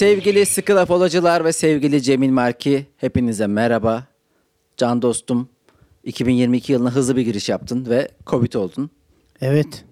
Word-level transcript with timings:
Sevgili 0.00 0.46
sıkı 0.46 0.76
laf 0.76 0.90
olacılar 0.90 1.44
ve 1.44 1.52
sevgili 1.52 2.02
Cemil 2.02 2.30
Marki 2.30 2.86
hepinize 2.96 3.46
merhaba. 3.46 4.06
Can 4.76 5.02
dostum 5.02 5.48
2022 6.04 6.72
yılına 6.72 6.90
hızlı 6.90 7.16
bir 7.16 7.22
giriş 7.22 7.48
yaptın 7.48 7.86
ve 7.88 8.08
Covid 8.26 8.52
oldun. 8.52 8.90
Evet. 9.40 9.84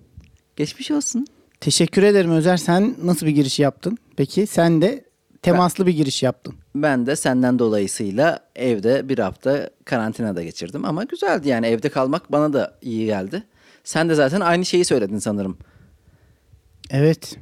Geçmiş 0.56 0.90
olsun. 0.90 1.26
Teşekkür 1.60 2.02
ederim 2.02 2.30
Özer. 2.30 2.56
Sen 2.56 2.94
nasıl 3.02 3.26
bir 3.26 3.30
giriş 3.30 3.58
yaptın? 3.58 3.98
Peki 4.16 4.46
sen 4.46 4.82
de 4.82 5.04
temaslı 5.42 5.86
bir 5.86 5.92
giriş 5.92 6.22
yaptın. 6.22 6.54
Ben 6.74 7.06
de 7.06 7.16
senden 7.16 7.58
dolayısıyla 7.58 8.38
evde 8.56 9.08
bir 9.08 9.18
hafta 9.18 9.70
karantinada 9.84 10.42
geçirdim 10.42 10.84
ama 10.84 11.04
güzeldi 11.04 11.48
yani 11.48 11.66
evde 11.66 11.88
kalmak 11.88 12.32
bana 12.32 12.52
da 12.52 12.78
iyi 12.82 13.06
geldi. 13.06 13.42
Sen 13.84 14.08
de 14.08 14.14
zaten 14.14 14.40
aynı 14.40 14.64
şeyi 14.64 14.84
söyledin 14.84 15.18
sanırım. 15.18 15.58
Evet. 16.90 17.38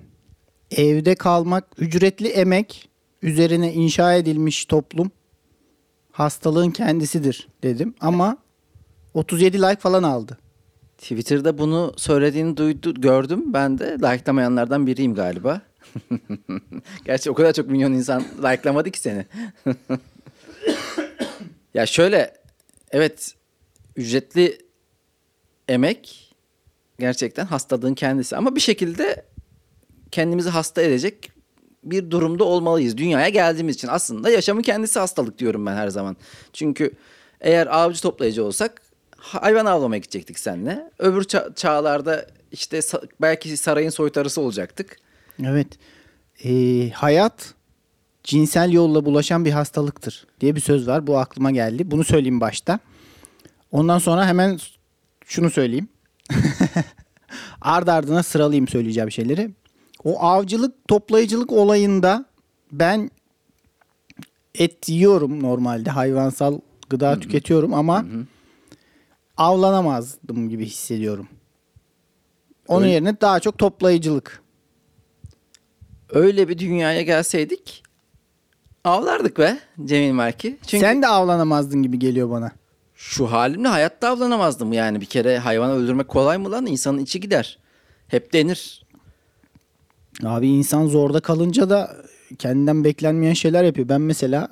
Evde 0.71 1.15
kalmak, 1.15 1.65
ücretli 1.79 2.29
emek 2.29 2.89
üzerine 3.23 3.73
inşa 3.73 4.15
edilmiş 4.15 4.65
toplum 4.65 5.11
hastalığın 6.13 6.71
kendisidir 6.71 7.49
dedim 7.63 7.95
ama 8.01 8.39
37 9.15 9.59
like 9.59 9.77
falan 9.77 10.03
aldı. 10.03 10.39
Twitter'da 10.99 11.59
bunu 11.59 11.95
söylediğini 11.97 12.57
duydu, 12.57 13.01
gördüm. 13.01 13.53
Ben 13.53 13.79
de 13.79 13.85
likelamayanlardan 13.85 14.87
biriyim 14.87 15.15
galiba. 15.15 15.61
Gerçi 17.05 17.31
o 17.31 17.35
kadar 17.35 17.53
çok 17.53 17.69
milyon 17.69 17.93
insan 17.93 18.25
likelamadı 18.43 18.91
ki 18.91 19.01
seni. 19.01 19.27
ya 21.75 21.87
şöyle, 21.87 22.35
evet 22.91 23.35
ücretli 23.97 24.59
emek 25.69 26.35
gerçekten 26.99 27.47
hastalığın 27.47 27.95
kendisi. 27.95 28.37
Ama 28.37 28.55
bir 28.55 28.61
şekilde 28.61 29.25
kendimizi 30.11 30.49
hasta 30.49 30.83
edecek 30.83 31.31
bir 31.85 32.11
durumda 32.11 32.45
olmalıyız. 32.45 32.97
Dünyaya 32.97 33.29
geldiğimiz 33.29 33.75
için 33.77 33.89
aslında 33.89 34.31
yaşamın 34.31 34.63
kendisi 34.63 34.99
hastalık 34.99 35.39
diyorum 35.39 35.67
ben 35.67 35.75
her 35.77 35.89
zaman. 35.89 36.17
Çünkü 36.53 36.91
eğer 37.41 37.67
avcı 37.67 38.03
toplayıcı 38.03 38.45
olsak 38.45 38.83
hayvan 39.17 39.67
avlamaya 39.67 39.99
gidecektik 39.99 40.39
seninle. 40.39 40.91
Öbür 40.99 41.23
ça- 41.23 41.55
çağlarda 41.55 42.27
işte 42.53 42.79
sa- 42.79 43.09
belki 43.21 43.57
sarayın 43.57 43.91
soytarısı 43.91 44.41
olacaktık. 44.41 44.97
Evet. 45.45 45.67
Ee, 46.45 46.91
hayat 46.91 47.55
cinsel 48.25 48.73
yolla 48.73 49.05
bulaşan 49.05 49.45
bir 49.45 49.51
hastalıktır 49.51 50.27
diye 50.41 50.57
bir 50.57 50.61
söz 50.61 50.89
var. 50.89 51.07
Bu 51.07 51.19
aklıma 51.19 51.51
geldi. 51.51 51.91
Bunu 51.91 52.05
söyleyeyim 52.05 52.41
başta. 52.41 52.79
Ondan 53.73 53.99
sonra 53.99 54.27
hemen 54.27 54.59
şunu 55.27 55.51
söyleyeyim. 55.51 55.89
Ard 57.61 57.89
ardına 57.89 58.23
sıralayayım 58.23 58.69
söyleyeceğim 58.69 59.11
şeyleri. 59.11 59.51
O 60.07 60.21
avcılık 60.21 60.89
toplayıcılık 60.89 61.53
olayında 61.53 62.25
ben 62.73 63.11
et 64.55 64.89
yiyorum 64.89 65.43
normalde 65.43 65.91
hayvansal 65.91 66.61
gıda 66.91 67.21
tüketiyorum 67.21 67.75
ama 67.75 68.05
avlanamazdım 69.37 70.49
gibi 70.49 70.67
hissediyorum. 70.67 71.29
Onun 72.69 72.83
Öyle- 72.83 72.93
yerine 72.93 73.21
daha 73.21 73.41
çok 73.41 73.59
toplayıcılık. 73.59 74.43
Öyle 76.11 76.49
bir 76.49 76.59
dünyaya 76.59 77.03
gelseydik 77.03 77.83
avlardık 78.85 79.39
be 79.39 79.59
Cemil 79.85 80.13
Marki. 80.13 80.59
Çünkü 80.67 80.87
Sen 80.87 81.03
de 81.03 81.07
avlanamazdın 81.07 81.83
gibi 81.83 81.99
geliyor 81.99 82.31
bana. 82.31 82.53
şu 82.95 83.33
halimle 83.33 83.69
hayatta 83.69 84.09
avlanamazdım 84.09 84.73
yani. 84.73 85.01
Bir 85.01 85.07
kere 85.07 85.39
hayvanı 85.39 85.73
öldürmek 85.73 86.09
kolay 86.09 86.39
mı 86.39 86.51
lan? 86.51 86.67
İnsanın 86.67 86.99
içi 86.99 87.21
gider. 87.21 87.59
Hep 88.09 88.33
denir. 88.33 88.86
Abi 90.25 90.49
insan 90.49 90.87
zorda 90.87 91.21
kalınca 91.21 91.71
da 91.71 91.97
kendinden 92.39 92.85
beklenmeyen 92.85 93.35
şeyler 93.35 93.65
yapıyor. 93.65 93.89
Ben 93.89 94.01
mesela 94.01 94.49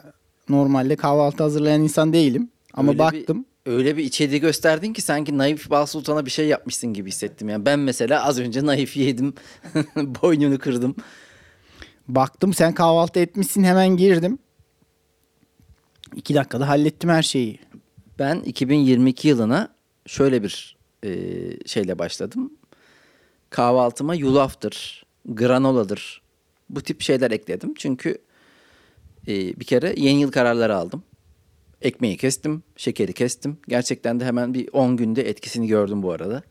normalde 0.49 0.97
kahvaltı 0.97 1.43
hazırlayan 1.43 1.81
insan 1.81 2.12
değilim. 2.12 2.50
Ama 2.75 2.91
Öyle 2.91 2.99
baktım. 2.99 3.47
Bir, 3.66 3.72
öyle 3.72 3.97
bir 3.97 4.05
içeriği 4.05 4.41
gösterdin 4.41 4.93
ki 4.93 5.03
sanki 5.03 5.39
naif 5.39 5.71
Bal 5.71 5.87
Sultan'a 5.87 6.27
bir 6.27 6.31
şey 6.31 6.47
yapmışsın 6.47 6.93
gibi 6.93 7.09
hissettim. 7.09 7.49
Yani 7.49 7.66
ben 7.66 7.78
mesela 7.78 8.25
az 8.25 8.39
önce 8.39 8.66
naif 8.66 8.97
yedim. 8.97 9.34
Boynunu 9.97 10.59
kırdım. 10.59 10.97
Baktım 12.09 12.55
sen 12.55 12.75
kahvaltı 12.75 13.21
etmişsin 13.21 13.65
hemen 13.65 13.89
girdim. 13.97 14.39
İki 16.16 16.34
dakikada 16.34 16.69
hallettim 16.69 17.10
her 17.10 17.22
şeyi. 17.22 17.59
Ben 18.19 18.41
2022 18.41 19.28
yılına 19.28 19.69
şöyle 20.06 20.43
bir 20.43 20.77
e, 21.05 21.10
şeyle 21.66 21.99
başladım. 21.99 22.53
Kahvaltıma 23.50 24.15
yulaftır, 24.15 25.03
granoladır. 25.29 26.23
Bu 26.71 26.81
tip 26.81 27.01
şeyler 27.01 27.31
ekledim. 27.31 27.75
Çünkü 27.75 28.19
e, 29.29 29.61
bir 29.61 29.65
kere 29.65 29.95
yeni 29.97 30.21
yıl 30.21 30.31
kararları 30.31 30.77
aldım. 30.77 31.03
Ekmeği 31.83 32.17
kestim, 32.17 32.62
şekeri 32.77 33.12
kestim. 33.12 33.57
Gerçekten 33.69 34.21
de 34.21 34.25
hemen 34.25 34.55
bir 34.55 34.69
10 34.73 34.97
günde 34.97 35.29
etkisini 35.29 35.67
gördüm 35.67 36.03
bu 36.03 36.13
arada. 36.13 36.43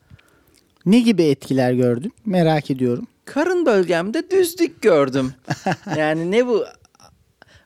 Ne 0.86 1.00
gibi 1.00 1.22
etkiler 1.22 1.72
gördün? 1.72 2.12
Merak 2.26 2.70
ediyorum. 2.70 3.06
Karın 3.24 3.66
bölgemde 3.66 4.30
düzlük 4.30 4.82
gördüm. 4.82 5.32
yani 5.96 6.30
ne 6.30 6.46
bu 6.46 6.64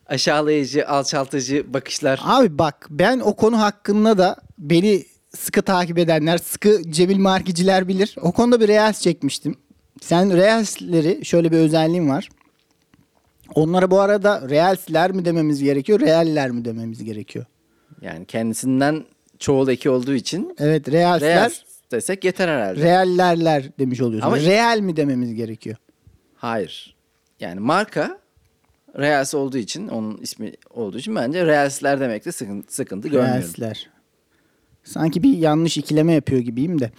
aşağılayıcı, 0.05 0.87
alçaltıcı 0.87 1.73
bakışlar. 1.73 2.19
Abi 2.23 2.57
bak 2.57 2.87
ben 2.89 3.19
o 3.19 3.35
konu 3.35 3.61
hakkında 3.61 4.17
da 4.17 4.35
beni 4.57 5.05
sıkı 5.37 5.61
takip 5.61 5.97
edenler, 5.97 6.37
sıkı 6.37 6.91
Cemil 6.91 7.17
Markiciler 7.17 7.87
bilir. 7.87 8.15
O 8.21 8.31
konuda 8.31 8.61
bir 8.61 8.67
Reels 8.67 9.01
çekmiştim. 9.01 9.55
Sen 10.01 10.37
Reels'leri 10.37 11.25
şöyle 11.25 11.51
bir 11.51 11.57
özelliğim 11.57 12.09
var. 12.09 12.29
Onlara 13.55 13.91
bu 13.91 13.99
arada 13.99 14.49
Reels'ler 14.49 15.11
mi 15.11 15.25
dememiz 15.25 15.63
gerekiyor, 15.63 15.99
Real'ler 15.99 16.51
mi 16.51 16.65
dememiz 16.65 17.03
gerekiyor? 17.03 17.45
Yani 18.01 18.25
kendisinden 18.25 19.05
çoğul 19.39 19.67
eki 19.67 19.89
olduğu 19.89 20.13
için 20.13 20.55
Evet 20.59 20.91
Reels'ler, 20.91 21.35
Real 21.35 21.49
desek 21.91 22.23
yeter 22.23 22.47
herhalde. 22.47 22.81
Real'lerler 22.81 23.69
demiş 23.79 24.01
oluyorsun. 24.01 24.27
Ama- 24.27 24.39
Real 24.39 24.79
mi 24.79 24.95
dememiz 24.95 25.33
gerekiyor? 25.33 25.75
Hayır. 26.35 26.95
Yani 27.39 27.59
marka 27.59 28.19
Reals 28.97 29.33
olduğu 29.33 29.57
için, 29.57 29.87
onun 29.87 30.17
ismi 30.17 30.53
olduğu 30.69 30.97
için 30.97 31.15
bence 31.15 31.45
Reals'ler 31.45 31.99
demekte 31.99 32.31
sıkıntı, 32.31 32.75
sıkıntı 32.75 33.07
görmüyorum. 33.07 33.41
Reels'ler. 33.41 33.89
Sanki 34.83 35.23
bir 35.23 35.37
yanlış 35.37 35.77
ikileme 35.77 36.13
yapıyor 36.13 36.41
gibiyim 36.41 36.79
de. 36.79 36.91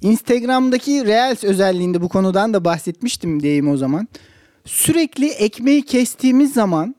Instagram'daki 0.00 1.06
Reels 1.06 1.44
özelliğinde 1.44 2.02
bu 2.02 2.08
konudan 2.08 2.54
da 2.54 2.64
bahsetmiştim 2.64 3.42
diyeyim 3.42 3.68
o 3.68 3.76
zaman. 3.76 4.08
Sürekli 4.64 5.28
ekmeği 5.28 5.82
kestiğimiz 5.82 6.52
zaman 6.52 6.94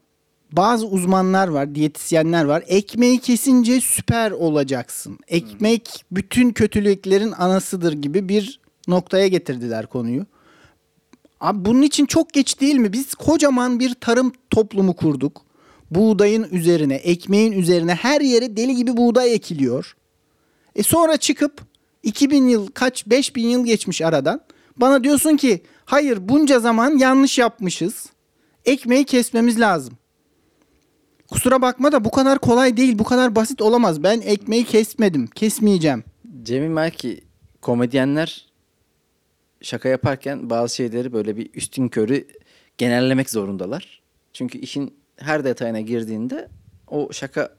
bazı 0.52 0.88
uzmanlar 0.88 1.48
var, 1.48 1.76
diyetisyenler 1.76 2.46
var. 2.46 2.64
Ekmeği 2.68 3.20
kesince 3.20 3.82
süper 3.82 4.32
olacaksın. 4.32 5.20
Ekmek 5.28 6.06
bütün 6.12 6.52
kötülüklerin 6.52 7.32
anasıdır 7.32 7.94
gibi 7.94 8.30
bir 8.30 8.60
noktaya 8.88 9.28
getirdiler 9.28 9.88
konuyu. 9.88 10.26
Abi 11.40 11.66
bunun 11.66 11.82
için 11.82 12.06
çok 12.06 12.34
geç 12.34 12.62
değil 12.62 12.76
mi? 12.76 12.94
Biz 12.94 13.16
kocaman 13.16 13.80
bir 13.80 13.94
tarım 13.94 14.32
toplumu 14.50 14.96
kurduk. 14.96 15.42
Buğdayın 15.92 16.48
üzerine, 16.52 16.96
ekmeğin 16.96 17.52
üzerine 17.52 17.96
her 17.96 18.22
yere 18.22 18.58
deli 18.58 18.76
gibi 18.76 18.98
buğday 18.98 19.34
ekiliyor. 19.34 19.96
E 20.76 20.84
sonra 20.84 21.18
çıkıp 21.18 21.62
2000 22.06 22.48
yıl 22.48 22.68
kaç 22.68 23.08
5000 23.08 23.48
yıl 23.48 23.66
geçmiş 23.66 24.02
aradan. 24.02 24.42
Bana 24.78 25.04
diyorsun 25.04 25.38
ki 25.38 25.64
hayır 25.86 26.30
bunca 26.30 26.60
zaman 26.60 26.98
yanlış 26.98 27.38
yapmışız. 27.38 28.06
Ekmeği 28.66 29.06
kesmemiz 29.06 29.60
lazım. 29.60 29.94
Kusura 31.28 31.62
bakma 31.62 31.92
da 31.92 32.06
bu 32.06 32.12
kadar 32.12 32.40
kolay 32.40 32.78
değil, 32.78 33.00
bu 33.00 33.04
kadar 33.04 33.36
basit 33.36 33.62
olamaz. 33.62 34.04
Ben 34.04 34.22
ekmeği 34.22 34.66
kesmedim, 34.66 35.28
kesmeyeceğim. 35.28 36.04
Cemil 36.44 36.68
Melki 36.68 37.22
komedyenler 37.62 38.46
şaka 39.62 39.90
yaparken 39.90 40.50
bazı 40.50 40.76
şeyleri 40.76 41.14
böyle 41.14 41.38
bir 41.38 41.50
üstün 41.54 41.88
körü 41.88 42.28
genellemek 42.78 43.30
zorundalar. 43.30 44.02
Çünkü 44.34 44.58
işin 44.58 44.94
her 45.18 45.44
detayına 45.44 45.82
girdiğinde 45.82 46.50
o 46.88 47.14
şaka 47.14 47.56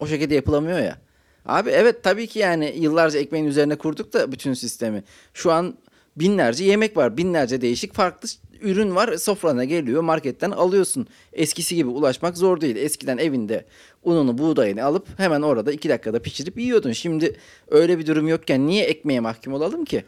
o 0.00 0.06
şekilde 0.06 0.34
yapılamıyor 0.34 0.78
ya. 0.78 0.98
Abi 1.46 1.70
evet 1.70 2.02
tabii 2.02 2.26
ki 2.26 2.38
yani 2.38 2.74
yıllarca 2.78 3.18
ekmeğin 3.18 3.44
üzerine 3.44 3.76
kurduk 3.76 4.12
da 4.12 4.32
bütün 4.32 4.54
sistemi. 4.54 5.04
Şu 5.34 5.52
an 5.52 5.74
binlerce 6.16 6.64
yemek 6.64 6.96
var. 6.96 7.16
Binlerce 7.16 7.60
değişik 7.60 7.94
farklı 7.94 8.28
ürün 8.60 8.94
var. 8.94 9.16
Sofrana 9.16 9.64
geliyor 9.64 10.02
marketten 10.02 10.50
alıyorsun. 10.50 11.06
Eskisi 11.32 11.74
gibi 11.76 11.88
ulaşmak 11.88 12.36
zor 12.36 12.60
değil. 12.60 12.76
Eskiden 12.76 13.18
evinde 13.18 13.64
ununu 14.02 14.38
buğdayını 14.38 14.84
alıp 14.84 15.18
hemen 15.18 15.42
orada 15.42 15.72
iki 15.72 15.88
dakikada 15.88 16.22
pişirip 16.22 16.58
yiyordun. 16.58 16.92
Şimdi 16.92 17.36
öyle 17.68 17.98
bir 17.98 18.06
durum 18.06 18.28
yokken 18.28 18.66
niye 18.66 18.84
ekmeğe 18.84 19.20
mahkum 19.20 19.52
olalım 19.52 19.84
ki? 19.84 20.04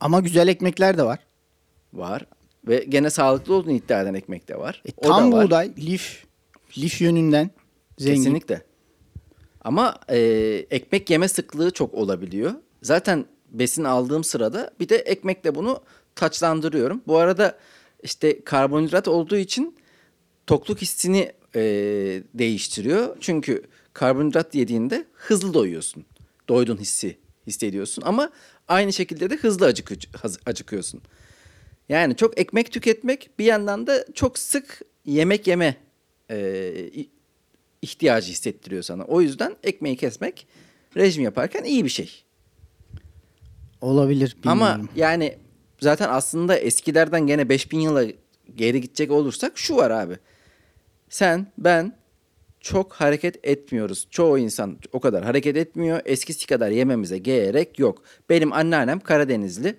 Ama 0.00 0.20
güzel 0.20 0.48
ekmekler 0.48 0.98
de 0.98 1.02
var. 1.02 1.18
Var. 1.92 2.26
Ve 2.68 2.84
gene 2.88 3.10
sağlıklı 3.10 3.54
olduğunu 3.54 3.72
iddia 3.72 4.02
eden 4.02 4.14
ekmek 4.14 4.48
de 4.48 4.58
var. 4.58 4.82
E, 4.88 4.90
O 4.96 5.02
tam 5.08 5.32
da 5.32 5.36
var. 5.36 5.44
buğday, 5.46 5.72
lif, 5.78 6.24
lif 6.78 7.00
yönünden 7.00 7.50
zengin. 7.98 8.16
Kesinlikle. 8.22 8.62
Ama 9.60 9.98
e, 10.08 10.18
ekmek 10.70 11.10
yeme 11.10 11.28
sıklığı 11.28 11.70
çok 11.70 11.94
olabiliyor. 11.94 12.52
Zaten 12.82 13.24
besin 13.50 13.84
aldığım 13.84 14.24
sırada 14.24 14.70
bir 14.80 14.88
de 14.88 14.96
ekmekle 14.96 15.54
bunu 15.54 15.80
taçlandırıyorum. 16.14 17.02
Bu 17.06 17.18
arada 17.18 17.58
işte 18.02 18.44
karbonhidrat 18.44 19.08
olduğu 19.08 19.36
için 19.36 19.76
tokluk 20.46 20.82
hissini 20.82 21.32
e, 21.54 21.60
değiştiriyor. 22.34 23.16
Çünkü 23.20 23.62
karbonhidrat 23.92 24.54
yediğinde 24.54 25.04
hızlı 25.12 25.54
doyuyorsun. 25.54 26.04
Doydun 26.48 26.76
hissi 26.76 27.18
hissediyorsun 27.46 28.02
ama 28.06 28.30
aynı 28.68 28.92
şekilde 28.92 29.30
de 29.30 29.36
hızlı 29.36 29.66
acıkı, 29.66 29.94
acıkıyorsun. 30.46 31.02
Yani 31.88 32.16
çok 32.16 32.40
ekmek 32.40 32.72
tüketmek 32.72 33.30
bir 33.38 33.44
yandan 33.44 33.86
da 33.86 34.04
çok 34.14 34.38
sık 34.38 34.80
yemek 35.04 35.46
yeme 35.46 35.76
e, 36.30 36.36
ihtiyacı 37.82 38.30
hissettiriyor 38.30 38.82
sana. 38.82 39.04
O 39.04 39.20
yüzden 39.20 39.56
ekmeği 39.62 39.96
kesmek 39.96 40.46
rejim 40.96 41.24
yaparken 41.24 41.64
iyi 41.64 41.84
bir 41.84 41.90
şey. 41.90 42.24
Olabilir 43.80 44.36
bilmiyorum. 44.38 44.62
Ama 44.62 44.80
yani 44.96 45.38
zaten 45.80 46.08
aslında 46.08 46.56
eskilerden 46.56 47.26
gene 47.26 47.48
5000 47.48 47.80
yıla 47.80 48.04
geri 48.54 48.80
gidecek 48.80 49.10
olursak 49.10 49.58
şu 49.58 49.76
var 49.76 49.90
abi. 49.90 50.16
Sen, 51.08 51.46
ben 51.58 51.92
çok 52.60 52.92
hareket 52.92 53.46
etmiyoruz. 53.46 54.06
Çoğu 54.10 54.38
insan 54.38 54.78
o 54.92 55.00
kadar 55.00 55.24
hareket 55.24 55.56
etmiyor. 55.56 56.00
Eskisi 56.04 56.46
kadar 56.46 56.70
yememize 56.70 57.18
gerek 57.18 57.78
yok. 57.78 58.02
Benim 58.30 58.52
anneannem 58.52 59.00
Karadenizli. 59.00 59.76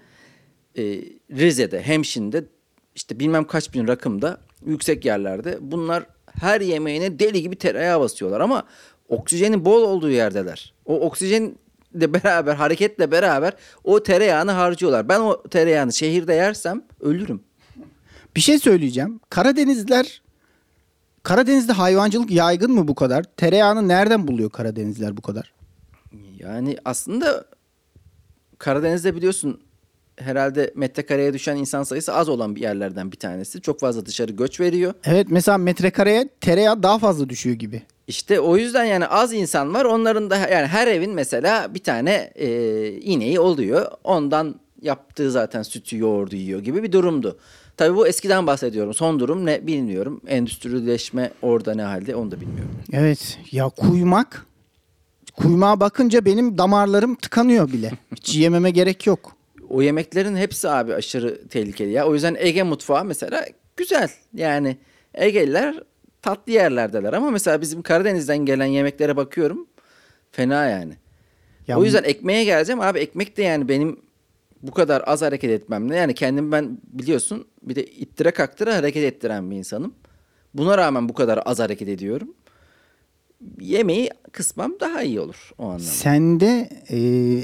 Ee, 0.78 0.82
Rize'de, 1.32 1.82
Hemşin'de 1.82 2.44
işte 2.96 3.20
bilmem 3.20 3.48
kaç 3.48 3.74
bin 3.74 3.88
rakımda 3.88 4.42
yüksek 4.66 5.06
yerlerde 5.06 5.58
bunlar 5.62 6.06
her 6.42 6.62
yemeğine 6.62 7.20
deli 7.20 7.42
gibi 7.42 7.56
tereyağı 7.56 8.00
basıyorlar 8.00 8.40
ama 8.40 8.64
oksijenin 9.10 9.66
bol 9.66 9.82
olduğu 9.82 10.10
yerdeler. 10.10 10.74
O 10.86 11.00
oksijenle 11.00 11.54
beraber 11.94 12.56
hareketle 12.56 13.12
beraber 13.12 13.54
o 13.84 14.04
tereyağını 14.04 14.52
harcıyorlar. 14.52 15.10
Ben 15.10 15.20
o 15.20 15.44
tereyağını 15.44 15.94
şehirde 15.94 16.34
yersem 16.34 16.84
ölürüm. 17.02 17.42
Bir 18.36 18.42
şey 18.42 18.60
söyleyeceğim. 18.60 19.20
Karadenizler 19.30 20.22
Karadeniz'de 21.24 21.72
hayvancılık 21.72 22.32
yaygın 22.32 22.72
mı 22.72 22.88
bu 22.88 22.96
kadar? 22.96 23.24
Tereyağını 23.24 23.88
nereden 23.88 24.28
buluyor 24.28 24.50
Karadenizler 24.50 25.18
bu 25.18 25.22
kadar? 25.22 25.54
Yani 26.40 26.78
aslında 26.86 27.46
Karadeniz'de 28.58 29.16
biliyorsun 29.16 29.62
herhalde 30.22 30.72
metrekareye 30.76 31.34
düşen 31.34 31.56
insan 31.56 31.84
sayısı 31.84 32.14
az 32.14 32.30
olan 32.30 32.56
bir 32.56 32.62
yerlerden 32.62 33.12
bir 33.12 33.18
tanesi. 33.18 33.62
Çok 33.62 33.80
fazla 33.80 34.06
dışarı 34.06 34.32
göç 34.32 34.60
veriyor. 34.60 34.94
Evet 35.04 35.28
mesela 35.30 35.58
metrekareye 35.58 36.30
tereyağı 36.42 36.84
daha 36.84 37.00
fazla 37.00 37.30
düşüyor 37.30 37.56
gibi. 37.56 37.82
İşte 38.08 38.40
o 38.40 38.58
yüzden 38.58 38.86
yani 38.86 39.08
az 39.08 39.34
insan 39.34 39.74
var. 39.74 39.86
Onların 39.86 40.30
da 40.30 40.38
yani 40.38 40.68
her 40.68 40.88
evin 40.88 41.12
mesela 41.12 41.74
bir 41.74 41.84
tane 41.84 42.32
e, 42.36 42.92
ineği 42.92 43.40
oluyor. 43.40 43.86
Ondan 44.04 44.60
yaptığı 44.82 45.32
zaten 45.32 45.64
sütü 45.64 45.98
yoğurdu 45.98 46.36
yiyor 46.36 46.60
gibi 46.60 46.84
bir 46.84 46.92
durumdu. 46.92 47.38
Tabii 47.78 47.96
bu 47.96 48.08
eskiden 48.08 48.48
bahsediyorum. 48.48 48.94
Son 48.94 49.20
durum 49.20 49.46
ne 49.46 49.68
bilmiyorum. 49.68 50.22
Endüstrileşme 50.28 51.32
orada 51.42 51.74
ne 51.74 51.82
halde 51.82 52.16
onu 52.16 52.32
da 52.32 52.42
bilmiyorum. 52.42 52.72
Evet 52.94 53.40
ya 53.52 53.70
kuymak 53.70 54.46
kuymağa 55.38 55.80
bakınca 55.80 56.26
benim 56.26 56.58
damarlarım 56.58 57.16
tıkanıyor 57.16 57.72
bile. 57.72 57.92
Hiç 58.16 58.36
yememe 58.36 58.72
gerek 58.72 59.08
yok. 59.08 59.39
O 59.70 59.82
yemeklerin 59.82 60.36
hepsi 60.36 60.70
abi 60.70 60.94
aşırı 60.94 61.48
tehlikeli 61.48 61.92
ya. 61.92 62.08
O 62.08 62.14
yüzden 62.14 62.36
Ege 62.40 62.64
mutfağı 62.64 63.06
mesela 63.06 63.46
güzel. 63.78 64.10
Yani 64.34 64.78
Egeliler 65.14 65.84
tatlı 66.22 66.52
yerlerdeler 66.52 67.14
ama 67.14 67.32
mesela 67.32 67.62
bizim 67.62 67.82
Karadeniz'den 67.82 68.38
gelen 68.38 68.66
yemeklere 68.66 69.18
bakıyorum. 69.18 69.68
Fena 70.32 70.66
yani. 70.66 70.94
Ya 71.68 71.80
o 71.80 71.84
yüzden 71.84 72.04
ekmeğe 72.04 72.44
geleceğim 72.44 72.82
abi 72.82 73.00
ekmek 73.00 73.38
de 73.38 73.44
yani 73.44 73.70
benim 73.70 74.00
bu 74.62 74.72
kadar 74.72 75.04
az 75.06 75.22
hareket 75.22 75.52
etmemle 75.52 75.96
yani 75.96 76.14
kendim 76.14 76.52
ben 76.52 76.78
biliyorsun 76.84 77.48
bir 77.62 77.76
de 77.76 77.86
ittire 77.86 78.32
kaktıra 78.32 78.76
hareket 78.76 79.04
ettiren 79.04 79.52
bir 79.52 79.56
insanım. 79.56 79.94
Buna 80.54 80.78
rağmen 80.78 81.10
bu 81.10 81.14
kadar 81.14 81.40
az 81.46 81.60
hareket 81.60 81.90
ediyorum. 81.90 82.34
Yemeği 83.60 84.10
kısmam 84.32 84.74
daha 84.80 85.04
iyi 85.04 85.20
olur 85.20 85.52
o 85.58 85.64
anlamda. 85.66 85.84
Sende 85.84 86.70
e, 86.90 86.98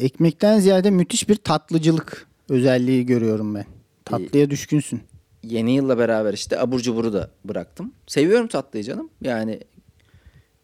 ekmekten 0.06 0.60
ziyade 0.60 0.92
müthiş 0.92 1.30
bir 1.30 1.36
tatlıcılık 1.36 2.28
özelliği 2.50 3.06
görüyorum 3.06 3.56
ben. 3.56 3.66
Tatlıya 4.06 4.50
düşkünsün. 4.50 5.02
Yeni 5.44 5.76
yılla 5.76 5.98
beraber 5.98 6.34
işte 6.34 6.60
abur 6.60 6.80
cuburu 6.80 7.14
da 7.14 7.32
bıraktım. 7.46 7.94
Seviyorum 8.08 8.48
tatlıyı 8.48 8.84
canım. 8.84 9.10
Yani 9.22 9.60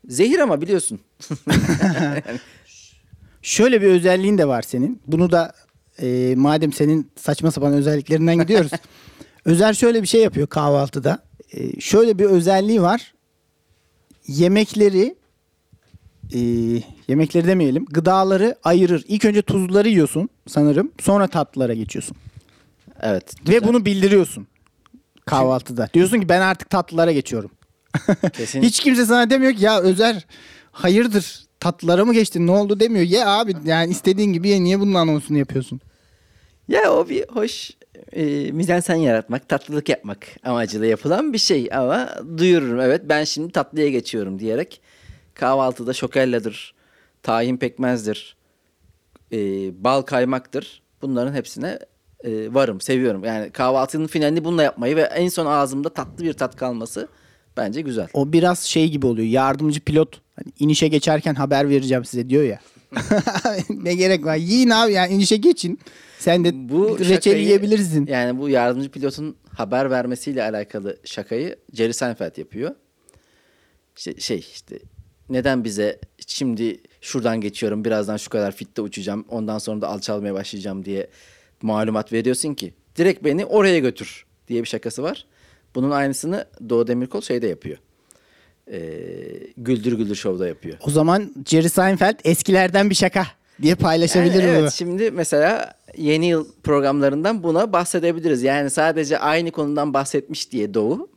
zehir 0.07 0.39
ama 0.39 0.61
biliyorsun. 0.61 0.99
Şöyle 3.41 3.81
bir 3.81 3.87
özelliğin 3.87 4.37
de 4.37 4.47
var 4.47 4.61
senin. 4.61 5.01
Bunu 5.07 5.31
da 5.31 5.53
e, 6.01 6.33
madem 6.37 6.73
senin 6.73 7.11
saçma 7.15 7.51
sapan 7.51 7.73
özelliklerinden 7.73 8.37
gidiyoruz. 8.37 8.71
Özer 9.45 9.73
şöyle 9.73 10.01
bir 10.01 10.07
şey 10.07 10.21
yapıyor 10.21 10.47
kahvaltıda. 10.47 11.19
E, 11.53 11.79
şöyle 11.79 12.19
bir 12.19 12.25
özelliği 12.25 12.81
var. 12.81 13.13
Yemekleri 14.27 15.15
e, 16.33 16.39
yemekleri 17.07 17.47
demeyelim. 17.47 17.85
Gıdaları 17.85 18.55
ayırır. 18.63 19.03
İlk 19.07 19.25
önce 19.25 19.41
tuzluları 19.41 19.89
yiyorsun 19.89 20.29
sanırım. 20.47 20.91
Sonra 20.99 21.27
tatlılara 21.27 21.73
geçiyorsun. 21.73 22.17
Evet. 23.01 23.33
Ve 23.47 23.53
güzel. 23.53 23.67
bunu 23.67 23.85
bildiriyorsun 23.85 24.47
kahvaltıda. 25.25 25.89
Diyorsun 25.93 26.19
ki 26.21 26.29
ben 26.29 26.41
artık 26.41 26.69
tatlılara 26.69 27.11
geçiyorum. 27.11 27.51
Kesin- 28.33 28.61
Hiç 28.67 28.79
kimse 28.79 29.05
sana 29.05 29.29
demiyor 29.29 29.53
ki 29.53 29.63
ya 29.63 29.79
Özer 29.81 30.25
hayırdır 30.71 31.45
tatlılara 31.59 32.05
mı 32.05 32.13
geçtin 32.13 32.47
ne 32.47 32.51
oldu 32.51 32.79
demiyor. 32.79 33.05
Ye 33.05 33.25
abi 33.25 33.55
yani 33.65 33.91
istediğin 33.91 34.33
gibi 34.33 34.49
ye 34.49 34.63
niye 34.63 34.79
bunun 34.79 34.93
anonsunu 34.93 35.37
yapıyorsun? 35.37 35.81
Ya 36.67 36.93
o 36.93 37.09
bir 37.09 37.25
hoş 37.29 37.71
e, 38.13 38.51
mizansen 38.51 38.95
yaratmak, 38.95 39.49
tatlılık 39.49 39.89
yapmak 39.89 40.27
amacıyla 40.43 40.85
yapılan 40.87 41.33
bir 41.33 41.37
şey 41.37 41.69
ama 41.73 42.09
duyururum 42.37 42.79
evet 42.79 43.01
ben 43.09 43.23
şimdi 43.23 43.51
tatlıya 43.51 43.89
geçiyorum 43.89 44.39
diyerek 44.39 44.81
kahvaltıda 45.33 45.93
şokelladır, 45.93 46.73
tahin 47.23 47.57
pekmezdir, 47.57 48.35
e, 49.31 49.37
bal 49.83 50.01
kaymaktır. 50.01 50.81
Bunların 51.01 51.33
hepsine 51.33 51.79
e, 52.23 52.53
varım, 52.53 52.81
seviyorum. 52.81 53.23
Yani 53.23 53.49
kahvaltının 53.51 54.07
finalini 54.07 54.43
bununla 54.43 54.63
yapmayı 54.63 54.95
ve 54.95 55.01
en 55.01 55.27
son 55.29 55.45
ağzımda 55.45 55.89
tatlı 55.93 56.23
bir 56.23 56.33
tat 56.33 56.55
kalması 56.55 57.07
bence 57.57 57.81
güzel. 57.81 58.07
O 58.13 58.33
biraz 58.33 58.59
şey 58.59 58.89
gibi 58.89 59.05
oluyor 59.05 59.27
yardımcı 59.27 59.79
pilot 59.81 60.21
hani 60.35 60.53
inişe 60.59 60.87
geçerken 60.87 61.35
haber 61.35 61.69
vereceğim 61.69 62.05
size 62.05 62.29
diyor 62.29 62.43
ya. 62.43 62.59
ne 63.69 63.95
gerek 63.95 64.25
var 64.25 64.35
yiyin 64.35 64.69
abi 64.69 64.93
yani 64.93 65.13
inişe 65.13 65.37
geçin. 65.37 65.79
Sen 66.19 66.43
de 66.45 66.69
Bu 66.69 66.99
reçeli 66.99 67.13
şakayı- 67.13 67.43
yiyebilirsin. 67.43 68.05
Yani 68.07 68.39
bu 68.39 68.49
yardımcı 68.49 68.91
pilotun 68.91 69.35
haber 69.57 69.91
vermesiyle 69.91 70.43
alakalı 70.43 70.97
şakayı 71.05 71.55
Jerry 71.73 71.93
Seinfeld 71.93 72.37
yapıyor. 72.37 72.75
İşte 73.97 74.19
şey 74.19 74.37
işte 74.39 74.79
neden 75.31 75.63
bize 75.63 75.99
şimdi 76.27 76.79
şuradan 77.01 77.41
geçiyorum 77.41 77.85
birazdan 77.85 78.17
şu 78.17 78.29
kadar 78.29 78.51
fitte 78.51 78.81
uçacağım 78.81 79.25
ondan 79.29 79.57
sonra 79.57 79.81
da 79.81 79.87
alçalmaya 79.87 80.33
başlayacağım 80.33 80.85
diye 80.85 81.07
malumat 81.61 82.13
veriyorsun 82.13 82.53
ki 82.53 82.73
direkt 82.95 83.23
beni 83.23 83.45
oraya 83.45 83.79
götür 83.79 84.25
diye 84.47 84.61
bir 84.63 84.67
şakası 84.67 85.03
var. 85.03 85.25
Bunun 85.75 85.91
aynısını 85.91 86.45
Doğu 86.69 86.87
Demirkol 86.87 87.21
şeyde 87.21 87.47
yapıyor. 87.47 87.77
Ee, 88.71 88.79
Güldür 89.57 89.93
Güldür 89.93 90.15
Show'da 90.15 90.47
yapıyor. 90.47 90.77
O 90.87 90.89
zaman 90.91 91.33
Jerry 91.45 91.69
Seinfeld 91.69 92.15
eskilerden 92.23 92.89
bir 92.89 92.95
şaka 92.95 93.27
diye 93.61 93.75
paylaşabilir 93.75 94.33
Yani 94.43 94.47
bunu. 94.47 94.57
evet 94.59 94.71
şimdi 94.73 95.11
mesela 95.11 95.73
yeni 95.97 96.25
yıl 96.25 96.47
programlarından 96.63 97.43
buna 97.43 97.73
bahsedebiliriz. 97.73 98.43
Yani 98.43 98.69
sadece 98.69 99.17
aynı 99.19 99.51
konudan 99.51 99.93
bahsetmiş 99.93 100.51
diye 100.51 100.73
Doğu. 100.73 101.09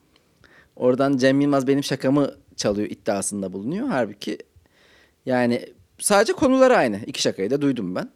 Oradan 0.77 1.17
Cem 1.17 1.41
Yılmaz 1.41 1.67
benim 1.67 1.85
şakamı 1.85 2.31
çalıyor 2.57 2.91
iddiasında 2.91 3.53
bulunuyor. 3.53 3.89
Halbuki 3.89 4.39
yani 5.27 5.67
sadece 5.99 6.33
konuları 6.33 6.77
aynı. 6.77 7.01
İki 7.07 7.23
şakayı 7.23 7.51
da 7.51 7.63
duydum 7.63 7.95
ben. 7.95 8.11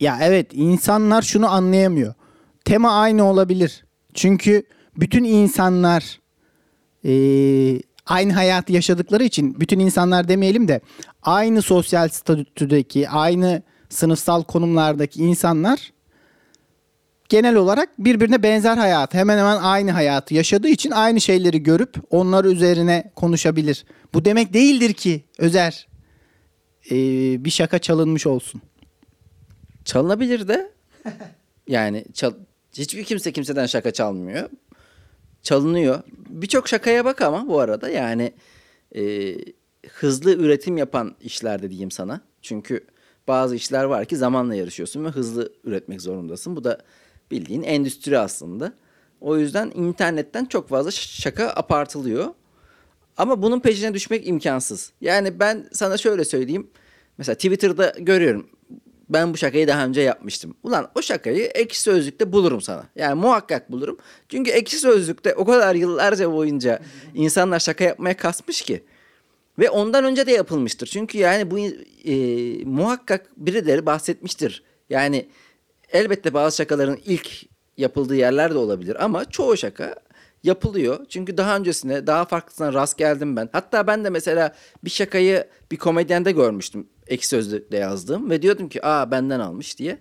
Ya 0.00 0.18
evet 0.22 0.46
insanlar 0.52 1.22
şunu 1.22 1.50
anlayamıyor. 1.50 2.14
Tema 2.64 3.00
aynı 3.00 3.24
olabilir. 3.24 3.84
Çünkü 4.14 4.62
bütün 4.96 5.24
insanlar 5.24 6.20
eee, 7.04 7.82
aynı 8.06 8.32
hayatı 8.32 8.72
yaşadıkları 8.72 9.24
için 9.24 9.60
bütün 9.60 9.78
insanlar 9.78 10.28
demeyelim 10.28 10.68
de 10.68 10.80
aynı 11.22 11.62
sosyal 11.62 12.08
statüdeki 12.08 13.08
aynı 13.08 13.62
sınıfsal 13.88 14.42
konumlardaki 14.42 15.22
insanlar 15.22 15.92
genel 17.32 17.54
olarak 17.56 17.88
birbirine 17.98 18.42
benzer 18.42 18.76
hayat 18.76 19.14
hemen 19.14 19.38
hemen 19.38 19.56
aynı 19.56 19.90
hayatı 19.90 20.34
yaşadığı 20.34 20.68
için 20.68 20.90
aynı 20.90 21.20
şeyleri 21.20 21.62
görüp 21.62 21.94
onlar 22.10 22.44
üzerine 22.44 23.12
konuşabilir. 23.16 23.84
Bu 24.14 24.24
demek 24.24 24.52
değildir 24.52 24.92
ki 24.92 25.24
Özer 25.38 25.88
eee, 26.90 27.44
bir 27.44 27.50
şaka 27.50 27.78
çalınmış 27.78 28.26
olsun. 28.26 28.62
Çalınabilir 29.84 30.48
de 30.48 30.70
yani 31.68 32.04
çal- 32.14 32.34
hiçbir 32.72 33.04
kimse 33.04 33.32
kimseden 33.32 33.66
şaka 33.66 33.90
çalmıyor. 33.90 34.48
Çalınıyor. 35.42 36.02
Birçok 36.28 36.68
şakaya 36.68 37.04
bak 37.04 37.22
ama 37.22 37.48
bu 37.48 37.60
arada 37.60 37.88
yani 37.88 38.32
e, 38.96 39.34
hızlı 39.88 40.34
üretim 40.34 40.76
yapan 40.76 41.16
işlerde 41.20 41.70
diyeyim 41.70 41.90
sana. 41.90 42.20
Çünkü 42.42 42.86
bazı 43.28 43.56
işler 43.56 43.84
var 43.84 44.04
ki 44.04 44.16
zamanla 44.16 44.54
yarışıyorsun 44.54 45.04
ve 45.04 45.08
hızlı 45.08 45.52
üretmek 45.64 46.02
zorundasın. 46.02 46.56
Bu 46.56 46.64
da 46.64 46.78
bildiğin 47.32 47.62
endüstri 47.62 48.18
aslında. 48.18 48.72
O 49.20 49.36
yüzden 49.36 49.72
internetten 49.74 50.44
çok 50.44 50.68
fazla 50.68 50.90
şaka 50.90 51.48
apartılıyor. 51.48 52.26
Ama 53.16 53.42
bunun 53.42 53.60
peşine 53.60 53.94
düşmek 53.94 54.28
imkansız. 54.28 54.92
Yani 55.00 55.40
ben 55.40 55.68
sana 55.72 55.96
şöyle 55.96 56.24
söyleyeyim. 56.24 56.70
Mesela 57.18 57.34
Twitter'da 57.34 57.94
görüyorum. 57.98 58.46
Ben 59.08 59.32
bu 59.32 59.36
şakayı 59.36 59.68
daha 59.68 59.86
önce 59.86 60.00
yapmıştım. 60.00 60.54
Ulan 60.62 60.90
o 60.94 61.02
şakayı 61.02 61.44
ekşi 61.44 61.80
sözlükte 61.80 62.32
bulurum 62.32 62.60
sana. 62.60 62.84
Yani 62.96 63.20
muhakkak 63.20 63.72
bulurum. 63.72 63.98
Çünkü 64.28 64.50
ekşi 64.50 64.78
sözlükte 64.78 65.34
o 65.34 65.44
kadar 65.44 65.74
yıllarca 65.74 66.32
boyunca 66.32 66.80
insanlar 67.14 67.58
şaka 67.58 67.84
yapmaya 67.84 68.16
kasmış 68.16 68.62
ki. 68.62 68.84
Ve 69.58 69.70
ondan 69.70 70.04
önce 70.04 70.26
de 70.26 70.32
yapılmıştır. 70.32 70.86
Çünkü 70.86 71.18
yani 71.18 71.50
bu 71.50 71.58
e, 72.04 72.14
muhakkak 72.64 73.26
birileri 73.36 73.86
bahsetmiştir. 73.86 74.62
Yani 74.90 75.28
elbette 75.92 76.34
bazı 76.34 76.56
şakaların 76.56 76.98
ilk 77.04 77.46
yapıldığı 77.76 78.16
yerler 78.16 78.54
de 78.54 78.58
olabilir 78.58 79.04
ama 79.04 79.24
çoğu 79.24 79.56
şaka 79.56 79.94
yapılıyor. 80.42 81.06
Çünkü 81.08 81.36
daha 81.36 81.56
öncesinde 81.56 82.06
daha 82.06 82.24
farklısına 82.24 82.72
rast 82.72 82.98
geldim 82.98 83.36
ben. 83.36 83.48
Hatta 83.52 83.86
ben 83.86 84.04
de 84.04 84.10
mesela 84.10 84.54
bir 84.84 84.90
şakayı 84.90 85.46
bir 85.70 85.76
komedyende 85.76 86.32
görmüştüm. 86.32 86.86
Ekşi 87.06 87.28
Sözlük'te 87.28 87.76
yazdığım 87.76 88.30
ve 88.30 88.42
diyordum 88.42 88.68
ki 88.68 88.86
aa 88.86 89.10
benden 89.10 89.40
almış 89.40 89.78
diye. 89.78 89.98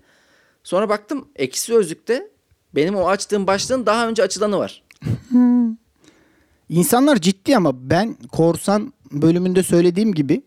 Sonra 0.64 0.90
baktım 0.90 1.28
Ekşi 1.36 1.62
Sözlük'te 1.62 2.32
benim 2.76 2.96
o 2.96 3.08
açtığım 3.08 3.48
başlığın 3.48 3.86
daha 3.86 4.08
önce 4.08 4.24
açılanı 4.24 4.58
var. 4.58 4.84
İnsanlar 6.70 7.18
ciddi 7.18 7.58
ama 7.58 7.90
ben 7.90 8.18
korsan 8.32 8.94
bölümünde 9.12 9.64
söylediğim 9.64 10.14
gibi 10.14 10.42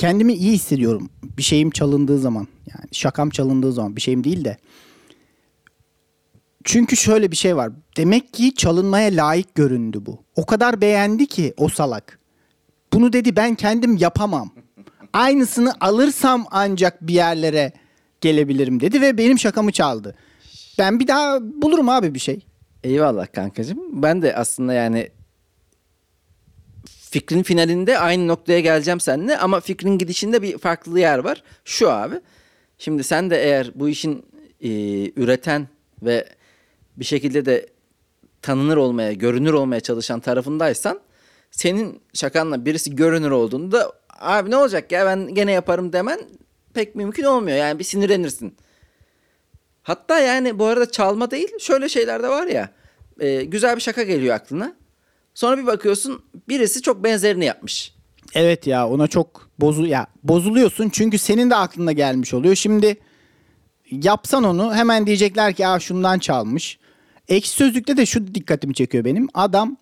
kendimi 0.00 0.32
iyi 0.34 0.52
hissediyorum. 0.52 1.10
Bir 1.38 1.42
şeyim 1.42 1.70
çalındığı 1.70 2.18
zaman. 2.18 2.48
Yani 2.66 2.88
şakam 2.92 3.30
çalındığı 3.30 3.72
zaman 3.72 3.96
bir 3.96 4.00
şeyim 4.00 4.24
değil 4.24 4.44
de. 4.44 4.56
Çünkü 6.64 6.96
şöyle 6.96 7.30
bir 7.30 7.36
şey 7.36 7.56
var. 7.56 7.72
Demek 7.96 8.32
ki 8.32 8.54
çalınmaya 8.54 9.10
layık 9.10 9.54
göründü 9.54 9.98
bu. 10.06 10.24
O 10.36 10.46
kadar 10.46 10.80
beğendi 10.80 11.26
ki 11.26 11.54
o 11.56 11.68
salak. 11.68 12.18
Bunu 12.92 13.12
dedi 13.12 13.36
ben 13.36 13.54
kendim 13.54 13.96
yapamam. 13.96 14.50
Aynısını 15.12 15.74
alırsam 15.80 16.46
ancak 16.50 17.06
bir 17.06 17.14
yerlere 17.14 17.72
gelebilirim 18.20 18.80
dedi 18.80 19.00
ve 19.00 19.18
benim 19.18 19.38
şakamı 19.38 19.72
çaldı. 19.72 20.14
Ben 20.78 21.00
bir 21.00 21.08
daha 21.08 21.38
bulurum 21.42 21.88
abi 21.88 22.14
bir 22.14 22.18
şey. 22.18 22.46
Eyvallah 22.84 23.32
kankacığım. 23.32 24.02
Ben 24.02 24.22
de 24.22 24.36
aslında 24.36 24.72
yani 24.72 25.08
fikrin 27.10 27.42
finalinde 27.42 27.98
aynı 27.98 28.28
noktaya 28.28 28.60
geleceğim 28.60 29.00
seninle 29.00 29.38
ama 29.38 29.60
fikrin 29.60 29.98
gidişinde 29.98 30.42
bir 30.42 30.58
farklı 30.58 31.00
yer 31.00 31.18
var. 31.18 31.42
Şu 31.64 31.90
abi. 31.90 32.14
Şimdi 32.78 33.04
sen 33.04 33.30
de 33.30 33.42
eğer 33.44 33.70
bu 33.74 33.88
işin 33.88 34.26
e, 34.60 34.70
üreten 35.20 35.68
ve 36.02 36.28
bir 36.96 37.04
şekilde 37.04 37.46
de 37.46 37.66
tanınır 38.42 38.76
olmaya, 38.76 39.12
görünür 39.12 39.52
olmaya 39.52 39.80
çalışan 39.80 40.20
tarafındaysan 40.20 41.00
senin 41.50 42.00
şakanla 42.14 42.64
birisi 42.64 42.96
görünür 42.96 43.30
olduğunda 43.30 43.92
abi 44.18 44.50
ne 44.50 44.56
olacak 44.56 44.92
ya 44.92 45.06
ben 45.06 45.34
gene 45.34 45.52
yaparım 45.52 45.92
demen 45.92 46.20
pek 46.74 46.94
mümkün 46.94 47.24
olmuyor. 47.24 47.56
Yani 47.56 47.78
bir 47.78 47.84
sinirlenirsin. 47.84 48.56
Hatta 49.82 50.18
yani 50.18 50.58
bu 50.58 50.66
arada 50.66 50.90
çalma 50.90 51.30
değil 51.30 51.58
şöyle 51.58 51.88
şeyler 51.88 52.22
de 52.22 52.28
var 52.28 52.46
ya 52.46 52.70
e, 53.20 53.44
güzel 53.44 53.76
bir 53.76 53.80
şaka 53.80 54.02
geliyor 54.02 54.34
aklına. 54.34 54.79
Sonra 55.40 55.58
bir 55.58 55.66
bakıyorsun 55.66 56.22
birisi 56.48 56.82
çok 56.82 57.04
benzerini 57.04 57.44
yapmış. 57.44 57.94
Evet 58.34 58.66
ya 58.66 58.88
ona 58.88 59.06
çok 59.06 59.50
bozu 59.60 59.86
ya 59.86 60.06
bozuluyorsun 60.22 60.88
çünkü 60.88 61.18
senin 61.18 61.50
de 61.50 61.56
aklına 61.56 61.92
gelmiş 61.92 62.34
oluyor. 62.34 62.54
Şimdi 62.54 62.96
yapsan 63.90 64.44
onu 64.44 64.74
hemen 64.74 65.06
diyecekler 65.06 65.52
ki 65.52 65.66
Aa, 65.66 65.80
şundan 65.80 66.18
çalmış. 66.18 66.78
Ekşi 67.28 67.50
Sözlük'te 67.50 67.96
de 67.96 68.06
şu 68.06 68.34
dikkatimi 68.34 68.74
çekiyor 68.74 69.04
benim. 69.04 69.28
Adam 69.34 69.76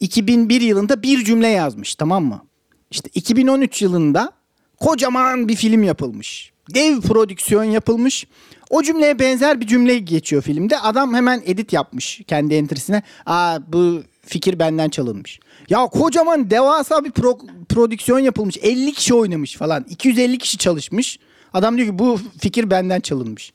2001 0.00 0.60
yılında 0.60 1.02
bir 1.02 1.24
cümle 1.24 1.48
yazmış 1.48 1.94
tamam 1.94 2.24
mı? 2.24 2.42
İşte 2.90 3.10
2013 3.14 3.82
yılında 3.82 4.32
kocaman 4.80 5.48
bir 5.48 5.56
film 5.56 5.82
yapılmış. 5.82 6.52
Dev 6.74 7.00
prodüksiyon 7.00 7.64
yapılmış. 7.64 8.26
O 8.70 8.82
cümleye 8.82 9.18
benzer 9.18 9.60
bir 9.60 9.66
cümle 9.66 9.98
geçiyor 9.98 10.42
filmde. 10.42 10.78
Adam 10.78 11.14
hemen 11.14 11.42
edit 11.44 11.72
yapmış 11.72 12.20
kendi 12.26 12.54
entrisine. 12.54 13.02
Aa 13.26 13.58
bu 13.72 14.02
fikir 14.26 14.58
benden 14.58 14.88
çalınmış. 14.88 15.40
Ya 15.68 15.86
kocaman 15.86 16.50
devasa 16.50 17.04
bir 17.04 17.10
pro- 17.10 17.64
prodüksiyon 17.68 18.18
yapılmış. 18.18 18.58
50 18.62 18.92
kişi 18.92 19.14
oynamış 19.14 19.56
falan. 19.56 19.84
250 19.88 20.38
kişi 20.38 20.58
çalışmış. 20.58 21.18
Adam 21.52 21.76
diyor 21.76 21.88
ki 21.88 21.98
bu 21.98 22.18
fikir 22.38 22.70
benden 22.70 23.00
çalınmış. 23.00 23.52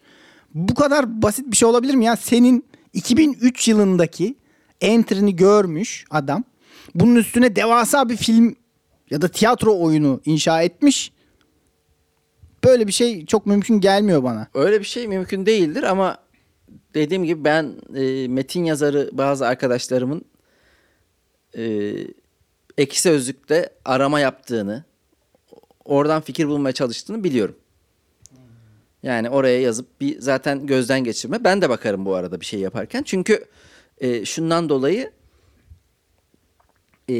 Bu 0.54 0.76
kadar 0.76 1.22
basit 1.22 1.52
bir 1.52 1.58
şey 1.58 1.70
olabilir 1.70 1.96
mi 1.96 2.06
ya? 2.06 2.16
Senin 2.16 2.66
2003 2.94 3.68
yılındaki 3.68 4.36
entrini 4.82 5.36
görmüş 5.36 6.06
adam. 6.10 6.44
Bunun 6.96 7.16
üstüne 7.16 7.56
devasa 7.56 8.10
bir 8.10 8.18
film 8.18 8.56
ya 9.10 9.22
da 9.22 9.28
tiyatro 9.28 9.80
oyunu 9.80 10.22
inşa 10.26 10.62
etmiş. 10.62 11.12
Böyle 12.64 12.88
bir 12.88 12.92
şey 12.92 13.26
çok 13.26 13.46
mümkün 13.46 13.80
gelmiyor 13.80 14.24
bana. 14.24 14.48
Öyle 14.54 14.80
bir 14.80 14.86
şey 14.86 15.08
mümkün 15.08 15.46
değildir 15.46 15.84
ama 15.84 16.18
dediğim 16.94 17.24
gibi 17.24 17.44
ben 17.44 17.74
e, 17.96 18.28
metin 18.28 18.64
yazarı 18.64 19.10
bazı 19.14 19.48
arkadaşlarımın 19.48 20.22
e, 21.58 21.94
ekşi 22.78 23.02
sözlükte 23.02 23.70
arama 23.86 24.20
yaptığını, 24.20 24.84
oradan 25.86 26.22
fikir 26.22 26.48
bulmaya 26.48 26.74
çalıştığını 26.74 27.24
biliyorum. 27.24 27.56
Yani 29.04 29.30
oraya 29.30 29.62
yazıp 29.62 30.02
bir 30.02 30.22
zaten 30.22 30.68
gözden 30.68 31.04
geçirme. 31.04 31.44
Ben 31.44 31.62
de 31.62 31.70
bakarım 31.70 32.06
bu 32.06 32.16
arada 32.16 32.42
bir 32.42 32.46
şey 32.46 32.60
yaparken. 32.60 33.04
Çünkü 33.04 33.46
e, 33.98 34.26
şundan 34.26 34.70
dolayı 34.70 35.12
e, 37.10 37.16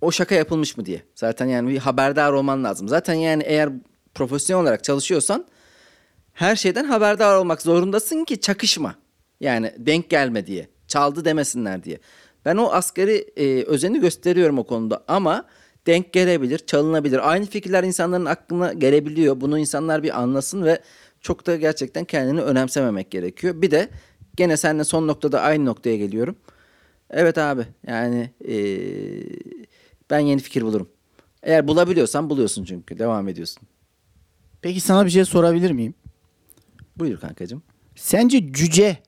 o 0.00 0.12
şaka 0.12 0.34
yapılmış 0.34 0.76
mı 0.76 0.86
diye. 0.86 1.02
Zaten 1.14 1.46
yani 1.46 1.70
bir 1.70 1.78
haberdar 1.78 2.32
olman 2.32 2.64
lazım. 2.64 2.88
Zaten 2.88 3.14
yani 3.14 3.42
eğer 3.42 3.70
profesyonel 4.14 4.62
olarak 4.62 4.84
çalışıyorsan 4.84 5.46
her 6.32 6.56
şeyden 6.56 6.84
haberdar 6.84 7.36
olmak 7.36 7.62
zorundasın 7.62 8.24
ki 8.24 8.40
çakışma. 8.40 8.94
Yani 9.40 9.74
denk 9.78 10.10
gelme 10.10 10.46
diye. 10.46 10.68
Çaldı 10.88 11.24
demesinler 11.24 11.84
diye. 11.84 11.98
Ben 12.44 12.56
o 12.56 12.72
asgari 12.72 13.26
e, 13.36 13.64
özeni 13.64 14.00
gösteriyorum 14.00 14.58
o 14.58 14.64
konuda 14.64 15.04
ama 15.08 15.46
denk 15.86 16.12
gelebilir, 16.12 16.58
çalınabilir. 16.58 17.30
Aynı 17.30 17.46
fikirler 17.46 17.84
insanların 17.84 18.24
aklına 18.24 18.72
gelebiliyor. 18.72 19.40
Bunu 19.40 19.58
insanlar 19.58 20.02
bir 20.02 20.20
anlasın 20.20 20.64
ve 20.64 20.80
çok 21.20 21.46
da 21.46 21.56
gerçekten 21.56 22.04
kendini 22.04 22.40
önemsememek 22.40 23.10
gerekiyor. 23.10 23.62
Bir 23.62 23.70
de 23.70 23.88
gene 24.36 24.56
seninle 24.56 24.84
son 24.84 25.08
noktada 25.08 25.40
aynı 25.40 25.64
noktaya 25.64 25.96
geliyorum. 25.96 26.36
Evet 27.10 27.38
abi 27.38 27.66
yani 27.86 28.30
e, 28.48 28.56
ben 30.10 30.18
yeni 30.18 30.40
fikir 30.40 30.62
bulurum. 30.62 30.88
Eğer 31.42 31.68
bulabiliyorsan 31.68 32.30
buluyorsun 32.30 32.64
çünkü 32.64 32.98
devam 32.98 33.28
ediyorsun. 33.28 33.62
Peki 34.62 34.80
sana 34.80 35.06
bir 35.06 35.10
şey 35.10 35.24
sorabilir 35.24 35.70
miyim? 35.70 35.94
Buyur 36.96 37.20
kankacığım. 37.20 37.62
Sence 37.96 38.52
cüce 38.52 38.98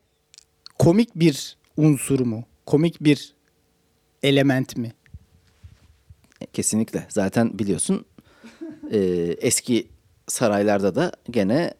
komik 0.79 1.15
bir 1.15 1.57
unsur 1.77 2.19
mu? 2.19 2.43
Komik 2.65 3.03
bir 3.03 3.33
element 4.23 4.77
mi? 4.77 4.93
Kesinlikle. 6.53 7.05
Zaten 7.09 7.59
biliyorsun 7.59 8.05
e, 8.91 8.99
eski 9.41 9.87
saraylarda 10.27 10.95
da 10.95 11.11
gene 11.29 11.73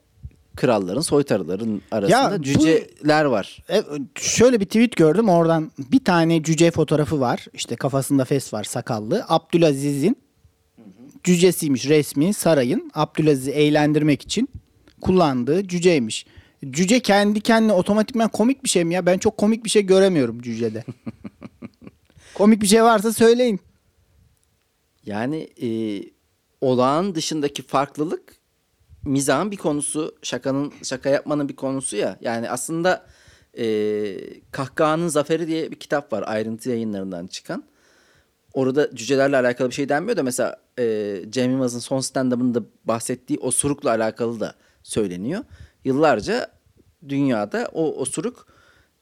kralların, 0.56 1.02
soytarıların 1.02 1.82
arasında 1.92 2.18
Ya 2.34 2.40
bu- 2.40 2.44
cüceler 2.44 3.26
var. 3.26 3.64
E, 3.70 3.84
şöyle 4.20 4.60
bir 4.60 4.66
tweet 4.66 4.96
gördüm 4.96 5.30
oradan 5.30 5.72
bir 5.92 6.04
tane 6.04 6.44
cüce 6.44 6.72
fotoğrafı 6.72 7.20
var. 7.20 7.46
İşte 7.54 7.76
kafasında 7.76 8.26
fes 8.26 8.54
var 8.54 8.64
sakallı. 8.64 9.26
Abdülaziz'in 9.28 10.18
cücesiymiş 11.24 11.86
resmi 11.90 12.34
sarayın. 12.34 12.92
Abdülaziz'i 12.94 13.52
eğlendirmek 13.52 14.22
için 14.22 14.50
kullandığı 15.02 15.68
cüceymiş. 15.68 16.26
Cüce 16.70 17.00
kendi 17.00 17.42
kendine 17.42 17.74
otomatikman 17.74 18.30
komik 18.30 18.64
bir 18.64 18.70
şey 18.70 18.84
mi 18.84 18.94
ya? 18.94 19.06
Ben 19.06 19.18
çok 19.18 19.38
komik 19.38 19.66
bir 19.66 19.70
şey 19.70 19.86
göremiyorum 19.86 20.42
cücede. 20.42 20.84
komik 22.34 22.62
bir 22.62 22.68
şey 22.68 22.84
varsa 22.84 23.14
söyleyin. 23.14 23.60
Yani 25.06 25.50
e, 25.62 25.70
olağan 26.62 27.16
dışındaki 27.16 27.62
farklılık 27.62 28.36
mizahın 29.04 29.52
bir 29.52 29.58
konusu, 29.58 30.16
şakanın 30.24 30.74
şaka 30.84 31.10
yapmanın 31.10 31.50
bir 31.50 31.56
konusu 31.56 31.96
ya. 31.96 32.18
Yani 32.22 32.50
aslında 32.50 33.06
e, 33.58 33.66
Kahkahanın 34.52 35.08
Zaferi 35.08 35.48
diye 35.48 35.72
bir 35.72 35.76
kitap 35.76 36.14
var 36.14 36.24
ayrıntı 36.28 36.70
yayınlarından 36.70 37.28
çıkan. 37.28 37.64
Orada 38.54 38.96
cücelerle 38.96 39.38
alakalı 39.38 39.70
bir 39.70 39.76
şey 39.76 39.90
denmiyor 39.90 40.18
da 40.18 40.24
mesela 40.24 40.58
e, 40.80 41.16
Cem 41.30 41.52
Yılmaz'ın 41.52 41.80
son 41.80 42.00
stand-up'ında 42.00 42.64
bahsettiği 42.86 43.40
osurukla 43.40 43.90
alakalı 43.90 44.40
da 44.40 44.56
söyleniyor. 44.84 45.44
Yıllarca 45.86 46.52
dünyada 47.10 47.70
o 47.74 47.96
osuruk 47.96 48.48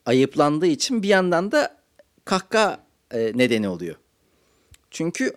ayıplandığı 0.06 0.66
için 0.66 1.04
bir 1.04 1.08
yandan 1.08 1.52
da 1.52 1.78
kahkaha 2.26 2.80
e, 3.12 3.32
nedeni 3.36 3.70
oluyor. 3.70 3.96
Çünkü 4.92 5.34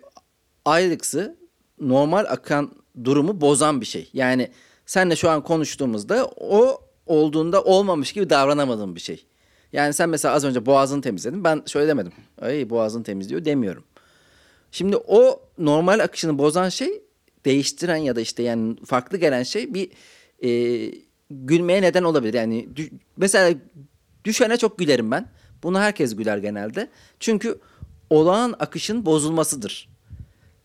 ayrıksı 0.65 1.37
normal 1.81 2.25
akan 2.29 2.71
durumu 3.03 3.41
bozan 3.41 3.81
bir 3.81 3.85
şey. 3.85 4.09
Yani 4.13 4.51
senle 4.85 5.15
şu 5.15 5.29
an 5.29 5.43
konuştuğumuzda 5.43 6.25
o 6.25 6.81
olduğunda 7.05 7.63
olmamış 7.63 8.13
gibi 8.13 8.29
davranamadığın 8.29 8.95
bir 8.95 8.99
şey. 8.99 9.25
Yani 9.73 9.93
sen 9.93 10.09
mesela 10.09 10.33
az 10.33 10.45
önce 10.45 10.65
boğazını 10.65 11.01
temizledin. 11.01 11.43
Ben 11.43 11.63
şöyle 11.65 11.87
demedim. 11.87 12.13
Ay 12.41 12.69
boğazını 12.69 13.03
temizliyor 13.03 13.45
demiyorum. 13.45 13.83
Şimdi 14.71 14.97
o 14.97 15.41
normal 15.57 15.99
akışını 15.99 16.37
bozan 16.37 16.69
şey 16.69 17.01
değiştiren 17.45 17.95
ya 17.95 18.15
da 18.15 18.21
işte 18.21 18.43
yani 18.43 18.75
farklı 18.85 19.17
gelen 19.17 19.43
şey 19.43 19.73
bir 19.73 19.91
e, 20.43 20.49
gülmeye 21.31 21.81
neden 21.81 22.03
olabilir. 22.03 22.33
Yani 22.33 22.67
dü- 22.75 22.91
mesela 23.17 23.57
düşene 24.25 24.57
çok 24.57 24.77
gülerim 24.79 25.11
ben. 25.11 25.27
Buna 25.63 25.81
herkes 25.81 26.15
güler 26.15 26.37
genelde. 26.37 26.89
Çünkü 27.19 27.57
olağan 28.09 28.55
akışın 28.59 29.05
bozulmasıdır. 29.05 29.89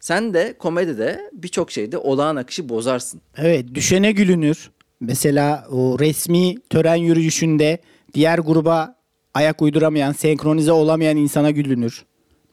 Sen 0.01 0.35
de 0.35 0.55
komedide 0.59 1.21
birçok 1.33 1.71
şeyde 1.71 1.99
olağan 1.99 2.37
akışı 2.37 2.69
bozarsın. 2.69 3.21
Evet 3.37 3.75
düşene 3.75 4.13
gülünür. 4.13 4.71
Mesela 5.01 5.67
o 5.71 5.99
resmi 5.99 6.55
tören 6.71 6.95
yürüyüşünde 6.95 7.79
diğer 8.15 8.39
gruba 8.39 8.97
ayak 9.35 9.63
uyduramayan, 9.63 10.13
senkronize 10.13 10.73
olamayan 10.73 11.17
insana 11.17 11.51
gülünür. 11.51 12.05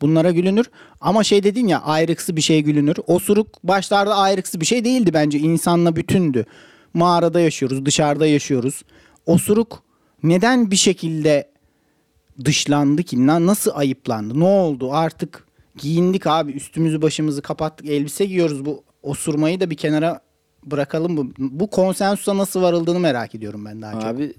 Bunlara 0.01 0.31
gülünür. 0.31 0.65
Ama 1.01 1.23
şey 1.23 1.43
dedin 1.43 1.67
ya 1.67 1.81
ayrıksı 1.81 2.35
bir 2.35 2.41
şey 2.41 2.61
gülünür. 2.61 2.95
Osuruk 3.07 3.63
başlarda 3.63 4.15
ayrıksı 4.15 4.61
bir 4.61 4.65
şey 4.65 4.85
değildi 4.85 5.13
bence. 5.13 5.39
İnsanla 5.39 5.95
bütündü. 5.95 6.45
Mağarada 6.94 7.39
yaşıyoruz, 7.39 7.86
dışarıda 7.86 8.27
yaşıyoruz. 8.27 8.82
Osuruk 9.25 9.84
neden 10.24 10.72
bir 10.72 10.75
şekilde 10.75 11.50
dışlandı 12.46 13.03
ki? 13.03 13.27
Na- 13.27 13.46
Nasıl 13.46 13.72
ayıplandı? 13.74 14.39
Ne 14.39 14.44
oldu? 14.44 14.94
Artık 14.94 15.48
giyindik 15.77 16.27
abi. 16.27 16.51
Üstümüzü 16.51 17.01
başımızı 17.01 17.41
kapattık. 17.41 17.88
Elbise 17.89 18.25
giyiyoruz. 18.25 18.65
Bu 18.65 18.84
osurmayı 19.03 19.60
da 19.60 19.70
bir 19.70 19.75
kenara 19.75 20.22
bırakalım. 20.65 21.17
Bu, 21.17 21.27
bu 21.38 21.70
konsensusa 21.70 22.38
nasıl 22.38 22.62
varıldığını 22.62 23.00
merak 23.00 23.36
ediyorum 23.36 23.65
ben 23.65 23.82
daha 23.82 23.94
çok. 23.94 24.03
Abi 24.03 24.34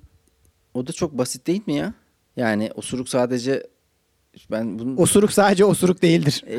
o 0.74 0.86
da 0.86 0.92
çok 0.92 1.18
basit 1.18 1.46
değil 1.46 1.62
mi 1.66 1.74
ya? 1.74 1.94
Yani 2.36 2.70
osuruk 2.74 3.08
sadece 3.08 3.66
ben 4.50 4.78
bunun 4.78 4.96
Osuruk 4.96 5.32
sadece 5.32 5.64
osuruk 5.64 6.02
değildir. 6.02 6.44
E, 6.46 6.54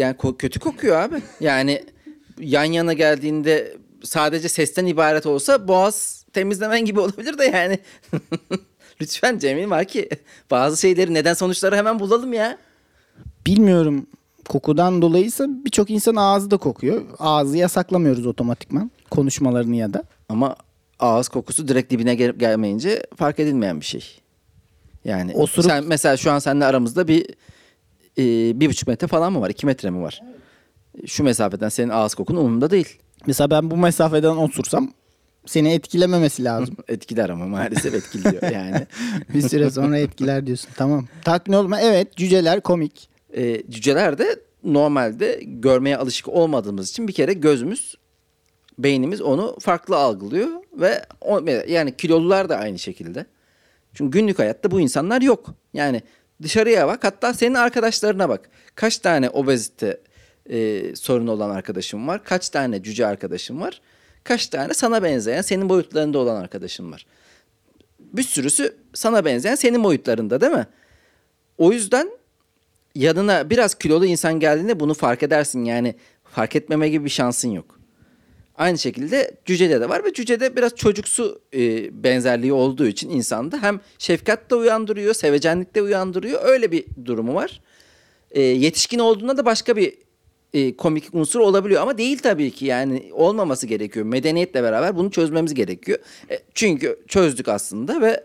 yani 0.00 0.16
ko- 0.16 0.36
kötü 0.36 0.60
kokuyor 0.60 1.00
abi. 1.00 1.22
Yani 1.40 1.84
yan 2.40 2.64
yana 2.64 2.92
geldiğinde 2.92 3.76
sadece 4.04 4.48
sesten 4.48 4.86
ibaret 4.86 5.26
olsa 5.26 5.68
boğaz 5.68 6.24
temizlemen 6.32 6.84
gibi 6.84 7.00
olabilir 7.04 7.38
de 7.38 7.44
yani. 7.44 7.78
Lütfen 9.00 9.38
Cemil 9.38 9.70
var 9.70 9.84
ki 9.84 10.08
bazı 10.50 10.80
şeyleri 10.80 11.14
neden 11.14 11.34
sonuçları 11.34 11.76
hemen 11.76 11.98
bulalım 11.98 12.32
ya. 12.32 12.58
Bilmiyorum 13.46 14.06
kokudan 14.48 15.02
dolayıysa 15.02 15.46
birçok 15.48 15.90
insan 15.90 16.16
ağzı 16.16 16.50
da 16.50 16.56
kokuyor. 16.56 17.02
Ağzı 17.18 17.56
yasaklamıyoruz 17.56 18.26
otomatikman 18.26 18.90
konuşmalarını 19.10 19.76
ya 19.76 19.92
da. 19.94 20.02
Ama 20.28 20.56
ağız 20.98 21.28
kokusu 21.28 21.68
direkt 21.68 21.92
dibine 21.92 22.14
gel- 22.14 22.32
gelmeyince 22.38 23.02
fark 23.16 23.38
edilmeyen 23.40 23.80
bir 23.80 23.84
şey. 23.84 24.04
Yani 25.04 25.32
Osuruk- 25.32 25.62
sen 25.66 25.84
mesela 25.84 26.16
şu 26.16 26.30
an 26.30 26.38
seninle 26.38 26.64
aramızda 26.64 27.08
bir 27.08 27.26
e, 28.18 28.24
bir 28.60 28.68
buçuk 28.68 28.88
metre 28.88 29.06
falan 29.06 29.32
mı 29.32 29.40
var? 29.40 29.50
iki 29.50 29.66
metre 29.66 29.90
mi 29.90 30.02
var? 30.02 30.22
Şu 31.06 31.24
mesafeden 31.24 31.68
senin 31.68 31.88
ağız 31.88 32.14
kokun 32.14 32.36
umurumda 32.36 32.70
değil. 32.70 32.98
Mesela 33.26 33.50
ben 33.50 33.70
bu 33.70 33.76
mesafeden 33.76 34.36
osursam 34.36 34.92
seni 35.46 35.72
etkilememesi 35.72 36.44
lazım. 36.44 36.76
Etkiler 36.88 37.28
ama 37.28 37.46
maalesef 37.46 37.94
etkiliyor 37.94 38.42
yani. 38.52 38.86
bir 39.34 39.42
süre 39.48 39.70
sonra 39.70 39.98
etkiler 39.98 40.46
diyorsun. 40.46 40.70
Tamam. 40.76 41.06
Tatmin 41.24 41.54
olma. 41.54 41.80
Evet 41.80 42.16
cüceler 42.16 42.60
komik. 42.60 43.08
e, 43.36 43.62
cüceler 43.70 44.18
de 44.18 44.40
normalde 44.64 45.40
görmeye 45.44 45.96
alışık 45.96 46.28
olmadığımız 46.28 46.90
için 46.90 47.08
bir 47.08 47.12
kere 47.12 47.32
gözümüz, 47.32 47.94
beynimiz 48.78 49.20
onu 49.20 49.56
farklı 49.60 49.96
algılıyor 49.96 50.48
ve 50.72 51.04
o, 51.20 51.40
yani 51.68 51.96
kilolular 51.96 52.48
da 52.48 52.56
aynı 52.56 52.78
şekilde. 52.78 53.26
Çünkü 53.94 54.18
günlük 54.18 54.38
hayatta 54.38 54.70
bu 54.70 54.80
insanlar 54.80 55.22
yok. 55.22 55.46
Yani 55.74 56.02
dışarıya 56.42 56.86
bak 56.86 57.04
hatta 57.04 57.34
senin 57.34 57.54
arkadaşlarına 57.54 58.28
bak. 58.28 58.50
Kaç 58.74 58.98
tane 58.98 59.30
obezite 59.30 60.00
e, 60.50 60.82
sorunu 60.96 61.30
olan 61.30 61.50
arkadaşım 61.50 62.08
var? 62.08 62.24
Kaç 62.24 62.48
tane 62.48 62.82
cüce 62.82 63.06
arkadaşım 63.06 63.60
var? 63.60 63.80
Kaç 64.24 64.46
tane 64.46 64.74
sana 64.74 65.02
benzeyen 65.02 65.42
senin 65.42 65.68
boyutlarında 65.68 66.18
olan 66.18 66.36
arkadaşım 66.36 66.92
var? 66.92 67.06
Bir 67.98 68.22
sürüsü 68.22 68.76
sana 68.94 69.24
benzeyen 69.24 69.54
senin 69.54 69.84
boyutlarında 69.84 70.40
değil 70.40 70.52
mi? 70.52 70.66
O 71.58 71.72
yüzden 71.72 72.10
yanına 72.94 73.50
biraz 73.50 73.74
kilolu 73.74 74.06
insan 74.06 74.40
geldiğinde 74.40 74.80
bunu 74.80 74.94
fark 74.94 75.22
edersin. 75.22 75.64
Yani 75.64 75.94
fark 76.24 76.56
etmeme 76.56 76.88
gibi 76.88 77.04
bir 77.04 77.10
şansın 77.10 77.50
yok. 77.50 77.78
Aynı 78.58 78.78
şekilde 78.78 79.36
cücede 79.44 79.80
de 79.80 79.88
var 79.88 80.04
ve 80.04 80.12
cücede 80.12 80.56
biraz 80.56 80.74
çocuksu 80.74 81.40
e, 81.54 81.90
benzerliği 82.04 82.52
olduğu 82.52 82.86
için 82.86 83.10
insanda 83.10 83.62
hem 83.62 83.80
şefkat 83.98 84.50
de 84.50 84.54
uyandırıyor, 84.54 85.14
sevecenlik 85.14 85.74
de 85.74 85.82
uyandırıyor. 85.82 86.40
Öyle 86.44 86.72
bir 86.72 86.84
durumu 87.04 87.34
var. 87.34 87.60
E, 88.30 88.40
yetişkin 88.40 88.98
olduğunda 88.98 89.36
da 89.36 89.44
başka 89.44 89.76
bir 89.76 89.94
e, 90.54 90.76
komik 90.76 91.08
unsur 91.12 91.40
olabiliyor 91.40 91.82
ama 91.82 91.98
değil 91.98 92.18
tabii 92.18 92.50
ki 92.50 92.66
yani 92.66 93.10
olmaması 93.12 93.66
gerekiyor. 93.66 94.06
Medeniyetle 94.06 94.62
beraber 94.62 94.96
bunu 94.96 95.10
çözmemiz 95.10 95.54
gerekiyor. 95.54 95.98
E, 96.30 96.38
çünkü 96.54 96.98
çözdük 97.08 97.48
aslında 97.48 98.00
ve 98.00 98.24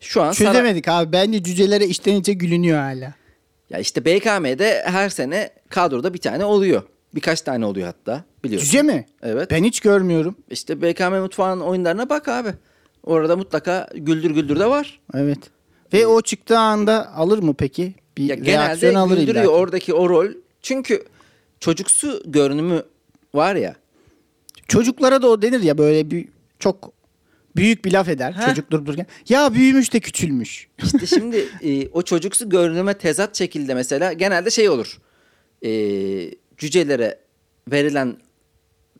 şu 0.00 0.22
an 0.22 0.32
sana- 0.32 0.48
Çözemedik 0.52 0.88
abi. 0.88 1.12
Bence 1.12 1.42
cücelere 1.42 1.86
içten 1.86 2.14
içe 2.14 2.32
gülünüyor 2.32 2.78
hala. 2.78 3.14
ya 3.70 3.78
işte 3.78 4.04
BKM'de 4.04 4.82
her 4.86 5.08
sene 5.08 5.50
kadroda 5.68 6.14
bir 6.14 6.18
tane 6.18 6.44
oluyor. 6.44 6.82
Birkaç 7.14 7.40
tane 7.40 7.66
oluyor 7.66 7.86
hatta 7.86 8.24
biliyorsun. 8.44 8.66
Cüce 8.66 8.82
mi? 8.82 9.06
Evet. 9.22 9.50
Ben 9.50 9.64
hiç 9.64 9.80
görmüyorum. 9.80 10.36
İşte 10.50 10.82
BKM 10.82 11.14
mutfağının 11.20 11.62
oyunlarına 11.62 12.08
bak 12.08 12.28
abi. 12.28 12.48
Orada 13.04 13.36
mutlaka 13.36 13.88
güldür 13.94 14.30
güldür 14.30 14.60
de 14.60 14.66
var. 14.70 15.00
Evet. 15.14 15.38
Ve 15.92 16.06
o 16.06 16.20
çıktığı 16.22 16.58
anda 16.58 17.12
alır 17.14 17.38
mı 17.38 17.54
peki? 17.54 17.94
Bir 18.16 18.22
Ya 18.24 18.36
reaksiyon 18.36 18.92
genelde 18.92 18.98
alır 18.98 19.16
güldürüyor 19.16 19.34
illa 19.44 19.52
ki. 19.52 19.56
oradaki 19.58 19.94
o 19.94 20.08
rol. 20.08 20.26
Çünkü 20.62 21.04
çocuksu 21.62 22.22
görünümü 22.26 22.82
var 23.34 23.54
ya. 23.54 23.76
Çocuklara 24.68 25.22
da 25.22 25.28
o 25.28 25.42
denir 25.42 25.60
ya 25.60 25.78
böyle 25.78 26.10
bir 26.10 26.28
çok 26.58 26.92
büyük 27.56 27.84
bir 27.84 27.92
laf 27.92 28.08
eder 28.08 28.32
Heh. 28.32 28.46
çocuk 28.46 28.70
durup 28.70 28.86
dururken. 28.86 29.06
Ya 29.28 29.54
büyümüş 29.54 29.92
de 29.92 30.00
küçülmüş. 30.00 30.68
İşte 30.82 31.06
şimdi 31.06 31.48
e, 31.62 31.88
o 31.88 32.02
çocuksu 32.02 32.48
görünüme 32.48 32.94
tezat 32.94 33.38
şekilde 33.38 33.74
mesela 33.74 34.12
genelde 34.12 34.50
şey 34.50 34.68
olur. 34.68 34.98
E, 35.64 35.70
cücelere 36.56 37.18
verilen 37.68 38.16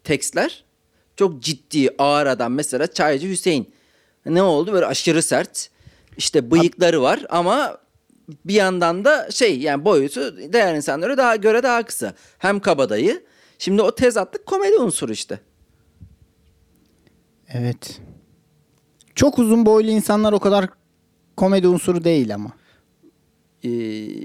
tekstler 0.05 0.65
çok 1.17 1.43
ciddi 1.43 1.91
ağır 1.99 2.27
adam 2.27 2.55
mesela 2.55 2.87
Çaycı 2.87 3.29
Hüseyin. 3.29 3.71
Ne 4.27 4.43
oldu 4.43 4.73
böyle 4.73 4.87
aşırı 4.87 5.23
sert. 5.23 5.71
İşte 6.17 6.51
bıyıkları 6.51 7.03
var 7.03 7.27
ama 7.31 7.79
bir 8.45 8.55
yandan 8.55 9.05
da 9.05 9.31
şey 9.31 9.61
yani 9.61 9.85
boyutu 9.85 10.37
diğer 10.53 10.75
insanlara 10.75 11.17
daha 11.17 11.37
göre 11.37 11.63
daha 11.63 11.83
kısa. 11.83 12.15
Hem 12.39 12.61
kabadayı. 12.61 13.23
Şimdi 13.59 13.83
o 13.83 13.95
tezatlık 13.95 14.47
komedi 14.47 14.77
unsuru 14.77 15.13
işte. 15.13 15.41
Evet. 17.49 18.01
Çok 19.15 19.39
uzun 19.39 19.67
boylu 19.67 19.91
insanlar 19.91 20.33
o 20.33 20.39
kadar 20.39 20.69
komedi 21.37 21.69
unsuru 21.69 22.05
değil 22.05 22.35
ama. 22.35 22.53
Ee, 23.63 23.69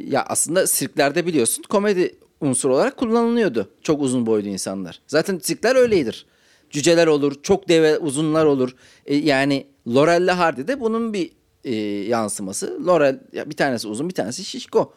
ya 0.07 0.25
aslında 0.27 0.67
sirklerde 0.67 1.25
biliyorsun 1.25 1.63
komedi 1.69 2.15
unsuru 2.41 2.75
olarak 2.75 2.97
kullanılıyordu. 2.97 3.69
Çok 3.81 4.01
uzun 4.01 4.25
boylu 4.25 4.47
insanlar. 4.47 5.01
Zaten 5.07 5.39
sirkler 5.39 5.75
öyledir. 5.75 6.25
Cüceler 6.69 7.07
olur, 7.07 7.35
çok 7.43 7.69
deve 7.69 7.97
uzunlar 7.97 8.45
olur. 8.45 8.75
Ee, 9.05 9.15
yani 9.15 9.67
Laurel 9.87 10.29
Hardy 10.29 10.67
de 10.67 10.79
bunun 10.79 11.13
bir 11.13 11.31
e, 11.67 11.75
yansıması. 12.07 12.85
Laurel 12.85 13.19
ya 13.33 13.49
bir 13.49 13.55
tanesi 13.55 13.87
uzun, 13.87 14.09
bir 14.09 14.13
tanesi 14.13 14.45
şişko. 14.45 14.93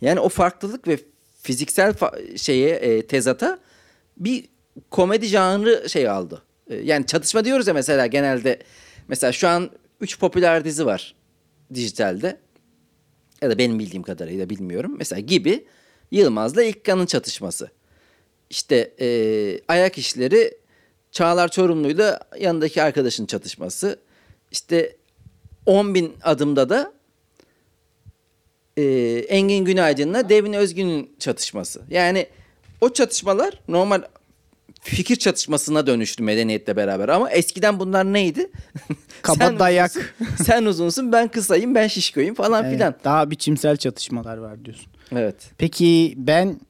Yani 0.00 0.20
o 0.20 0.28
farklılık 0.28 0.88
ve 0.88 0.98
fiziksel 1.42 1.90
fa- 1.90 2.38
şeye 2.38 2.70
e, 2.70 3.06
tezata 3.06 3.58
bir 4.16 4.44
komedi 4.90 5.26
janrı 5.26 5.88
şey 5.88 6.08
aldı. 6.08 6.42
E, 6.70 6.76
yani 6.76 7.06
çatışma 7.06 7.44
diyoruz 7.44 7.66
ya 7.66 7.74
mesela 7.74 8.06
genelde. 8.06 8.58
Mesela 9.08 9.32
şu 9.32 9.48
an 9.48 9.70
3 10.00 10.18
popüler 10.18 10.64
dizi 10.64 10.86
var 10.86 11.14
dijitalde 11.74 12.40
ya 13.42 13.50
da 13.50 13.58
benim 13.58 13.78
bildiğim 13.78 14.02
kadarıyla 14.02 14.50
bilmiyorum. 14.50 14.94
Mesela 14.98 15.20
gibi 15.20 15.64
Yılmaz'la 16.10 16.62
İlkan'ın 16.62 17.06
çatışması. 17.06 17.70
İşte 18.50 18.94
e, 19.00 19.08
ayak 19.68 19.98
işleri 19.98 20.58
Çağlar 21.10 21.48
Çorumlu'yla 21.48 22.20
yanındaki 22.40 22.82
arkadaşın 22.82 23.26
çatışması. 23.26 24.00
İşte 24.50 24.96
10 25.66 25.94
bin 25.94 26.12
adımda 26.22 26.68
da 26.68 26.92
e, 28.76 28.82
Engin 29.28 29.64
Günaydın'la 29.64 30.28
Devin 30.28 30.52
Özgün'ün 30.52 31.16
çatışması. 31.18 31.82
Yani 31.90 32.26
o 32.80 32.92
çatışmalar 32.92 33.60
normal 33.68 34.02
fikir 34.80 35.16
çatışmasına 35.16 35.86
dönüştü 35.86 36.22
medeniyetle 36.22 36.76
beraber. 36.76 37.08
Ama 37.08 37.30
eskiden 37.30 37.80
bunlar 37.80 38.04
neydi? 38.12 38.50
Kaba 39.22 39.36
Sen 39.36 39.58
dayak. 39.58 39.90
uzunsun, 39.90 40.44
sen 40.44 40.64
uzunsun, 40.64 41.12
ben 41.12 41.28
kısayım, 41.28 41.74
ben 41.74 41.86
şişkoyum 41.86 42.34
falan 42.34 42.64
Evet, 42.64 42.74
filan. 42.74 42.94
daha 43.04 43.30
biçimsel 43.30 43.76
çatışmalar 43.76 44.36
var 44.38 44.64
diyorsun. 44.64 44.86
Evet. 45.12 45.36
Peki 45.58 46.14
ben 46.16 46.60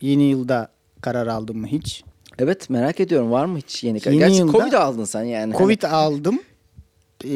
yeni 0.00 0.22
yılda 0.22 0.68
karar 1.00 1.26
aldım 1.26 1.58
mı 1.58 1.66
hiç? 1.66 2.04
Evet 2.38 2.70
merak 2.70 3.00
ediyorum 3.00 3.30
var 3.30 3.44
mı 3.44 3.58
hiç 3.58 3.84
yeni 3.84 4.00
karar? 4.00 4.14
Yeni 4.14 4.24
Gerçi 4.24 4.38
yılda- 4.40 4.52
Covid 4.52 4.72
aldın 4.72 5.04
sen 5.04 5.22
yani. 5.22 5.54
Covid 5.54 5.82
aldım. 5.82 6.40
Ee, 7.24 7.28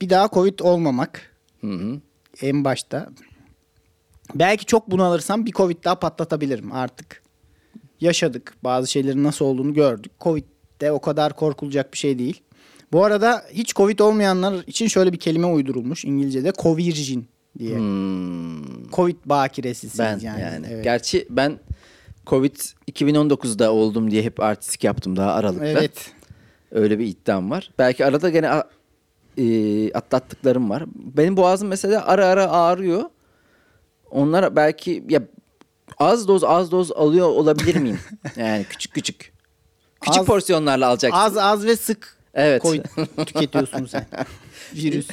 bir 0.00 0.10
daha 0.10 0.28
Covid 0.28 0.58
olmamak. 0.58 1.36
Hı 1.60 1.70
hı. 1.72 2.00
En 2.42 2.64
başta. 2.64 3.08
Belki 4.34 4.64
çok 4.64 4.90
bunalırsam 4.90 5.46
bir 5.46 5.52
Covid 5.52 5.84
daha 5.84 5.98
patlatabilirim 5.98 6.72
artık. 6.72 7.22
Yaşadık. 8.00 8.54
Bazı 8.64 8.90
şeylerin 8.90 9.24
nasıl 9.24 9.44
olduğunu 9.44 9.74
gördük. 9.74 10.12
Covid 10.20 10.44
de 10.80 10.92
o 10.92 11.00
kadar 11.00 11.36
korkulacak 11.36 11.92
bir 11.92 11.98
şey 11.98 12.18
değil. 12.18 12.42
Bu 12.92 13.04
arada 13.04 13.44
hiç 13.52 13.74
Covid 13.74 13.98
olmayanlar 13.98 14.64
için 14.66 14.86
şöyle 14.86 15.12
bir 15.12 15.18
kelime 15.18 15.46
uydurulmuş 15.46 16.04
İngilizce'de. 16.04 16.52
Covirgin 16.58 17.28
diye. 17.58 17.76
Hmm. 17.76 18.90
Covid 18.90 19.16
bakiresisiniz 19.24 19.98
Ben 19.98 20.18
yani. 20.18 20.40
yani. 20.40 20.66
Evet. 20.70 20.84
Gerçi 20.84 21.26
ben 21.30 21.58
Covid 22.26 22.56
2019'da 22.92 23.72
oldum 23.72 24.10
diye 24.10 24.22
hep 24.22 24.40
artistik 24.40 24.84
yaptım 24.84 25.16
daha 25.16 25.32
Aralık'ta. 25.32 25.66
Evet. 25.66 26.12
Öyle 26.70 26.98
bir 26.98 27.06
iddiam 27.06 27.50
var. 27.50 27.70
Belki 27.78 28.06
arada 28.06 28.30
gene 28.30 28.62
e, 29.36 29.92
atlattıklarım 29.92 30.70
var. 30.70 30.84
Benim 30.94 31.36
boğazım 31.36 31.68
mesela 31.68 32.06
ara 32.06 32.26
ara 32.26 32.50
ağrıyor. 32.50 33.02
Onlar 34.10 34.56
belki 34.56 35.04
ya 35.08 35.22
az 35.98 36.28
doz 36.28 36.44
az 36.44 36.70
doz 36.70 36.92
alıyor 36.92 37.26
olabilir 37.28 37.76
miyim? 37.76 37.98
yani 38.36 38.66
küçük 38.70 38.94
küçük. 38.94 39.32
Küçük 40.00 40.20
Az- 40.20 40.26
porsiyonlarla 40.26 40.88
alacaksın. 40.88 41.18
Az 41.20 41.36
az 41.36 41.64
ve 41.66 41.76
sık 41.76 42.16
Evet. 42.34 42.62
Covid 42.62 42.84
tüketiyorsun 43.26 43.86
sen. 43.86 44.06
Virüs. 44.74 45.08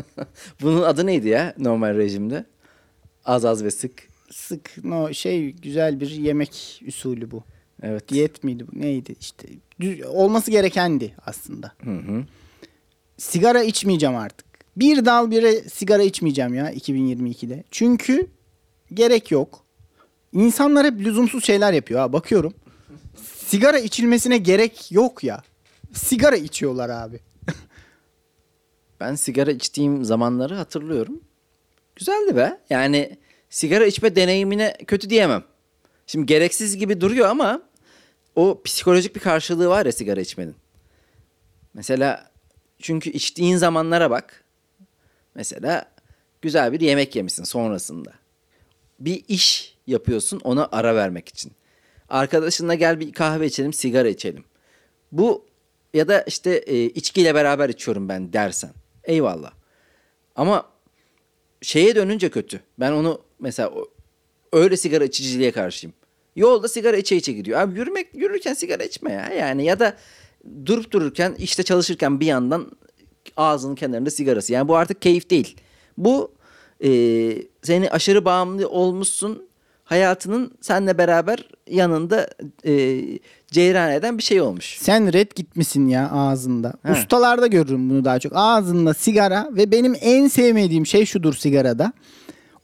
Bunun 0.62 0.82
adı 0.82 1.06
neydi 1.06 1.28
ya 1.28 1.54
normal 1.58 1.94
rejimde? 1.96 2.44
Az 3.24 3.44
az 3.44 3.64
ve 3.64 3.70
sık. 3.70 4.08
Sık 4.30 4.84
no 4.84 5.14
şey 5.14 5.50
güzel 5.52 6.00
bir 6.00 6.10
yemek 6.10 6.82
usulü 6.88 7.30
bu. 7.30 7.42
Evet. 7.82 8.08
Diyet 8.08 8.44
miydi 8.44 8.64
bu? 8.72 8.80
Neydi 8.80 9.16
işte. 9.20 9.48
Düz- 9.80 10.06
olması 10.06 10.50
gerekendi 10.50 11.14
aslında. 11.26 11.72
Hı 11.84 11.90
hı. 11.90 12.24
Sigara 13.18 13.62
içmeyeceğim 13.62 14.16
artık. 14.16 14.46
Bir 14.76 15.04
dal 15.04 15.30
bire 15.30 15.60
sigara 15.60 16.02
içmeyeceğim 16.02 16.54
ya 16.54 16.72
2022'de. 16.72 17.64
Çünkü 17.70 18.26
gerek 18.94 19.30
yok. 19.30 19.64
İnsanlar 20.32 20.86
hep 20.86 21.00
lüzumsuz 21.00 21.44
şeyler 21.44 21.72
yapıyor 21.72 22.00
ha 22.00 22.12
bakıyorum. 22.12 22.54
Sigara 23.46 23.78
içilmesine 23.78 24.38
gerek 24.38 24.92
yok 24.92 25.24
ya. 25.24 25.42
Sigara 25.94 26.36
içiyorlar 26.36 26.88
abi. 26.90 27.20
Ben 29.00 29.14
sigara 29.14 29.50
içtiğim 29.50 30.04
zamanları 30.04 30.54
hatırlıyorum. 30.54 31.20
Güzeldi 31.96 32.36
be. 32.36 32.60
Yani 32.70 33.16
sigara 33.50 33.86
içme 33.86 34.16
deneyimine 34.16 34.76
kötü 34.86 35.10
diyemem. 35.10 35.44
Şimdi 36.06 36.26
gereksiz 36.26 36.76
gibi 36.76 37.00
duruyor 37.00 37.28
ama 37.28 37.62
o 38.36 38.62
psikolojik 38.64 39.14
bir 39.14 39.20
karşılığı 39.20 39.68
var 39.68 39.86
ya 39.86 39.92
sigara 39.92 40.20
içmenin. 40.20 40.54
Mesela 41.74 42.30
çünkü 42.78 43.10
içtiğin 43.10 43.56
zamanlara 43.56 44.10
bak. 44.10 44.44
Mesela 45.34 45.84
güzel 46.42 46.72
bir 46.72 46.80
yemek 46.80 47.16
yemişsin 47.16 47.44
sonrasında. 47.44 48.12
Bir 49.00 49.24
iş 49.28 49.76
yapıyorsun 49.86 50.40
ona 50.44 50.68
ara 50.72 50.94
vermek 50.94 51.28
için. 51.28 51.52
Arkadaşınla 52.08 52.74
gel 52.74 53.00
bir 53.00 53.12
kahve 53.12 53.46
içelim, 53.46 53.72
sigara 53.72 54.08
içelim. 54.08 54.44
Bu 55.12 55.44
ya 55.94 56.08
da 56.08 56.22
işte 56.22 56.50
e, 56.50 56.84
içkiyle 56.84 57.34
beraber 57.34 57.68
içiyorum 57.68 58.08
ben 58.08 58.32
dersen. 58.32 58.70
Eyvallah. 59.04 59.52
Ama 60.36 60.68
şeye 61.62 61.96
dönünce 61.96 62.30
kötü. 62.30 62.60
Ben 62.80 62.92
onu 62.92 63.22
mesela 63.38 63.72
öyle 64.52 64.76
sigara 64.76 65.04
içiciliğe 65.04 65.52
karşıyım. 65.52 65.94
Yolda 66.36 66.68
sigara 66.68 66.96
içe 66.96 67.16
içe 67.16 67.32
gidiyor. 67.32 67.60
Abi 67.60 67.78
yürümek 67.78 68.14
yürürken 68.14 68.54
sigara 68.54 68.84
içme 68.84 69.12
ya. 69.12 69.28
Yani 69.28 69.64
ya 69.64 69.80
da 69.80 69.96
durup 70.66 70.90
dururken 70.90 71.34
işte 71.38 71.62
çalışırken 71.62 72.20
bir 72.20 72.26
yandan 72.26 72.66
ağzının 73.36 73.74
kenarında 73.74 74.10
sigarası. 74.10 74.52
Yani 74.52 74.68
bu 74.68 74.76
artık 74.76 75.02
keyif 75.02 75.30
değil. 75.30 75.56
Bu 75.98 76.32
e, 76.84 76.90
seni 77.62 77.90
aşırı 77.90 78.24
bağımlı 78.24 78.68
olmuşsun. 78.68 79.48
Hayatının 79.84 80.52
seninle 80.60 80.98
beraber 80.98 81.48
yanında 81.70 82.28
e, 82.66 83.02
ceyran 83.46 83.92
eden 83.92 84.18
bir 84.18 84.22
şey 84.22 84.40
olmuş. 84.40 84.78
Sen 84.80 85.12
red 85.12 85.32
gitmişsin 85.34 85.88
ya 85.88 86.10
ağzında. 86.10 86.72
He. 86.82 86.92
Ustalarda 86.92 87.46
görürüm 87.46 87.90
bunu 87.90 88.04
daha 88.04 88.18
çok. 88.18 88.32
Ağzında 88.34 88.94
sigara 88.94 89.48
ve 89.52 89.70
benim 89.70 89.96
en 90.00 90.28
sevmediğim 90.28 90.86
şey 90.86 91.06
şudur 91.06 91.34
sigarada. 91.34 91.92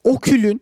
O 0.05 0.19
külün 0.19 0.61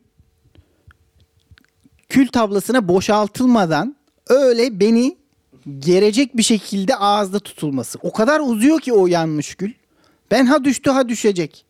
kül 2.08 2.28
tablasına 2.28 2.88
boşaltılmadan 2.88 3.96
öyle 4.28 4.80
beni 4.80 5.16
gerecek 5.78 6.36
bir 6.36 6.42
şekilde 6.42 6.96
ağızda 6.96 7.38
tutulması. 7.38 7.98
O 8.02 8.12
kadar 8.12 8.40
uzuyor 8.40 8.80
ki 8.80 8.92
o 8.92 9.06
yanmış 9.06 9.54
kül. 9.54 9.72
Ben 10.30 10.46
ha 10.46 10.64
düştü 10.64 10.90
ha 10.90 11.08
düşecek. 11.08 11.64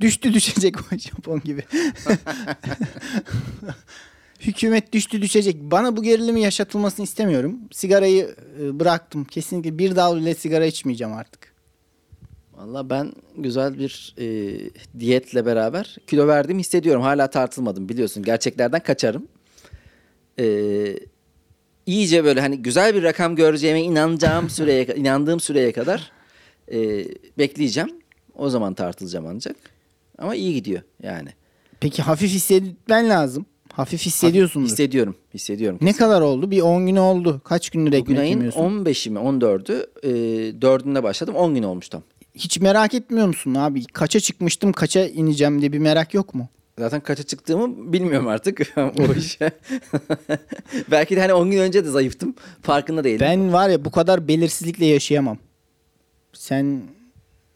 Düştü 0.00 0.32
düşecek 0.32 0.76
o 0.80 0.96
Japon 0.98 1.40
gibi. 1.40 1.64
Hükümet 4.40 4.92
düştü 4.92 5.22
düşecek. 5.22 5.56
Bana 5.60 5.96
bu 5.96 6.02
gerilimi 6.02 6.40
yaşatılmasını 6.40 7.04
istemiyorum. 7.04 7.58
Sigarayı 7.72 8.34
e, 8.60 8.80
bıraktım. 8.80 9.24
Kesinlikle 9.24 9.78
bir 9.78 9.96
dal 9.96 10.16
bile 10.16 10.34
sigara 10.34 10.66
içmeyeceğim 10.66 11.12
artık. 11.12 11.52
Valla 12.52 12.90
ben 12.90 13.12
güzel 13.36 13.78
bir 13.78 14.14
e, 14.18 14.56
diyetle 14.98 15.46
beraber 15.46 15.96
kilo 16.06 16.26
verdiğimi 16.26 16.60
hissediyorum. 16.60 17.02
Hala 17.02 17.30
tartılmadım 17.30 17.88
biliyorsun. 17.88 18.22
Gerçeklerden 18.22 18.80
kaçarım. 18.80 19.28
E, 20.38 20.44
iyice 21.90 22.24
böyle 22.24 22.40
hani 22.40 22.62
güzel 22.62 22.94
bir 22.94 23.02
rakam 23.02 23.36
göreceğime 23.36 23.82
inanacağım 23.82 24.50
süreye, 24.56 24.86
inandığım 24.96 25.40
süreye 25.40 25.72
kadar 25.72 26.10
e, 26.72 27.04
bekleyeceğim. 27.38 27.90
O 28.34 28.50
zaman 28.50 28.74
tartılacağım 28.74 29.26
ancak. 29.26 29.56
Ama 30.18 30.34
iyi 30.34 30.54
gidiyor 30.54 30.82
yani. 31.02 31.28
Peki 31.80 32.02
hafif 32.02 32.30
hissetmen 32.30 33.08
lazım. 33.08 33.46
Hafif 33.72 34.06
hissediyorsundur. 34.06 34.68
Hissediyorum. 34.68 35.16
Hissediyorum. 35.34 35.78
ne 35.82 35.92
kadar 35.92 36.20
oldu? 36.20 36.50
Bir 36.50 36.60
10 36.60 36.86
gün 36.86 36.96
oldu. 36.96 37.40
Kaç 37.44 37.70
gündür 37.70 37.92
Bugün 37.92 38.00
ekmek 38.00 38.18
ayın 38.18 38.30
yemiyorsun? 38.30 38.60
15'i 38.60 39.10
mi 39.10 39.18
14'ü 39.18 39.86
e, 40.02 40.10
4'ünde 40.50 41.02
başladım 41.02 41.34
10 41.34 41.54
gün 41.54 41.62
olmuş 41.62 41.88
tam. 41.88 42.02
Hiç 42.34 42.60
merak 42.60 42.94
etmiyor 42.94 43.26
musun 43.26 43.54
abi? 43.54 43.84
Kaça 43.86 44.20
çıkmıştım, 44.20 44.72
kaça 44.72 45.06
ineceğim 45.06 45.60
diye 45.60 45.72
bir 45.72 45.78
merak 45.78 46.14
yok 46.14 46.34
mu? 46.34 46.48
Zaten 46.80 47.00
kaça 47.00 47.22
çıktığımı 47.22 47.92
bilmiyorum 47.92 48.28
artık 48.28 48.60
o 48.76 49.14
işe. 49.14 49.50
Belki 50.90 51.16
de 51.16 51.20
hani 51.20 51.34
10 51.34 51.50
gün 51.50 51.58
önce 51.58 51.84
de 51.84 51.90
zayıftım. 51.90 52.34
Farkında 52.62 53.04
değilim. 53.04 53.20
Ben 53.20 53.52
var 53.52 53.68
ya 53.68 53.84
bu 53.84 53.90
kadar 53.90 54.28
belirsizlikle 54.28 54.86
yaşayamam. 54.86 55.38
Sen 56.32 56.82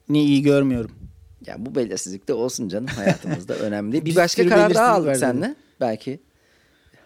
ne 0.09 0.23
iyi 0.23 0.43
görmüyorum. 0.43 0.91
Ya 1.47 1.55
bu 1.59 1.75
belirsizlik 1.75 2.29
de 2.29 2.35
olsun 2.35 2.69
canım 2.69 2.87
hayatımızda 2.97 3.55
önemli. 3.55 4.05
Bir 4.05 4.17
başka 4.17 4.49
karar 4.49 4.75
daha 4.75 4.93
aldık 4.93 5.17
seninle. 5.17 5.55
Belki 5.81 6.21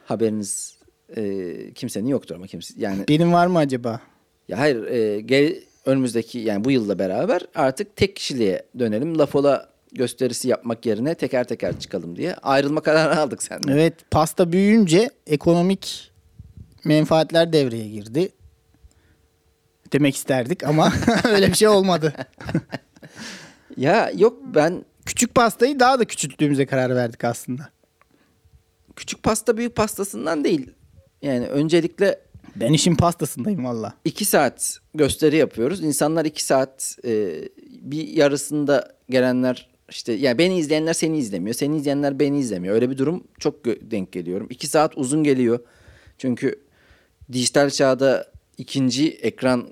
haberiniz 0.07 0.79
e, 1.17 1.73
kimsenin 1.75 2.09
yoktur 2.09 2.35
ama 2.35 2.47
kimse 2.47 2.75
yani 2.77 3.05
Benim 3.09 3.33
var 3.33 3.47
mı 3.47 3.59
acaba? 3.59 4.01
ya 4.49 4.59
hayır 4.59 4.87
e, 4.87 5.21
gel, 5.21 5.55
önümüzdeki 5.87 6.39
yani 6.39 6.65
bu 6.65 6.71
yılla 6.71 6.99
beraber 6.99 7.43
artık 7.55 7.97
tek 7.97 8.17
kişiliğe 8.17 8.63
dönelim. 8.79 9.19
Lafola 9.19 9.69
gösterisi 9.93 10.49
yapmak 10.49 10.87
yerine 10.87 11.15
teker 11.15 11.45
teker 11.45 11.81
çıkalım 11.81 12.17
diye 12.17 12.35
ayrılma 12.35 12.81
kararı 12.81 13.21
aldık 13.21 13.43
seninle. 13.43 13.73
Evet 13.73 13.95
pasta 14.11 14.53
büyüyünce 14.53 15.11
ekonomik 15.27 16.13
menfaatler 16.85 17.53
devreye 17.53 17.89
girdi. 17.89 18.29
Demek 19.93 20.17
isterdik 20.17 20.65
ama 20.65 20.93
öyle 21.25 21.49
bir 21.49 21.55
şey 21.55 21.69
olmadı. 21.69 22.15
Ya 23.77 24.11
yok 24.17 24.39
ben 24.55 24.85
Küçük 25.07 25.35
pastayı 25.35 25.81
daha 25.81 25.99
da 25.99 26.05
küçülttüğümüze 26.05 26.67
karar 26.67 26.97
verdik 26.97 27.25
aslında. 27.25 27.69
küçük 28.97 29.23
pasta 29.23 29.57
büyük 29.57 29.77
pastasından 29.77 30.45
değil. 30.45 30.71
Yani 31.23 31.47
öncelikle 31.47 32.21
Ben 32.57 32.73
işin 32.73 32.95
pastasındayım 32.95 33.65
valla. 33.65 33.95
iki 34.05 34.25
saat 34.25 34.79
gösteri 34.95 35.37
yapıyoruz. 35.37 35.85
İnsanlar 35.85 36.25
iki 36.25 36.45
saat 36.45 36.97
e, 37.05 37.31
bir 37.83 38.09
yarısında 38.09 38.93
gelenler 39.11 39.69
işte 39.91 40.13
yani 40.13 40.39
beni 40.39 40.59
izleyenler 40.59 40.93
seni 40.93 41.19
izlemiyor. 41.19 41.55
Seni 41.55 41.77
izleyenler 41.77 42.19
beni 42.19 42.39
izlemiyor. 42.39 42.75
Öyle 42.75 42.91
bir 42.91 42.99
durum 42.99 43.25
çok 43.39 43.65
denk 43.65 44.13
geliyorum. 44.13 44.47
İki 44.51 44.67
saat 44.67 44.99
uzun 44.99 45.25
geliyor. 45.25 45.59
Çünkü 46.19 46.61
dijital 47.33 47.71
çağda 47.71 48.33
ikinci 48.59 49.11
ekran 49.11 49.69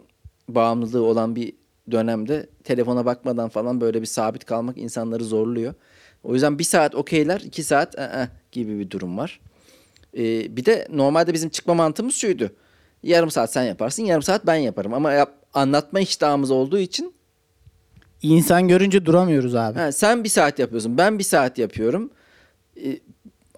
bağımlılığı 0.49 1.03
olan 1.03 1.37
bir 1.37 1.53
dönemde 1.91 2.47
telefona 2.65 3.05
bakmadan 3.05 3.49
falan 3.49 3.81
böyle 3.81 4.01
bir 4.01 4.07
sabit 4.07 4.45
kalmak 4.45 4.79
insanları 4.79 5.25
zorluyor. 5.25 5.75
O 6.25 6.35
yüzden 6.35 6.59
bir 6.59 6.65
saat 6.65 6.95
okeyler, 6.95 7.41
iki 7.41 7.63
saat 7.63 7.99
ı-ı 7.99 8.29
gibi 8.53 8.79
bir 8.79 8.91
durum 8.91 9.19
var. 9.19 9.41
Ee, 10.17 10.57
bir 10.57 10.65
de 10.65 10.89
normalde 10.91 11.35
bizim 11.35 11.51
çıkma 11.51 11.75
mantığımız 11.75 12.15
şuydu. 12.15 12.51
Yarım 13.03 13.31
saat 13.31 13.53
sen 13.53 13.63
yaparsın, 13.63 14.05
yarım 14.05 14.23
saat 14.23 14.47
ben 14.47 14.55
yaparım. 14.55 14.95
Ama 14.95 15.13
yap, 15.13 15.35
anlatma 15.55 16.01
iştahımız 16.01 16.51
olduğu 16.51 16.79
için 16.79 17.15
İnsan 18.23 18.69
görünce 18.69 19.07
duramıyoruz 19.07 19.55
abi. 19.55 19.79
ha, 19.79 19.93
sen 19.93 20.25
bir 20.25 20.29
saat 20.29 20.59
yapıyorsun, 20.59 20.99
ben 20.99 21.19
bir 21.19 21.25
saat 21.25 21.59
yapıyorum. 21.59 22.11
Ee, 22.85 22.99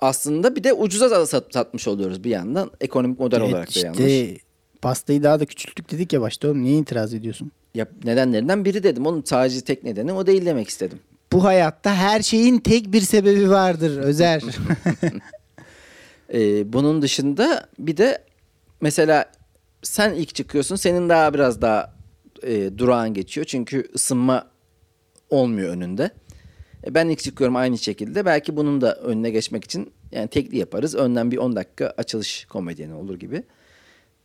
aslında 0.00 0.56
bir 0.56 0.64
de 0.64 0.72
ucuza 0.72 1.10
da 1.10 1.26
sat, 1.26 1.44
satmış 1.54 1.88
oluyoruz 1.88 2.24
bir 2.24 2.30
yandan. 2.30 2.70
Ekonomik 2.80 3.18
model 3.20 3.40
Evet, 3.40 3.48
olarak 3.50 3.66
da 3.66 3.70
işte 3.70 3.86
yanlış. 3.86 4.38
pastayı 4.82 5.22
daha 5.22 5.40
da 5.40 5.46
küçülttük 5.46 5.90
dedik 5.90 6.12
ya 6.12 6.20
başta 6.20 6.48
oğlum. 6.48 6.62
Niye 6.62 6.78
itiraz 6.78 7.14
ediyorsun? 7.14 7.52
Ya, 7.74 7.86
nedenlerinden 8.04 8.64
biri 8.64 8.82
dedim. 8.82 9.06
Onun 9.06 9.22
sadece 9.26 9.60
tek 9.60 9.84
nedeni 9.84 10.12
o 10.12 10.26
değil 10.26 10.46
demek 10.46 10.68
istedim. 10.68 10.98
Bu 11.32 11.44
hayatta 11.44 11.94
her 11.94 12.22
şeyin 12.22 12.58
tek 12.58 12.92
bir 12.92 13.00
sebebi 13.00 13.50
vardır 13.50 13.98
Özer. 13.98 14.42
Ee, 16.34 16.72
bunun 16.72 17.02
dışında 17.02 17.66
bir 17.78 17.96
de 17.96 18.18
mesela 18.80 19.24
sen 19.82 20.14
ilk 20.14 20.34
çıkıyorsun 20.34 20.76
senin 20.76 21.08
daha 21.08 21.34
biraz 21.34 21.62
daha 21.62 21.94
e, 22.42 22.78
durağan 22.78 23.14
geçiyor. 23.14 23.46
Çünkü 23.46 23.88
ısınma 23.94 24.50
olmuyor 25.30 25.70
önünde. 25.70 26.10
E, 26.86 26.94
ben 26.94 27.08
ilk 27.08 27.18
çıkıyorum 27.18 27.56
aynı 27.56 27.78
şekilde. 27.78 28.24
Belki 28.24 28.56
bunun 28.56 28.80
da 28.80 28.94
önüne 28.94 29.30
geçmek 29.30 29.64
için 29.64 29.92
yani 30.12 30.28
tekli 30.28 30.58
yaparız. 30.58 30.94
Önden 30.94 31.30
bir 31.30 31.36
10 31.36 31.56
dakika 31.56 31.94
açılış 31.96 32.44
komedyeni 32.44 32.94
olur 32.94 33.18
gibi 33.18 33.42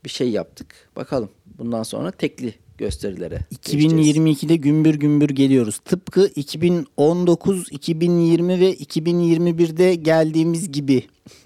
bir 0.05 0.09
şey 0.09 0.29
yaptık. 0.29 0.67
Bakalım 0.95 1.29
bundan 1.57 1.83
sonra 1.83 2.11
tekli 2.11 2.53
gösterilere 2.77 3.39
geçeceğiz. 3.51 4.17
2022'de 4.17 4.55
gümbür 4.55 4.95
gümbür 4.95 5.29
geliyoruz. 5.29 5.79
Tıpkı 5.79 6.27
2019, 6.35 7.71
2020 7.71 8.59
ve 8.59 8.73
2021'de 8.73 9.95
geldiğimiz 9.95 10.71
gibi. 10.71 11.03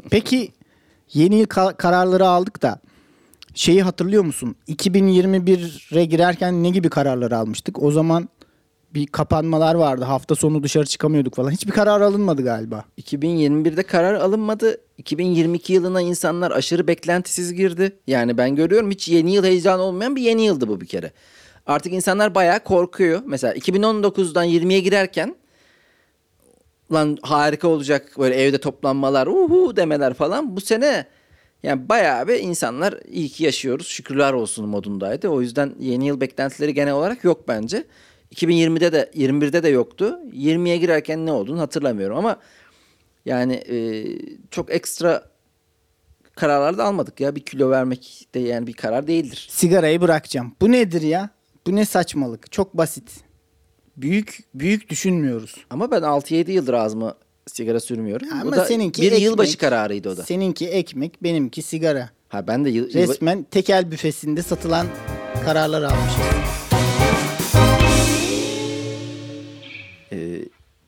Peki 0.09 0.51
yeni 1.13 1.35
yıl 1.35 1.45
ka- 1.47 1.77
kararları 1.77 2.27
aldık 2.27 2.61
da 2.61 2.79
şeyi 3.57 3.83
hatırlıyor 3.83 4.23
musun? 4.23 4.55
2021'e 4.67 6.05
girerken 6.05 6.63
ne 6.63 6.69
gibi 6.69 6.89
kararlar 6.89 7.31
almıştık? 7.31 7.83
O 7.83 7.91
zaman 7.91 8.29
bir 8.93 9.07
kapanmalar 9.07 9.75
vardı. 9.75 10.03
Hafta 10.05 10.35
sonu 10.35 10.63
dışarı 10.63 10.85
çıkamıyorduk 10.85 11.35
falan. 11.35 11.51
Hiçbir 11.51 11.71
karar 11.71 12.01
alınmadı 12.01 12.43
galiba. 12.43 12.85
2021'de 13.01 13.83
karar 13.83 14.13
alınmadı. 14.13 14.81
2022 14.97 15.73
yılına 15.73 16.01
insanlar 16.01 16.51
aşırı 16.51 16.87
beklentisiz 16.87 17.53
girdi. 17.53 17.99
Yani 18.07 18.37
ben 18.37 18.55
görüyorum 18.55 18.91
hiç 18.91 19.07
yeni 19.07 19.33
yıl 19.33 19.43
heyecanı 19.43 19.81
olmayan 19.81 20.15
bir 20.15 20.21
yeni 20.21 20.45
yıldı 20.45 20.67
bu 20.67 20.81
bir 20.81 20.85
kere. 20.85 21.11
Artık 21.65 21.93
insanlar 21.93 22.35
bayağı 22.35 22.59
korkuyor. 22.59 23.21
Mesela 23.25 23.53
2019'dan 23.53 24.45
20'ye 24.45 24.79
girerken 24.79 25.35
lan 26.91 27.17
harika 27.21 27.67
olacak 27.67 28.11
böyle 28.19 28.35
evde 28.35 28.57
toplanmalar 28.57 29.27
uhu 29.27 29.75
demeler 29.75 30.13
falan. 30.13 30.55
Bu 30.55 30.61
sene 30.61 31.05
yani 31.63 31.89
bayağı 31.89 32.27
bir 32.27 32.39
insanlar 32.39 32.99
iyi 33.11 33.29
ki 33.29 33.43
yaşıyoruz 33.43 33.87
şükürler 33.87 34.33
olsun 34.33 34.69
modundaydı. 34.69 35.27
O 35.27 35.41
yüzden 35.41 35.75
yeni 35.79 36.07
yıl 36.07 36.21
beklentileri 36.21 36.73
genel 36.73 36.93
olarak 36.93 37.23
yok 37.23 37.47
bence. 37.47 37.85
2020'de 38.35 38.91
de 38.91 39.11
21'de 39.15 39.63
de 39.63 39.69
yoktu. 39.69 40.19
20'ye 40.33 40.77
girerken 40.77 41.25
ne 41.25 41.31
olduğunu 41.31 41.59
hatırlamıyorum 41.59 42.17
ama 42.17 42.39
yani 43.25 43.53
e, 43.53 44.05
çok 44.51 44.71
ekstra 44.71 45.23
kararlar 46.35 46.77
da 46.77 46.83
almadık 46.83 47.19
ya. 47.19 47.35
Bir 47.35 47.41
kilo 47.41 47.69
vermek 47.69 48.27
de 48.33 48.39
yani 48.39 48.67
bir 48.67 48.73
karar 48.73 49.07
değildir. 49.07 49.47
Sigarayı 49.51 50.01
bırakacağım. 50.01 50.55
Bu 50.61 50.71
nedir 50.71 51.01
ya? 51.01 51.29
Bu 51.67 51.75
ne 51.75 51.85
saçmalık? 51.85 52.51
Çok 52.51 52.77
basit. 52.77 53.23
Büyük 53.97 54.43
büyük 54.53 54.89
düşünmüyoruz. 54.89 55.55
Ama 55.69 55.91
ben 55.91 56.01
6-7 56.01 56.51
yıldır 56.51 56.73
ağzıma 56.73 57.15
sigara 57.47 57.79
sürmüyorum. 57.79 58.27
Ama 58.31 58.49
o 58.49 58.51
da 58.51 58.65
seninki 58.65 59.01
bir 59.01 59.07
ekmek. 59.07 59.21
yılbaşı 59.21 59.57
kararıydı 59.57 60.09
o 60.09 60.17
da. 60.17 60.23
Seninki 60.23 60.67
ekmek, 60.67 61.23
benimki 61.23 61.61
sigara. 61.61 62.09
Ha 62.29 62.47
ben 62.47 62.65
de 62.65 62.69
yıl, 62.69 62.93
Resmen 62.93 63.43
tekel 63.43 63.91
büfesinde 63.91 64.41
satılan 64.43 64.87
kararlar 65.45 65.81
almışız. 65.83 66.21
e, 70.11 70.17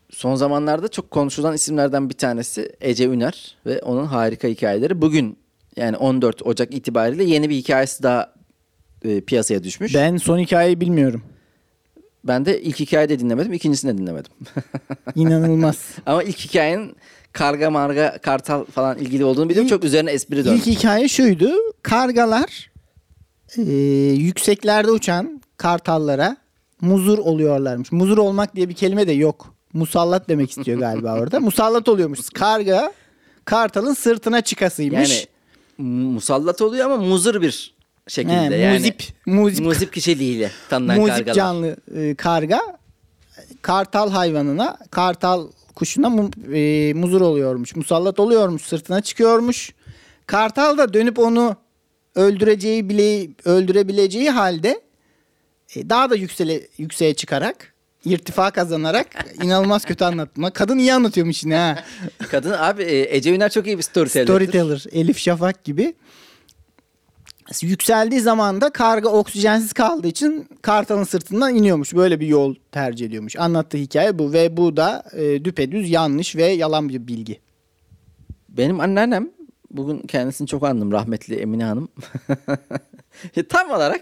son 0.10 0.36
zamanlarda 0.36 0.88
çok 0.88 1.12
konuşulan 1.12 1.56
isimlerden 1.56 2.10
bir 2.10 2.13
tanesi 2.15 2.72
Ece 2.82 3.06
Üner 3.06 3.58
ve 3.65 3.82
onun 3.82 4.06
harika 4.06 4.48
hikayeleri. 4.48 5.02
Bugün 5.02 5.38
yani 5.76 5.98
14 5.98 6.41
Ocak 6.45 6.74
itibariyle 6.74 7.24
yeni 7.24 7.50
bir 7.50 7.56
hikayesi 7.56 8.04
daha 8.04 8.34
e, 9.06 9.22
piyasaya 9.22 9.63
düşmüş. 9.63 9.95
Ben 9.95 10.17
son 10.17 10.39
hikayeyi 10.39 10.82
bilmiyorum. 10.82 11.24
De 12.46 12.62
ilk 12.62 12.80
hikayeyi 12.80 13.10
de 13.10 13.20
dinlemedim, 13.20 13.54
ikincisini 13.54 13.94
de 13.94 13.98
dinlemedim. 13.98 14.32
İnanılmaz. 15.15 15.78
Ama 16.06 16.24
ilk 16.24 16.38
hikayenin 16.38 16.96
karga 17.34 17.70
marga 17.70 18.18
kartal 18.18 18.65
falan 18.65 18.98
ilgili 18.98 19.26
olduğunu 19.26 19.50
biliyorum. 19.50 19.70
Çok 19.70 19.84
üzerine 19.84 20.12
espri 20.12 20.46
döndü. 20.46 20.58
İlk 20.58 20.65
hikaye 20.65 21.08
şuydu. 21.08 21.52
Kargalar 21.84 22.72
e, 23.58 23.62
yükseklerde 24.13 24.92
uçan 24.92 25.42
kartallara 25.58 26.38
muzur 26.82 27.18
oluyorlarmış. 27.18 27.92
Muzur 27.92 28.18
olmak 28.18 28.56
diye 28.56 28.70
bir 28.70 28.74
kelime 28.74 29.08
de 29.08 29.12
yok. 29.12 29.54
Musallat 29.74 30.30
demek 30.30 30.50
istiyor 30.50 30.80
galiba 30.80 31.20
orada. 31.20 31.39
Musallat 31.50 31.89
oluyormuş. 31.89 32.20
Karga 32.34 32.94
kartalın 33.46 33.94
sırtına 33.94 34.42
çıkasıymış. 34.42 35.28
Yani 35.78 35.88
musallat 35.88 36.62
oluyor 36.62 36.86
ama 36.86 36.98
muzır 36.98 37.42
bir 37.42 37.79
şekilde. 38.12 38.50
He, 38.50 38.56
yani 38.56 38.78
muzip, 38.78 39.04
muzip, 39.26 39.65
muzip 39.65 39.93
kişiliğiyle 39.93 40.52
tanınan 40.69 40.98
muzip 41.00 41.15
kargalar. 41.15 41.36
canlı 41.36 41.78
e, 41.95 42.15
karga 42.15 42.62
kartal 43.62 44.12
hayvanına, 44.12 44.78
kartal 44.91 45.48
kuşuna 45.76 46.30
e, 46.54 46.93
muzur 46.93 47.22
oluyormuş. 47.22 47.76
Musallat 47.76 48.19
oluyormuş, 48.19 48.62
sırtına 48.62 49.02
çıkıyormuş. 49.02 49.74
Kartal 50.26 50.78
da 50.78 50.93
dönüp 50.93 51.19
onu 51.19 51.56
öldüreceği 52.15 52.89
bile 52.89 53.28
öldürebileceği 53.45 54.30
halde 54.30 54.82
e, 55.76 55.89
daha 55.89 56.10
da 56.10 56.15
yüksele 56.15 56.62
yükseğe 56.78 57.13
çıkarak 57.13 57.74
irtifa 58.06 58.52
kazanarak 58.52 59.08
inanılmaz 59.43 59.86
kötü 59.86 60.04
anlatma. 60.04 60.52
Kadın 60.52 60.78
iyi 60.78 60.93
anlatıyormuş 60.93 61.43
yine 61.43 61.56
ha. 61.56 61.84
Kadın 62.32 62.52
abi 62.52 62.84
e, 62.84 63.15
Ece 63.15 63.36
Üner 63.36 63.50
çok 63.50 63.67
iyi 63.67 63.78
bir 63.78 63.84
storyteller'dır. 63.84 64.34
Storyteller, 64.34 64.86
Elif 64.91 65.17
Şafak 65.17 65.63
gibi. 65.63 65.93
Yükseldiği 67.62 68.22
zaman 68.22 68.62
da 68.62 68.70
karga 68.70 69.10
oksijensiz 69.10 69.74
kaldığı 69.74 70.08
için 70.08 70.48
kartalın 70.62 71.04
sırtından 71.04 71.56
iniyormuş. 71.56 71.96
Böyle 71.96 72.20
bir 72.20 72.28
yol 72.28 72.56
tercih 72.72 73.06
ediyormuş. 73.06 73.36
Anlattığı 73.36 73.78
hikaye 73.78 74.20
bu 74.20 74.34
ve 74.34 74.58
bu 74.58 74.78
da 74.78 75.04
e, 75.14 75.46
düpedüz 75.46 75.90
yanlış 75.90 76.36
ve 76.36 76.46
yalan 76.46 76.90
bir 76.90 77.08
bilgi. 77.08 77.40
Benim 78.50 78.80
anneannem 78.80 79.30
bugün 79.72 80.00
kendisini 80.00 80.48
çok 80.48 80.64
andım 80.64 80.92
rahmetli 80.92 81.36
Emine 81.36 81.64
Hanım. 81.64 81.90
Tam 83.50 83.72
olarak 83.72 84.02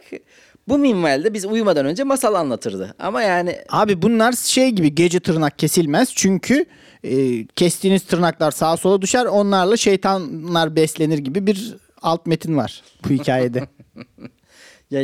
bu 0.67 0.77
minvalde 0.77 1.33
biz 1.33 1.45
uyumadan 1.45 1.85
önce 1.85 2.03
masal 2.03 2.33
anlatırdı. 2.33 2.95
Ama 2.99 3.21
yani 3.21 3.57
Abi 3.69 4.01
bunlar 4.01 4.33
şey 4.33 4.69
gibi 4.69 4.95
gece 4.95 5.19
tırnak 5.19 5.59
kesilmez. 5.59 6.11
Çünkü 6.15 6.65
e, 7.03 7.45
kestiğiniz 7.47 8.03
tırnaklar 8.03 8.51
sağa 8.51 8.77
sola 8.77 9.01
düşer. 9.01 9.25
Onlarla 9.25 9.77
şeytanlar 9.77 10.75
beslenir 10.75 11.17
gibi 11.17 11.47
bir 11.47 11.75
alt 12.01 12.25
metin 12.25 12.57
var 12.57 12.83
bu 13.05 13.09
hikayede. 13.09 13.67
ya 14.91 15.01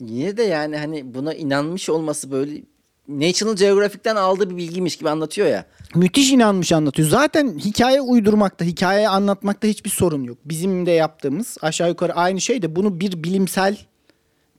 yine 0.00 0.36
de 0.36 0.42
yani 0.42 0.76
hani 0.76 1.14
buna 1.14 1.34
inanmış 1.34 1.90
olması 1.90 2.30
böyle 2.30 2.62
National 3.08 3.56
Geographic'ten 3.56 4.16
aldığı 4.16 4.50
bir 4.50 4.56
bilgiymiş 4.56 4.96
gibi 4.96 5.10
anlatıyor 5.10 5.46
ya. 5.48 5.66
Müthiş 5.94 6.32
inanmış 6.32 6.72
anlatıyor. 6.72 7.08
Zaten 7.08 7.58
hikaye 7.58 8.00
uydurmakta, 8.00 8.64
hikaye 8.64 9.08
anlatmakta 9.08 9.68
hiçbir 9.68 9.90
sorun 9.90 10.24
yok. 10.24 10.38
Bizim 10.44 10.86
de 10.86 10.90
yaptığımız 10.90 11.56
aşağı 11.62 11.88
yukarı 11.88 12.12
aynı 12.14 12.40
şey 12.40 12.62
de 12.62 12.76
bunu 12.76 13.00
bir 13.00 13.22
bilimsel 13.24 13.76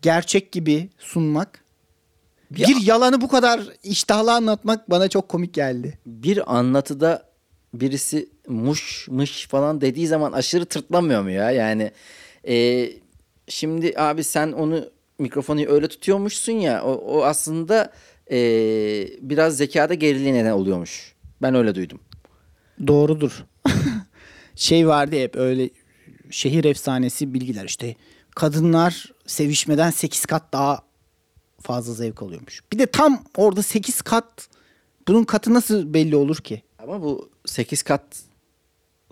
gerçek 0.01 0.51
gibi 0.51 0.89
sunmak. 0.99 1.63
Bir- 2.51 2.67
Bir 2.67 2.81
yalanı 2.81 3.21
bu 3.21 3.27
kadar 3.27 3.61
iştahlı 3.83 4.33
anlatmak 4.33 4.89
bana 4.89 5.07
çok 5.07 5.29
komik 5.29 5.53
geldi. 5.53 5.99
Bir 6.05 6.57
anlatıda 6.57 7.29
birisi 7.73 8.29
muş 8.49 9.07
mış 9.11 9.47
falan 9.47 9.81
dediği 9.81 10.07
zaman 10.07 10.31
aşırı 10.31 10.65
tırtlamıyor 10.65 11.21
mu 11.21 11.31
ya? 11.31 11.51
Yani 11.51 11.91
e, 12.47 12.89
şimdi 13.47 13.93
abi 13.97 14.23
sen 14.23 14.51
onu 14.51 14.89
mikrofonu 15.19 15.65
öyle 15.67 15.87
tutuyormuşsun 15.87 16.51
ya 16.51 16.83
o, 16.83 16.91
o 16.91 17.23
aslında 17.23 17.93
e, 18.31 18.37
biraz 19.21 19.57
zekada 19.57 19.93
geriliğe 19.93 20.33
neden 20.33 20.51
oluyormuş. 20.51 21.15
Ben 21.41 21.55
öyle 21.55 21.75
duydum. 21.75 21.99
Doğrudur. 22.87 23.45
şey 24.55 24.87
vardı 24.87 25.15
hep 25.15 25.35
öyle 25.35 25.69
şehir 26.29 26.65
efsanesi 26.65 27.33
bilgiler 27.33 27.65
işte. 27.65 27.95
Kadınlar 28.35 29.11
sevişmeden 29.25 29.89
8 29.89 30.25
kat 30.25 30.53
daha 30.53 30.83
fazla 31.61 31.93
zevk 31.93 32.21
alıyormuş. 32.21 32.61
Bir 32.73 32.79
de 32.79 32.85
tam 32.85 33.23
orada 33.37 33.63
8 33.63 34.01
kat 34.01 34.49
bunun 35.07 35.23
katı 35.23 35.53
nasıl 35.53 35.93
belli 35.93 36.15
olur 36.15 36.37
ki? 36.37 36.61
Ama 36.79 37.01
bu 37.01 37.29
8 37.45 37.83
kat 37.83 38.03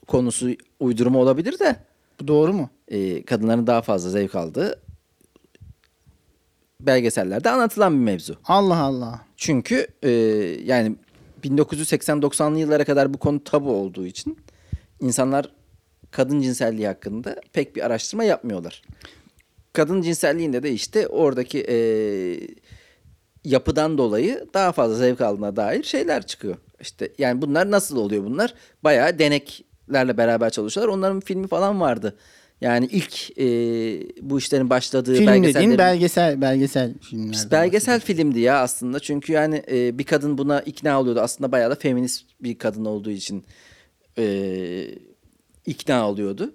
konusu 0.07 0.49
uydurma 0.79 1.19
olabilir 1.19 1.59
de 1.59 1.75
Bu 2.19 2.27
doğru 2.27 2.53
mu? 2.53 2.69
e, 2.87 3.23
kadınların 3.25 3.67
daha 3.67 3.81
fazla 3.81 4.09
zevk 4.09 4.35
aldığı 4.35 4.81
belgesellerde 6.79 7.49
anlatılan 7.49 7.93
bir 7.93 8.03
mevzu. 8.03 8.35
Allah 8.45 8.77
Allah. 8.79 9.21
Çünkü 9.37 9.87
e, 10.03 10.09
yani 10.63 10.95
1980-90'lı 11.43 12.59
yıllara 12.59 12.85
kadar 12.85 13.13
bu 13.13 13.17
konu 13.17 13.43
tabu 13.43 13.71
olduğu 13.71 14.05
için 14.05 14.37
insanlar 15.01 15.51
kadın 16.11 16.41
cinselliği 16.41 16.87
hakkında 16.87 17.35
pek 17.53 17.75
bir 17.75 17.85
araştırma 17.85 18.23
yapmıyorlar. 18.23 18.81
Kadın 19.73 20.01
cinselliğinde 20.01 20.63
de 20.63 20.71
işte 20.71 21.07
oradaki 21.07 21.65
e, 21.69 21.77
yapıdan 23.45 23.97
dolayı 23.97 24.45
daha 24.53 24.71
fazla 24.71 24.95
zevk 24.95 25.21
aldığına 25.21 25.55
dair 25.55 25.83
şeyler 25.83 26.27
çıkıyor. 26.27 26.55
İşte 26.81 27.11
yani 27.17 27.41
bunlar 27.41 27.71
nasıl 27.71 27.97
oluyor 27.97 28.23
bunlar? 28.23 28.53
Bayağı 28.83 29.19
deneklerle 29.87 30.17
beraber 30.17 30.49
çalışıyorlar. 30.49 30.93
Onların 30.93 31.19
filmi 31.19 31.47
falan 31.47 31.81
vardı. 31.81 32.15
Yani 32.61 32.85
ilk 32.91 33.39
e, 33.39 33.45
bu 34.21 34.37
işlerin 34.37 34.69
başladığı 34.69 35.13
Film 35.13 35.27
dediğin 35.27 35.43
belgesellerin 35.43 35.77
belgesel 35.77 36.41
belgesel 36.41 36.93
filmler. 37.01 37.51
belgesel 37.51 37.99
filmdi 37.99 38.39
ya 38.39 38.61
aslında. 38.61 38.99
Çünkü 38.99 39.33
yani 39.33 39.63
e, 39.71 39.97
bir 39.97 40.03
kadın 40.03 40.37
buna 40.37 40.61
ikna 40.61 40.99
oluyordu. 40.99 41.19
Aslında 41.19 41.51
bayağı 41.51 41.71
da 41.71 41.75
feminist 41.75 42.25
bir 42.41 42.57
kadın 42.57 42.85
olduğu 42.85 43.11
için 43.11 43.45
e, 44.17 44.87
ikna 45.65 46.09
oluyordu. 46.09 46.53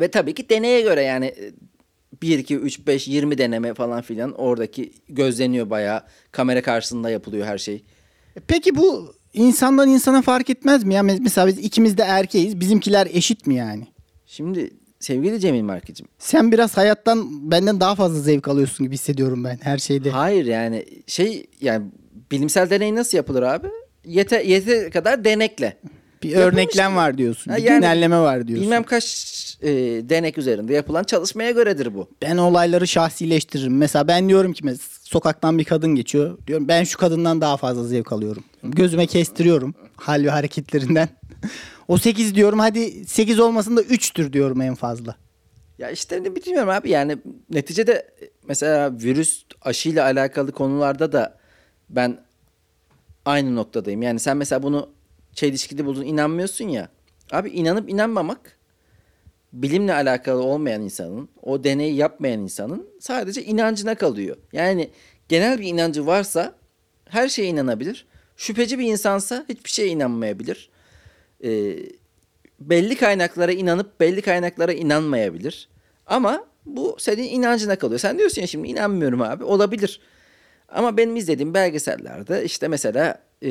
Ve 0.00 0.08
tabii 0.08 0.34
ki 0.34 0.48
deneye 0.48 0.80
göre 0.80 1.02
yani 1.02 1.26
e, 1.26 1.52
1, 2.22 2.38
2, 2.38 2.56
3, 2.56 2.86
5, 2.86 3.08
20 3.08 3.38
deneme 3.38 3.74
falan 3.74 4.02
filan 4.02 4.32
oradaki 4.32 4.92
gözleniyor 5.08 5.70
bayağı. 5.70 6.02
Kamera 6.32 6.62
karşısında 6.62 7.10
yapılıyor 7.10 7.46
her 7.46 7.58
şey. 7.58 7.84
Peki 8.46 8.76
bu 8.76 9.19
insandan 9.34 9.88
insana 9.88 10.22
fark 10.22 10.50
etmez 10.50 10.84
mi 10.84 10.94
ya? 10.94 11.00
Mes- 11.02 11.20
Mesela 11.22 11.46
biz 11.46 11.58
ikimiz 11.58 11.98
de 11.98 12.02
erkeğiz. 12.02 12.60
Bizimkiler 12.60 13.08
eşit 13.12 13.46
mi 13.46 13.54
yani? 13.54 13.86
Şimdi 14.26 14.70
sevgili 15.00 15.40
Cemil 15.40 15.62
Markicim. 15.62 16.06
Sen 16.18 16.52
biraz 16.52 16.76
hayattan 16.76 17.50
benden 17.50 17.80
daha 17.80 17.94
fazla 17.94 18.20
zevk 18.20 18.48
alıyorsun 18.48 18.86
gibi 18.86 18.94
hissediyorum 18.94 19.44
ben 19.44 19.58
her 19.62 19.78
şeyde. 19.78 20.10
Hayır 20.10 20.46
yani 20.46 20.84
şey 21.06 21.46
yani 21.60 21.86
bilimsel 22.32 22.70
deney 22.70 22.94
nasıl 22.94 23.16
yapılır 23.16 23.42
abi? 23.42 23.66
Yete, 24.04 24.42
yete 24.46 24.90
kadar 24.90 25.24
denekle. 25.24 25.76
Bir 26.22 26.28
Yapılmış 26.28 26.52
örneklem 26.54 26.90
mı? 26.92 26.96
var 26.96 27.18
diyorsun. 27.18 27.50
Ha, 27.50 27.56
bir 27.56 27.62
yani 27.62 27.80
genelleme 27.80 28.18
var 28.18 28.48
diyorsun. 28.48 28.64
Bilmem 28.64 28.82
kaç 28.82 29.04
e, 29.62 29.68
denek 30.08 30.38
üzerinde 30.38 30.74
yapılan 30.74 31.04
çalışmaya 31.04 31.50
göredir 31.50 31.94
bu. 31.94 32.08
Ben 32.22 32.36
olayları 32.36 32.86
şahsileştiririm. 32.88 33.76
Mesela 33.76 34.08
ben 34.08 34.28
diyorum 34.28 34.52
ki 34.52 34.64
mes- 34.64 34.99
sokaktan 35.10 35.58
bir 35.58 35.64
kadın 35.64 35.94
geçiyor. 35.94 36.38
Diyorum 36.46 36.68
ben 36.68 36.84
şu 36.84 36.98
kadından 36.98 37.40
daha 37.40 37.56
fazla 37.56 37.84
zevk 37.84 38.12
alıyorum. 38.12 38.44
Gözüme 38.62 39.06
kestiriyorum 39.06 39.74
hal 39.96 40.24
ve 40.24 40.30
hareketlerinden. 40.30 41.08
o 41.88 41.98
8 41.98 42.34
diyorum 42.34 42.58
hadi 42.58 43.04
8 43.04 43.40
olmasın 43.40 43.76
da 43.76 43.82
3'tür 43.82 44.32
diyorum 44.32 44.60
en 44.60 44.74
fazla. 44.74 45.16
Ya 45.78 45.90
işte 45.90 46.22
ne 46.22 46.36
bilmiyorum 46.36 46.68
abi 46.68 46.90
yani 46.90 47.18
neticede 47.50 48.10
mesela 48.48 48.92
virüs 48.92 49.44
aşıyla 49.62 50.04
alakalı 50.04 50.52
konularda 50.52 51.12
da 51.12 51.38
ben 51.88 52.18
aynı 53.24 53.56
noktadayım. 53.56 54.02
Yani 54.02 54.20
sen 54.20 54.36
mesela 54.36 54.62
bunu 54.62 54.90
çelişkili 55.32 55.84
buldun 55.84 56.02
inanmıyorsun 56.02 56.68
ya. 56.68 56.88
Abi 57.32 57.50
inanıp 57.50 57.90
inanmamak 57.90 58.58
bilimle 59.52 59.94
alakalı 59.94 60.42
olmayan 60.42 60.82
insanın, 60.82 61.28
o 61.42 61.64
deneyi 61.64 61.94
yapmayan 61.94 62.40
insanın 62.40 62.88
sadece 63.00 63.44
inancına 63.44 63.94
kalıyor. 63.94 64.36
Yani 64.52 64.90
genel 65.28 65.58
bir 65.58 65.66
inancı 65.66 66.06
varsa 66.06 66.54
her 67.08 67.28
şeye 67.28 67.48
inanabilir. 67.48 68.06
Şüpheci 68.36 68.78
bir 68.78 68.86
insansa 68.86 69.44
hiçbir 69.48 69.70
şeye 69.70 69.88
inanmayabilir. 69.88 70.70
Ee, 71.44 71.76
belli 72.60 72.96
kaynaklara 72.96 73.52
inanıp 73.52 74.00
belli 74.00 74.22
kaynaklara 74.22 74.72
inanmayabilir. 74.72 75.68
Ama 76.06 76.44
bu 76.66 76.96
senin 76.98 77.22
inancına 77.22 77.76
kalıyor. 77.76 78.00
Sen 78.00 78.18
diyorsun 78.18 78.40
ya 78.40 78.46
şimdi 78.46 78.68
inanmıyorum 78.68 79.22
abi. 79.22 79.44
Olabilir. 79.44 80.00
Ama 80.68 80.96
benim 80.96 81.16
izlediğim 81.16 81.54
belgesellerde 81.54 82.44
işte 82.44 82.68
mesela 82.68 83.22
e, 83.42 83.50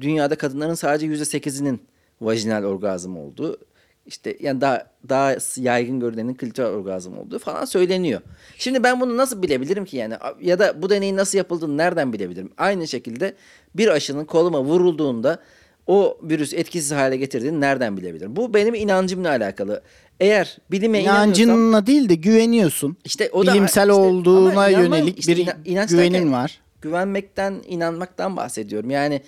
dünyada 0.00 0.34
kadınların 0.34 0.74
sadece 0.74 1.06
%8'inin 1.06 1.82
vajinal 2.20 2.64
orgazm 2.64 3.16
olduğu 3.16 3.58
işte 4.06 4.36
yani 4.40 4.60
daha 4.60 4.86
daha 5.08 5.36
yaygın 5.56 6.00
görülenin 6.00 6.34
klitoral 6.34 6.70
orgazm 6.70 7.18
olduğu 7.18 7.38
falan 7.38 7.64
söyleniyor. 7.64 8.20
Şimdi 8.58 8.82
ben 8.82 9.00
bunu 9.00 9.16
nasıl 9.16 9.42
bilebilirim 9.42 9.84
ki 9.84 9.96
yani 9.96 10.14
ya 10.40 10.58
da 10.58 10.82
bu 10.82 10.90
deneyin 10.90 11.16
nasıl 11.16 11.38
yapıldığını 11.38 11.76
nereden 11.76 12.12
bilebilirim? 12.12 12.50
Aynı 12.58 12.88
şekilde 12.88 13.34
bir 13.74 13.88
aşının 13.88 14.24
koluma 14.24 14.62
vurulduğunda 14.62 15.38
o 15.86 16.18
virüs 16.22 16.54
etkisiz 16.54 16.92
hale 16.92 17.16
getirdiğini 17.16 17.60
nereden 17.60 17.96
bilebilirim? 17.96 18.36
Bu 18.36 18.54
benim 18.54 18.74
inancımla 18.74 19.28
alakalı. 19.28 19.82
Eğer 20.20 20.58
bilime 20.70 21.02
İnancınla 21.02 21.86
değil 21.86 22.08
de 22.08 22.14
güveniyorsun. 22.14 22.96
işte 23.04 23.30
o 23.32 23.46
da 23.46 23.52
Bilimsel 23.52 23.82
işte 23.82 23.92
olduğuna 23.92 24.68
yönelik 24.68 25.18
işte 25.18 25.36
bir 25.36 25.46
ina- 25.46 25.56
inanç 25.64 25.90
güvenin 25.90 26.32
var. 26.32 26.60
Güvenmekten, 26.82 27.62
inanmaktan 27.68 28.36
bahsediyorum. 28.36 28.90
Yani 28.90 29.22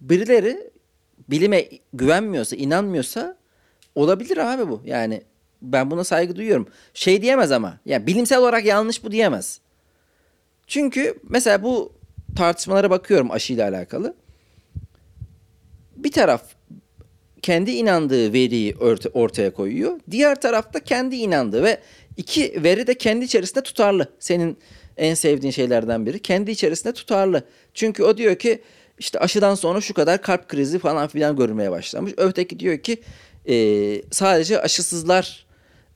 birileri 0.00 0.70
bilime 1.28 1.64
güvenmiyorsa, 1.92 2.56
inanmıyorsa 2.56 3.36
olabilir 3.94 4.36
abi 4.36 4.68
bu. 4.68 4.82
Yani 4.84 5.22
ben 5.62 5.90
buna 5.90 6.04
saygı 6.04 6.36
duyuyorum. 6.36 6.66
Şey 6.94 7.22
diyemez 7.22 7.52
ama. 7.52 7.78
Ya 7.86 8.06
bilimsel 8.06 8.38
olarak 8.38 8.64
yanlış 8.64 9.04
bu 9.04 9.10
diyemez. 9.12 9.60
Çünkü 10.66 11.14
mesela 11.28 11.62
bu 11.62 11.92
tartışmalara 12.36 12.90
bakıyorum 12.90 13.30
aşıyla 13.30 13.68
alakalı. 13.68 14.14
Bir 15.96 16.12
taraf 16.12 16.42
kendi 17.42 17.70
inandığı 17.70 18.32
veriyi 18.32 18.74
orta- 18.74 19.08
ortaya 19.08 19.52
koyuyor. 19.54 20.00
Diğer 20.10 20.40
tarafta 20.40 20.80
kendi 20.80 21.16
inandığı 21.16 21.62
ve 21.62 21.80
iki 22.16 22.62
veri 22.64 22.86
de 22.86 22.94
kendi 22.94 23.24
içerisinde 23.24 23.62
tutarlı. 23.62 24.08
Senin 24.18 24.58
en 24.96 25.14
sevdiğin 25.14 25.52
şeylerden 25.52 26.06
biri. 26.06 26.18
Kendi 26.22 26.50
içerisinde 26.50 26.92
tutarlı. 26.92 27.42
Çünkü 27.74 28.02
o 28.02 28.16
diyor 28.16 28.36
ki 28.36 28.62
işte 28.98 29.18
aşıdan 29.18 29.54
sonra 29.54 29.80
şu 29.80 29.94
kadar 29.94 30.22
kalp 30.22 30.48
krizi 30.48 30.78
falan 30.78 31.08
filan 31.08 31.36
görülmeye 31.36 31.70
başlamış. 31.70 32.12
Öteki 32.16 32.58
diyor 32.60 32.78
ki 32.78 33.00
e, 33.48 34.02
sadece 34.10 34.60
aşısızlar 34.60 35.46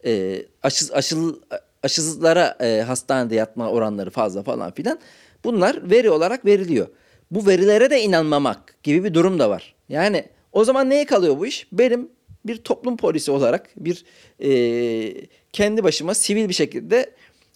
e, 0.07 0.42
aşı, 0.62 0.94
aşıl, 0.94 1.40
aşısızlara 1.83 2.57
e, 2.61 2.83
hastanede 2.83 3.35
yatma 3.35 3.70
oranları 3.70 4.11
fazla 4.11 4.42
falan 4.42 4.74
filan. 4.74 4.98
Bunlar 5.44 5.90
veri 5.90 6.11
olarak 6.11 6.44
veriliyor. 6.44 6.87
Bu 7.30 7.46
verilere 7.46 7.90
de 7.90 8.02
inanmamak 8.02 8.83
gibi 8.83 9.04
bir 9.04 9.14
durum 9.14 9.38
da 9.38 9.50
var. 9.50 9.74
Yani 9.88 10.24
o 10.52 10.64
zaman 10.64 10.90
neye 10.90 11.07
kalıyor 11.07 11.38
bu 11.38 11.46
iş? 11.46 11.66
Benim 11.72 12.09
bir 12.44 12.57
toplum 12.57 12.96
polisi 12.96 13.30
olarak 13.30 13.70
bir 13.76 14.04
e, 14.44 15.26
kendi 15.52 15.85
başıma 15.85 16.14
sivil 16.14 16.48
bir 16.48 16.54
şekilde 16.54 17.11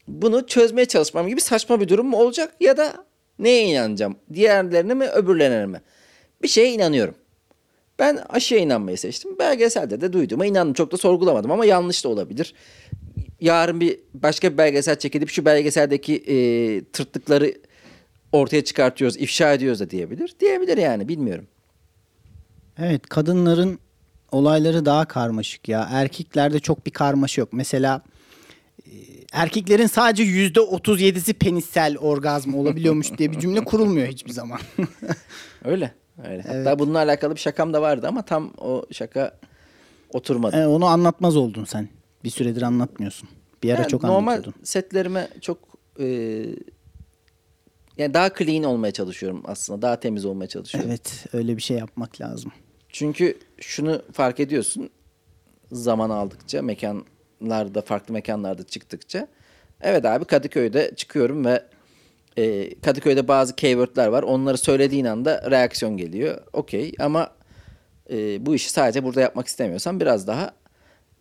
bunu 0.08 0.46
çözmeye 0.46 0.84
çalışmam 0.84 1.28
gibi 1.28 1.40
saçma 1.40 1.80
bir 1.80 1.88
durum 1.88 2.06
mu 2.06 2.16
olacak 2.16 2.54
ya 2.60 2.76
da 2.76 3.04
neye 3.38 3.64
inanacağım? 3.64 4.16
Diğerlerine 4.34 4.94
mi 4.94 5.06
öbürlerine 5.06 5.66
mi? 5.66 5.80
Bir 6.42 6.48
şeye 6.48 6.72
inanıyorum. 6.72 7.14
Ben 7.98 8.18
aşıya 8.28 8.60
inanmayı 8.60 8.98
seçtim. 8.98 9.38
Belgeselde 9.38 10.00
de 10.00 10.12
duyduğuma 10.12 10.46
inandım. 10.46 10.74
Çok 10.74 10.92
da 10.92 10.96
sorgulamadım 10.96 11.50
ama 11.50 11.64
yanlış 11.64 12.04
da 12.04 12.08
olabilir. 12.08 12.54
Yarın 13.40 13.80
bir 13.80 13.98
başka 14.14 14.52
bir 14.52 14.58
belgesel 14.58 14.98
çekilip 14.98 15.30
şu 15.30 15.44
belgeseldeki 15.44 16.16
e, 16.16 16.36
tırtıkları 16.84 17.54
ortaya 18.32 18.64
çıkartıyoruz, 18.64 19.16
ifşa 19.16 19.52
ediyoruz 19.52 19.80
da 19.80 19.90
diyebilir. 19.90 20.34
Diyebilir 20.40 20.78
yani 20.78 21.08
bilmiyorum. 21.08 21.46
Evet 22.78 23.06
kadınların 23.08 23.78
olayları 24.32 24.84
daha 24.84 25.04
karmaşık 25.04 25.68
ya. 25.68 25.88
Erkeklerde 25.90 26.60
çok 26.60 26.86
bir 26.86 26.90
karmaşa 26.90 27.42
yok. 27.42 27.52
Mesela 27.52 28.02
e, 28.86 28.92
erkeklerin 29.32 29.86
sadece 29.86 30.22
yüzde 30.22 30.60
37'si 30.60 31.32
penissel 31.32 31.98
orgazm 31.98 32.54
olabiliyormuş 32.54 33.18
diye 33.18 33.32
bir 33.32 33.38
cümle 33.38 33.64
kurulmuyor 33.64 34.06
hiçbir 34.06 34.32
zaman. 34.32 34.60
Öyle. 35.64 35.94
Öyle. 36.24 36.42
Hatta 36.42 36.78
bununla 36.78 36.98
alakalı 36.98 37.34
bir 37.34 37.40
şakam 37.40 37.72
da 37.72 37.82
vardı 37.82 38.06
ama 38.08 38.22
tam 38.22 38.52
o 38.58 38.84
şaka 38.92 39.38
oturmadı. 40.12 40.56
E, 40.56 40.66
onu 40.66 40.86
anlatmaz 40.86 41.36
oldun 41.36 41.64
sen. 41.64 41.88
Bir 42.24 42.30
süredir 42.30 42.62
anlatmıyorsun. 42.62 43.28
Bir 43.62 43.70
ara 43.70 43.80
Yani 43.80 43.90
çok 43.90 44.02
normal 44.02 44.32
anlatıyordun. 44.32 44.62
setlerime 44.64 45.28
çok 45.40 45.58
e, 46.00 46.06
yani 47.98 48.14
daha 48.14 48.34
clean 48.34 48.64
olmaya 48.64 48.92
çalışıyorum 48.92 49.42
aslında. 49.44 49.82
Daha 49.82 50.00
temiz 50.00 50.24
olmaya 50.24 50.46
çalışıyorum. 50.46 50.90
Evet 50.90 51.26
öyle 51.32 51.56
bir 51.56 51.62
şey 51.62 51.78
yapmak 51.78 52.20
lazım. 52.20 52.52
Çünkü 52.88 53.38
şunu 53.60 54.02
fark 54.12 54.40
ediyorsun 54.40 54.90
zaman 55.72 56.10
aldıkça 56.10 56.62
mekanlarda 56.62 57.82
farklı 57.82 58.14
mekanlarda 58.14 58.62
çıktıkça 58.66 59.28
evet 59.80 60.04
abi 60.04 60.24
Kadıköy'de 60.24 60.92
çıkıyorum 60.96 61.44
ve 61.44 61.64
e, 62.36 62.74
Kadıköy'de 62.80 63.28
bazı 63.28 63.56
keywordler 63.56 64.06
var. 64.06 64.22
Onları 64.22 64.58
söylediğin 64.58 65.04
anda 65.04 65.50
reaksiyon 65.50 65.96
geliyor. 65.96 66.38
Okey 66.52 66.92
ama 66.98 67.30
e, 68.10 68.46
bu 68.46 68.54
işi 68.54 68.70
sadece 68.70 69.04
burada 69.04 69.20
yapmak 69.20 69.46
istemiyorsan 69.46 70.00
biraz 70.00 70.26
daha 70.26 70.52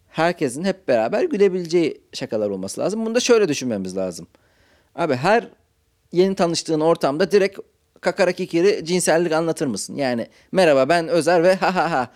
herkesin 0.09 0.63
hep 0.63 0.87
beraber 0.87 1.23
gülebileceği 1.23 2.01
şakalar 2.13 2.49
olması 2.49 2.81
lazım. 2.81 3.05
Bunu 3.05 3.15
da 3.15 3.19
şöyle 3.19 3.47
düşünmemiz 3.47 3.97
lazım. 3.97 4.27
Abi 4.95 5.15
her 5.15 5.47
yeni 6.11 6.35
tanıştığın 6.35 6.79
ortamda 6.79 7.31
direkt 7.31 7.59
kakara 8.01 8.31
kikiri 8.31 8.85
cinsellik 8.85 9.31
anlatır 9.31 9.67
mısın? 9.67 9.95
Yani 9.95 10.27
merhaba 10.51 10.89
ben 10.89 11.07
Özer 11.07 11.43
ve 11.43 11.55
ha 11.55 11.75
ha 11.75 11.91
ha. 11.91 12.11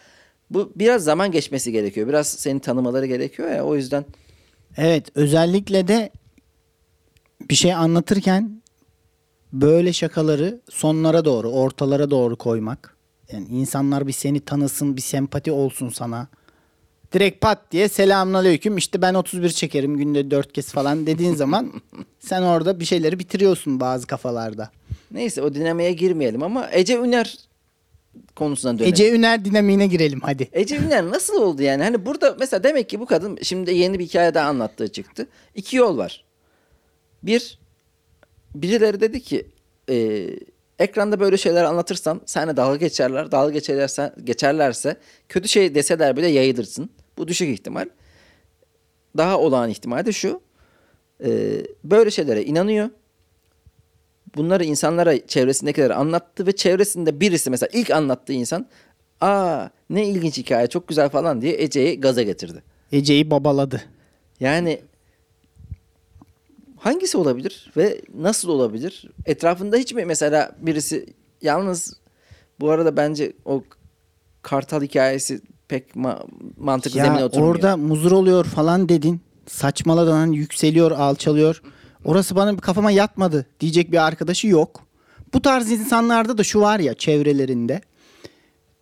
Bu 0.49 0.72
biraz 0.76 1.03
zaman 1.03 1.32
geçmesi 1.32 1.72
gerekiyor. 1.72 2.07
Biraz 2.07 2.28
seni 2.28 2.59
tanımaları 2.59 3.05
gerekiyor 3.05 3.51
ya 3.51 3.65
o 3.65 3.76
yüzden. 3.76 4.05
Evet 4.78 5.07
özellikle 5.15 5.88
de 5.88 6.11
bir 7.49 7.55
şey 7.55 7.74
anlatırken 7.74 8.61
böyle 9.54 9.93
şakaları 9.93 10.62
sonlara 10.70 11.26
doğru, 11.26 11.49
ortalara 11.49 12.12
doğru 12.12 12.36
koymak. 12.36 12.95
Yani 13.32 13.47
insanlar 13.47 14.08
bir 14.08 14.12
seni 14.14 14.39
tanısın, 14.39 14.95
bir 14.95 15.02
sempati 15.02 15.52
olsun 15.52 15.89
sana. 15.89 16.28
Direkt 17.14 17.41
pat 17.41 17.72
diye 17.72 17.89
selamünaleyküm 17.89 18.78
işte 18.78 19.02
ben 19.02 19.14
31 19.14 19.49
çekerim 19.49 19.97
günde 19.97 20.32
4 20.32 20.54
kez 20.54 20.72
falan 20.72 21.08
dediğin 21.08 21.36
zaman 21.36 21.74
sen 22.20 22.41
orada 22.41 22.80
bir 22.80 22.86
şeyleri 22.86 23.20
bitiriyorsun 23.20 23.80
bazı 23.80 24.08
kafalarda. 24.08 24.72
Neyse 25.12 25.41
o 25.41 25.54
dinamiğe 25.54 25.93
girmeyelim 25.93 26.43
ama 26.43 26.70
Ece 26.72 26.97
Üner 26.97 27.38
konusuna 28.36 28.80
dönelim. 28.80 28.93
Ece 28.93 29.12
Üner 29.16 29.45
dinamiğine 29.45 29.88
girelim 29.88 30.20
hadi. 30.24 30.49
Ece 30.54 30.78
Üner 30.78 31.10
nasıl 31.10 31.41
oldu 31.41 31.62
yani? 31.62 31.84
Hani 31.84 32.06
burada 32.06 32.36
mesela 32.39 32.64
demek 32.64 32.89
ki 32.89 32.99
bu 32.99 33.06
kadın 33.06 33.38
şimdi 33.41 33.74
yeni 33.74 33.99
bir 33.99 34.06
hikaye 34.06 34.34
daha 34.34 34.49
anlattığı 34.49 34.88
çıktı. 34.88 35.28
İki 35.56 35.78
yol 35.78 35.97
var. 35.97 36.24
Bir, 37.24 37.60
birileri 38.56 39.02
dedi 39.02 39.22
ki 39.22 39.47
e, 39.89 40.28
ekranda 40.80 41.20
böyle 41.20 41.38
şeyler 41.38 41.64
anlatırsan 41.64 42.22
sana 42.26 42.58
dalga 42.58 42.76
geçerler. 42.76 43.32
Dalga 43.32 43.54
geçerlerse, 43.54 44.14
geçerlerse 44.24 44.97
kötü 45.30 45.47
şey 45.47 45.76
deseler 45.76 46.18
bile 46.18 46.28
yayılırsın. 46.28 46.89
Bu 47.18 47.28
düşük 47.28 47.49
ihtimal. 47.49 47.86
Daha 49.18 49.39
olağan 49.39 49.70
ihtimal 49.70 50.06
de 50.06 50.12
şu. 50.12 50.41
e, 51.26 51.30
böyle 51.84 52.12
şeylere 52.12 52.43
inanıyor. 52.43 52.89
Bunları 54.36 54.64
insanlara 54.66 55.28
çevresindekilere 55.28 55.93
anlattı 55.93 56.47
ve 56.47 56.52
çevresinde 56.52 57.20
birisi 57.20 57.49
mesela 57.49 57.70
ilk 57.74 57.91
anlattığı 57.91 58.34
insan 58.34 58.68
aa 59.22 59.68
ne 59.89 60.08
ilginç 60.08 60.38
hikaye 60.38 60.68
çok 60.68 60.88
güzel 60.88 61.10
falan 61.10 61.41
diye 61.41 61.62
Ece'yi 61.64 62.02
gaza 62.02 62.22
getirdi. 62.22 62.64
Ece'yi 62.91 63.32
babaladı. 63.32 63.82
Yani 64.39 64.82
hangisi 66.82 67.17
olabilir 67.17 67.71
ve 67.77 68.01
nasıl 68.15 68.49
olabilir? 68.49 69.05
Etrafında 69.25 69.77
hiç 69.77 69.93
mi 69.93 70.05
mesela 70.05 70.51
birisi 70.61 71.05
yalnız 71.41 71.93
bu 72.59 72.69
arada 72.69 72.97
bence 72.97 73.34
o 73.45 73.63
kartal 74.41 74.82
hikayesi 74.82 75.41
pek 75.67 75.89
ma- 75.95 76.23
mantıklı 76.57 76.99
zemine 77.01 77.19
Ya 77.19 77.25
oturmuyor. 77.25 77.55
orada 77.55 77.77
muzur 77.77 78.11
oluyor 78.11 78.45
falan 78.45 78.89
dedin. 78.89 79.21
Saçmaladan 79.47 80.27
yükseliyor, 80.32 80.91
alçalıyor. 80.91 81.61
Orası 82.05 82.36
bana 82.36 82.57
kafama 82.57 82.91
yatmadı 82.91 83.45
diyecek 83.59 83.91
bir 83.91 84.07
arkadaşı 84.07 84.47
yok. 84.47 84.82
Bu 85.34 85.41
tarz 85.41 85.71
insanlarda 85.71 86.38
da 86.38 86.43
şu 86.43 86.61
var 86.61 86.79
ya 86.79 86.93
çevrelerinde. 86.93 87.82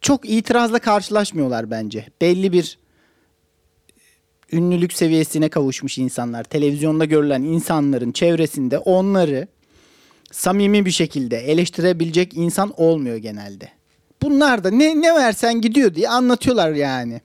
Çok 0.02 0.30
itirazla 0.30 0.80
karşılaşmıyorlar 0.80 1.72
bence. 1.72 2.08
Belli 2.22 2.52
bir 2.52 2.78
ünlülük 4.52 4.94
seviyesine 4.94 5.50
kavuşmuş 5.50 5.98
insanlar, 5.98 6.44
televizyonda 6.44 7.06
görülen 7.06 7.42
insanların 7.44 8.12
çevresinde 8.12 8.78
onları 8.78 9.48
samimi 10.32 10.86
bir 10.86 10.92
şekilde 10.92 11.38
eleştirebilecek 11.38 12.34
insan 12.34 12.74
olmuyor 12.78 13.18
genelde. 13.18 13.70
Bunlar 14.22 14.64
da 14.64 14.72
ne 14.72 15.02
ne 15.02 15.16
versen 15.16 15.62
gidiyor 15.62 15.96
diye 15.96 16.10
anlatıyorlar 16.10 16.72
yani. 16.72 17.22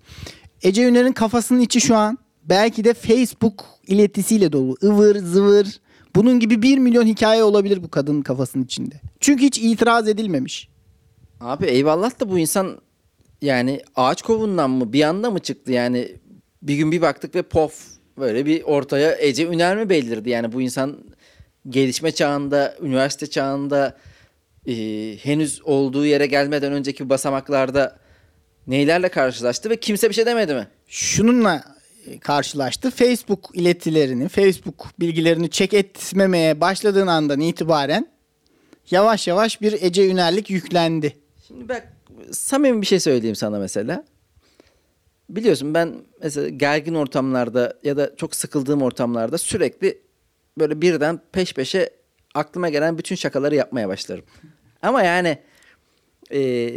Ece 0.62 0.83
Üner'in 0.83 1.12
kafasının 1.12 1.61
içi 1.61 1.81
şu 1.81 1.97
an 1.97 2.18
belki 2.45 2.85
de 2.85 2.95
Facebook 2.95 3.64
iletisiyle 3.87 4.53
dolu. 4.53 4.77
ıvır 4.83 5.16
zıvır. 5.16 5.81
Bunun 6.16 6.41
gibi 6.41 6.62
bir 6.62 6.79
milyon 6.79 7.07
hikaye 7.07 7.45
olabilir 7.45 7.83
bu 7.83 7.91
kadının 7.91 8.22
kafasının 8.22 8.64
içinde. 8.64 9.01
Çünkü 9.20 9.45
hiç 9.45 9.59
itiraz 9.59 10.09
edilmemiş. 10.09 10.68
Abi 11.41 11.66
eyvallah 11.66 12.20
da 12.20 12.31
bu 12.31 12.39
insan 12.39 12.79
yani 13.43 13.81
ağaç 13.97 14.22
kovundan 14.22 14.70
mı 14.70 14.93
bir 14.93 15.03
anda 15.03 15.31
mı 15.31 15.39
çıktı 15.39 15.72
yani 15.72 16.09
bir 16.65 16.75
gün 16.75 16.93
bir 16.93 17.03
baktık 17.03 17.35
ve 17.35 17.43
pof 17.43 17.75
böyle 18.19 18.47
bir 18.47 18.62
ortaya 18.62 19.17
Ece 19.21 19.47
Üner 19.47 19.77
mi 19.77 19.89
belirdi 19.89 20.31
yani 20.31 20.53
bu 20.53 20.62
insan 20.62 20.99
gelişme 21.69 22.12
çağında 22.12 22.77
üniversite 22.83 23.27
çağında 23.27 23.97
e, 24.67 24.75
henüz 25.17 25.62
olduğu 25.65 26.07
yere 26.07 26.27
gelmeden 26.27 26.73
önceki 26.73 27.09
basamaklarda 27.09 27.97
neylerle 28.67 29.09
karşılaştı 29.09 29.71
ve 29.71 29.77
kimse 29.77 30.09
bir 30.09 30.15
şey 30.15 30.27
demedi 30.27 30.55
mi? 30.55 30.69
Şununla 30.89 31.65
e, 32.07 32.19
karşılaştı. 32.19 32.91
Facebook 32.91 33.51
iletilerini, 33.55 34.29
Facebook 34.29 34.87
bilgilerini 35.01 35.51
çek 35.51 35.75
etmemeye 35.75 36.61
başladığın 36.61 37.07
andan 37.07 37.41
itibaren 37.41 38.09
yavaş 38.91 39.29
yavaş 39.29 39.61
bir 39.61 39.83
Ece 39.83 40.09
Ünerlik 40.09 40.51
yüklendi. 40.51 41.17
Şimdi 41.49 41.69
bak 41.69 41.93
samimi 42.33 42.83
bir 42.83 42.87
şey 42.87 43.01
söyleyeyim 43.01 43.37
sana 43.37 43.59
mesela. 43.59 44.05
Biliyorsun 45.29 45.75
ben 45.75 45.95
mesela 46.22 46.49
gergin 46.49 46.95
ortamlarda 46.95 47.79
ya 47.83 47.97
da 47.97 48.16
çok 48.16 48.35
sıkıldığım 48.35 48.83
ortamlarda 48.83 49.39
sürekli 49.39 49.99
böyle 50.59 50.81
birden 50.81 51.20
peş 51.33 51.55
peşe 51.55 51.91
aklıma 52.35 52.68
gelen 52.68 52.99
bütün 52.99 53.14
şakaları 53.14 53.55
yapmaya 53.55 53.89
başlarım. 53.89 54.25
Ama 54.83 55.03
yani 55.03 55.39
e, 56.33 56.70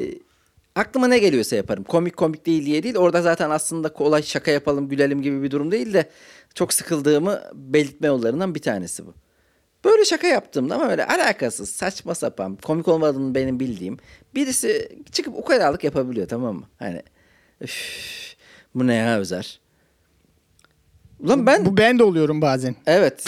aklıma 0.75 1.07
ne 1.07 1.19
geliyorsa 1.19 1.55
yaparım. 1.55 1.83
Komik 1.83 2.17
komik 2.17 2.45
değil 2.45 2.65
diye 2.65 2.83
değil. 2.83 2.95
Orada 2.95 3.21
zaten 3.21 3.49
aslında 3.49 3.93
kolay 3.93 4.23
şaka 4.23 4.51
yapalım 4.51 4.89
gülelim 4.89 5.21
gibi 5.21 5.43
bir 5.43 5.51
durum 5.51 5.71
değil 5.71 5.93
de 5.93 6.09
çok 6.53 6.73
sıkıldığımı 6.73 7.41
belirtme 7.53 8.07
yollarından 8.07 8.55
bir 8.55 8.61
tanesi 8.61 9.05
bu. 9.05 9.13
Böyle 9.85 10.05
şaka 10.05 10.27
yaptığımda 10.27 10.75
ama 10.75 10.89
böyle 10.89 11.05
alakasız, 11.05 11.69
saçma 11.69 12.15
sapan, 12.15 12.55
komik 12.55 12.87
olmadığını 12.87 13.35
benim 13.35 13.59
bildiğim 13.59 13.97
birisi 14.35 14.89
çıkıp 15.11 15.37
ukalalık 15.37 15.83
yapabiliyor 15.83 16.27
tamam 16.27 16.55
mı? 16.55 16.67
Hani 16.79 17.01
üf, 17.61 18.26
bu 18.79 18.87
ne 18.87 18.93
ya 18.95 19.17
Özer? 19.19 19.59
Ulan 21.19 21.45
ben 21.45 21.65
Bu 21.65 21.77
ben 21.77 21.99
de 21.99 22.03
oluyorum 22.03 22.41
bazen. 22.41 22.75
evet. 22.87 23.25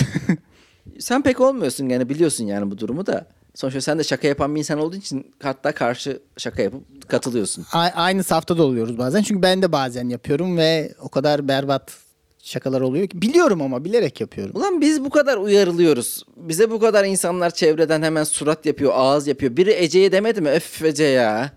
sen 0.99 1.21
pek 1.23 1.41
olmuyorsun 1.41 1.89
yani 1.89 2.09
biliyorsun 2.09 2.45
yani 2.45 2.71
bu 2.71 2.77
durumu 2.77 3.05
da. 3.05 3.25
Sonuçta 3.55 3.81
sen 3.81 3.99
de 3.99 4.03
şaka 4.03 4.27
yapan 4.27 4.55
bir 4.55 4.59
insan 4.59 4.79
olduğu 4.79 4.95
için 4.95 5.31
hatta 5.43 5.71
karşı 5.71 6.19
şaka 6.37 6.61
yapıp 6.61 7.09
katılıyorsun. 7.09 7.65
A- 7.73 7.77
aynı 7.95 8.23
safta 8.23 8.57
da 8.57 8.63
oluyoruz 8.63 8.97
bazen. 8.97 9.21
Çünkü 9.23 9.41
ben 9.41 9.61
de 9.61 9.71
bazen 9.71 10.09
yapıyorum 10.09 10.57
ve 10.57 10.93
o 11.01 11.09
kadar 11.09 11.47
berbat 11.47 11.97
şakalar 12.43 12.81
oluyor 12.81 13.07
ki. 13.07 13.21
Biliyorum 13.21 13.61
ama 13.61 13.85
bilerek 13.85 14.21
yapıyorum. 14.21 14.55
Ulan 14.55 14.81
biz 14.81 15.03
bu 15.03 15.09
kadar 15.09 15.37
uyarılıyoruz. 15.37 16.23
Bize 16.37 16.71
bu 16.71 16.79
kadar 16.79 17.05
insanlar 17.05 17.49
çevreden 17.51 18.01
hemen 18.01 18.23
surat 18.23 18.65
yapıyor, 18.65 18.91
ağız 18.95 19.27
yapıyor. 19.27 19.57
Biri 19.57 19.71
Ece'ye 19.71 20.11
demedi 20.11 20.41
mi? 20.41 20.49
Öf 20.49 20.81
Ece 20.83 21.03
ya. 21.03 21.51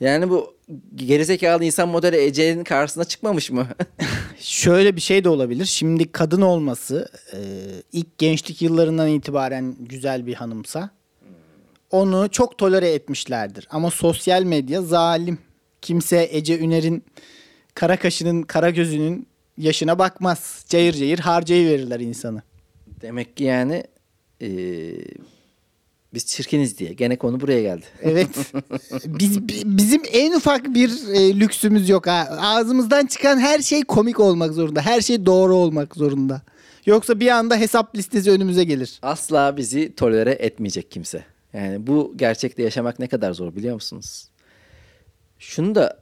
Yani 0.00 0.30
bu 0.30 0.54
gerizekalı 0.94 1.64
insan 1.64 1.88
modeli 1.88 2.16
Ece'nin 2.16 2.64
karşısına 2.64 3.04
çıkmamış 3.04 3.50
mı? 3.50 3.68
Şöyle 4.38 4.96
bir 4.96 5.00
şey 5.00 5.24
de 5.24 5.28
olabilir. 5.28 5.64
Şimdi 5.64 6.12
kadın 6.12 6.40
olması 6.40 7.08
e, 7.32 7.38
ilk 7.92 8.18
gençlik 8.18 8.62
yıllarından 8.62 9.08
itibaren 9.08 9.76
güzel 9.80 10.26
bir 10.26 10.34
hanımsa 10.34 10.90
onu 11.90 12.28
çok 12.30 12.58
tolere 12.58 12.88
etmişlerdir. 12.90 13.68
Ama 13.70 13.90
sosyal 13.90 14.42
medya 14.42 14.82
zalim. 14.82 15.38
Kimse 15.82 16.28
Ece 16.32 16.58
Üner'in 16.58 17.04
kara 17.74 17.96
kaşının, 17.96 18.42
kara 18.42 18.70
gözünün 18.70 19.26
yaşına 19.58 19.98
bakmaz. 19.98 20.64
Cayır 20.68 20.92
cayır 20.92 21.18
harcayıverirler 21.18 22.00
insanı. 22.00 22.42
Demek 23.00 23.36
ki 23.36 23.44
yani 23.44 23.84
eee, 24.40 25.04
biz 26.14 26.26
çirkiniz 26.26 26.78
diye. 26.78 26.92
Gene 26.92 27.16
konu 27.16 27.40
buraya 27.40 27.62
geldi. 27.62 27.84
Evet. 28.02 28.28
Biz 29.06 29.48
bi- 29.48 29.62
bizim 29.64 30.02
en 30.12 30.32
ufak 30.32 30.74
bir 30.74 31.08
e, 31.14 31.40
lüksümüz 31.40 31.88
yok 31.88 32.06
ha. 32.06 32.28
Ağzımızdan 32.40 33.06
çıkan 33.06 33.38
her 33.38 33.58
şey 33.62 33.82
komik 33.84 34.20
olmak 34.20 34.52
zorunda. 34.52 34.80
Her 34.82 35.00
şey 35.00 35.26
doğru 35.26 35.54
olmak 35.54 35.94
zorunda. 35.96 36.42
Yoksa 36.86 37.20
bir 37.20 37.28
anda 37.28 37.56
hesap 37.56 37.96
listesi 37.96 38.30
önümüze 38.30 38.64
gelir. 38.64 38.98
Asla 39.02 39.56
bizi 39.56 39.94
tolere 39.94 40.30
etmeyecek 40.32 40.90
kimse. 40.90 41.24
Yani 41.52 41.86
bu 41.86 42.12
gerçekte 42.16 42.62
yaşamak 42.62 42.98
ne 42.98 43.06
kadar 43.06 43.32
zor 43.32 43.56
biliyor 43.56 43.74
musunuz? 43.74 44.28
Şunu 45.38 45.74
da 45.74 46.00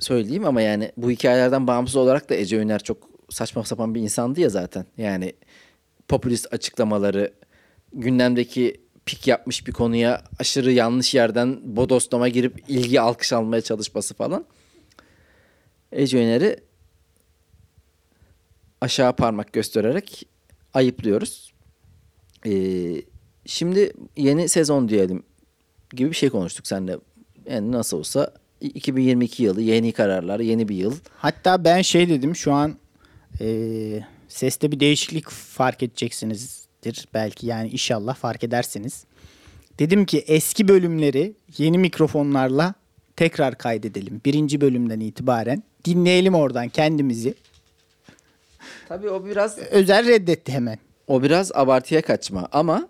söyleyeyim 0.00 0.44
ama 0.46 0.62
yani 0.62 0.92
bu 0.96 1.10
hikayelerden 1.10 1.66
bağımsız 1.66 1.96
olarak 1.96 2.30
da 2.30 2.34
Ece 2.34 2.56
Üner 2.56 2.78
çok 2.82 3.08
saçma 3.30 3.64
sapan 3.64 3.94
bir 3.94 4.00
insandı 4.00 4.40
ya 4.40 4.48
zaten. 4.48 4.86
Yani 4.98 5.32
popülist 6.08 6.52
açıklamaları, 6.54 7.32
gündemdeki 7.92 8.80
pik 9.06 9.26
yapmış 9.26 9.66
bir 9.66 9.72
konuya 9.72 10.24
aşırı 10.38 10.72
yanlış 10.72 11.14
yerden 11.14 11.76
bodoslama 11.76 12.28
girip 12.28 12.64
ilgi 12.68 13.00
alkış 13.00 13.32
almaya 13.32 13.60
çalışması 13.60 14.14
falan. 14.14 14.44
Ece 15.92 16.18
Üner'i 16.22 16.56
aşağı 18.80 19.16
parmak 19.16 19.52
göstererek 19.52 20.28
ayıplıyoruz. 20.74 21.54
Ee, 22.46 23.02
şimdi 23.46 23.92
yeni 24.16 24.48
sezon 24.48 24.88
diyelim 24.88 25.22
gibi 25.92 26.10
bir 26.10 26.16
şey 26.16 26.30
konuştuk 26.30 26.66
seninle. 26.66 26.98
Yani 27.50 27.72
nasıl 27.72 27.98
olsa 27.98 28.34
2022 28.60 29.42
yılı 29.42 29.60
yeni 29.62 29.92
kararlar, 29.92 30.40
yeni 30.40 30.68
bir 30.68 30.76
yıl. 30.76 30.94
Hatta 31.16 31.64
ben 31.64 31.82
şey 31.82 32.08
dedim 32.08 32.36
şu 32.36 32.52
an 32.52 32.76
e, 33.40 34.00
seste 34.28 34.72
bir 34.72 34.80
değişiklik 34.80 35.30
fark 35.30 35.82
edeceksinizdir. 36.86 37.14
Belki 37.14 37.46
yani 37.46 37.68
inşallah 37.68 38.14
fark 38.14 38.44
edersiniz. 38.44 39.04
Dedim 39.78 40.04
ki 40.04 40.24
eski 40.26 40.68
bölümleri 40.68 41.34
yeni 41.58 41.78
mikrofonlarla 41.78 42.74
tekrar 43.16 43.58
kaydedelim. 43.58 44.20
Birinci 44.24 44.60
bölümden 44.60 45.00
itibaren 45.00 45.62
dinleyelim 45.84 46.34
oradan 46.34 46.68
kendimizi. 46.68 47.34
Tabii 48.88 49.10
o 49.10 49.24
biraz 49.24 49.58
Özel 49.58 50.06
reddetti 50.06 50.52
hemen. 50.52 50.78
o 51.06 51.22
biraz 51.22 51.52
abartıya 51.54 52.02
kaçma 52.02 52.48
ama 52.52 52.88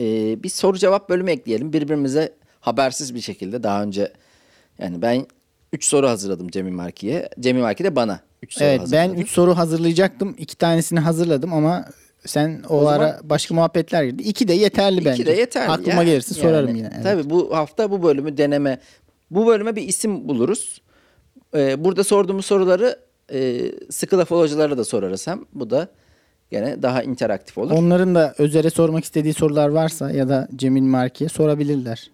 e, 0.00 0.04
bir 0.42 0.48
soru 0.48 0.78
cevap 0.78 1.08
bölümü 1.08 1.30
ekleyelim. 1.30 1.72
Birbirimize 1.72 2.32
habersiz 2.60 3.14
bir 3.14 3.20
şekilde 3.20 3.62
daha 3.62 3.82
önce 3.82 4.12
yani 4.78 5.02
ben 5.02 5.26
3 5.72 5.84
soru 5.84 6.08
hazırladım 6.08 6.48
Cemil 6.48 6.72
Marki'ye. 6.72 7.28
Cemil 7.40 7.60
Marki 7.60 7.84
de 7.84 7.96
bana 7.96 8.20
3 8.42 8.54
soru 8.54 8.64
Evet 8.64 8.80
ben 8.92 8.98
hazırladı. 9.08 9.20
3 9.20 9.30
soru 9.30 9.56
hazırlayacaktım. 9.56 10.34
İki 10.38 10.56
tanesini 10.58 11.00
hazırladım 11.00 11.52
ama 11.52 11.84
Sen 12.26 12.62
o, 12.68 12.76
O 12.80 12.86
ara 12.86 13.08
zaman- 13.08 13.20
başka 13.30 13.54
muhabbetler 13.54 14.04
girdi. 14.04 14.22
İki 14.22 14.48
de 14.48 14.52
yeterli 14.52 15.04
bence. 15.04 15.22
İki 15.22 15.26
de 15.26 15.32
yeterli. 15.36 15.70
Aklıma 15.70 16.02
ya. 16.02 16.02
gelirse 16.02 16.34
sorarım 16.34 16.68
Yani 16.68 16.78
yine. 16.78 16.90
Evet. 16.94 17.02
Tabii 17.04 17.30
bu 17.30 17.56
hafta 17.56 17.90
bu 17.90 18.02
bölümü 18.02 18.36
deneme. 18.36 18.80
Bu 19.30 19.46
bölüme 19.46 19.76
bir 19.76 19.82
isim 19.82 20.28
buluruz. 20.28 20.82
Ee, 21.54 21.84
burada 21.84 22.04
sorduğumuz 22.04 22.46
soruları 22.46 22.98
e, 23.32 23.60
sıkı 23.90 24.18
laf 24.18 24.30
da 24.30 24.84
sorarız 24.84 25.26
hem. 25.26 25.40
Bu 25.54 25.70
da 25.70 25.88
gene 26.50 26.82
daha 26.82 27.02
interaktif 27.02 27.58
olur. 27.58 27.70
Onların 27.70 28.14
da 28.14 28.34
Özer'e 28.38 28.70
sormak 28.70 29.04
istediği 29.04 29.34
sorular 29.34 29.68
varsa 29.68 30.10
ya 30.10 30.28
da 30.28 30.48
Cemil 30.56 30.82
Marki'ye 30.82 31.28
sorabilirler. 31.28 32.10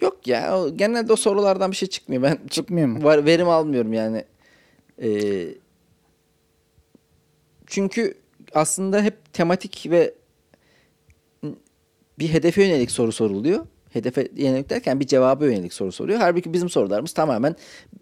Yok 0.00 0.26
ya 0.26 0.60
genelde 0.76 1.12
o 1.12 1.16
sorulardan 1.16 1.70
bir 1.70 1.76
şey 1.76 1.88
çıkmıyor. 1.88 2.22
Ben 2.22 2.38
Çıkmıyor 2.50 2.88
mu? 2.88 3.04
var, 3.04 3.24
verim 3.26 3.48
almıyorum 3.48 3.92
yani. 3.92 4.24
Ee, 5.02 5.48
çünkü 7.66 8.14
aslında 8.54 9.02
hep 9.02 9.32
tematik 9.32 9.86
ve 9.90 10.14
bir 12.18 12.28
hedefe 12.28 12.64
yönelik 12.64 12.90
soru 12.90 13.12
soruluyor. 13.12 13.66
Hedefe 13.92 14.28
yönelik 14.36 14.70
derken 14.70 15.00
bir 15.00 15.06
cevaba 15.06 15.44
yönelik 15.46 15.72
soru 15.72 15.92
soruyor. 15.92 16.18
Halbuki 16.18 16.52
bizim 16.52 16.68
sorularımız 16.70 17.12
tamamen 17.12 17.56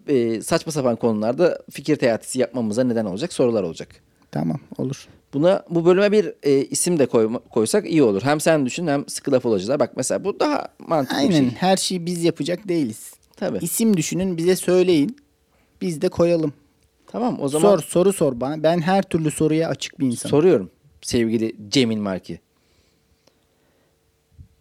e, 0.07 0.41
saçma 0.41 0.71
sapan 0.71 0.95
konularda 0.95 1.59
fikir 1.71 1.95
teatisi 1.95 2.39
yapmamıza 2.39 2.83
neden 2.83 3.05
olacak 3.05 3.33
sorular 3.33 3.63
olacak. 3.63 3.89
Tamam 4.31 4.59
olur. 4.77 5.07
Buna 5.33 5.63
bu 5.69 5.85
bölüme 5.85 6.11
bir 6.11 6.33
e, 6.43 6.65
isim 6.65 6.99
de 6.99 7.03
koyma- 7.03 7.39
koysak 7.49 7.89
iyi 7.89 8.03
olur. 8.03 8.21
Hem 8.23 8.39
sen 8.39 8.65
düşün 8.65 8.87
hem 8.87 9.07
sıkı 9.07 9.31
laf 9.31 9.45
olacaklar. 9.45 9.79
Bak 9.79 9.91
mesela 9.95 10.23
bu 10.23 10.39
daha 10.39 10.67
mantıklı 10.79 11.17
bir 11.17 11.21
Aynen 11.23 11.31
şey. 11.49 11.49
her 11.57 11.77
şeyi 11.77 12.05
biz 12.05 12.23
yapacak 12.23 12.67
değiliz. 12.67 13.13
Tabii. 13.37 13.57
İsim 13.61 13.97
düşünün 13.97 14.37
bize 14.37 14.55
söyleyin. 14.55 15.17
Biz 15.81 16.01
de 16.01 16.09
koyalım. 16.09 16.53
Tamam 17.11 17.37
o 17.41 17.47
zaman 17.47 17.69
Sor 17.69 17.79
soru 17.79 18.13
sor 18.13 18.39
bana. 18.39 18.63
Ben 18.63 18.81
her 18.81 19.03
türlü 19.03 19.31
soruya 19.31 19.69
açık 19.69 19.99
bir 19.99 20.05
insanım. 20.05 20.29
soruyorum 20.29 20.71
sevgili 21.01 21.55
Cemil 21.69 21.97
Marki. 21.97 22.39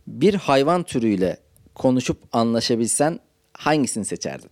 Bir 0.07 0.35
hayvan 0.35 0.83
türüyle 0.83 1.37
konuşup 1.75 2.19
anlaşabilsen 2.33 3.19
hangisini 3.53 4.05
seçerdin? 4.05 4.51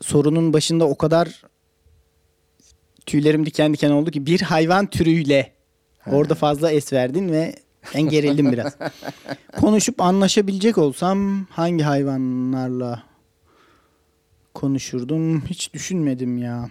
Sorunun 0.00 0.52
başında 0.52 0.88
o 0.88 0.98
kadar 0.98 1.42
tüylerim 3.06 3.46
diken 3.46 3.72
diken 3.72 3.90
oldu 3.90 4.10
ki 4.10 4.26
bir 4.26 4.40
hayvan 4.40 4.86
türüyle 4.86 5.52
orada 6.06 6.34
fazla 6.34 6.70
es 6.70 6.92
verdin 6.92 7.28
ve 7.28 7.54
ben 7.94 8.02
gerildim 8.02 8.52
biraz. 8.52 8.76
Konuşup 9.60 10.00
anlaşabilecek 10.00 10.78
olsam 10.78 11.46
hangi 11.50 11.82
hayvanlarla 11.84 13.11
konuşurdum 14.54 15.40
hiç 15.46 15.74
düşünmedim 15.74 16.38
ya. 16.38 16.70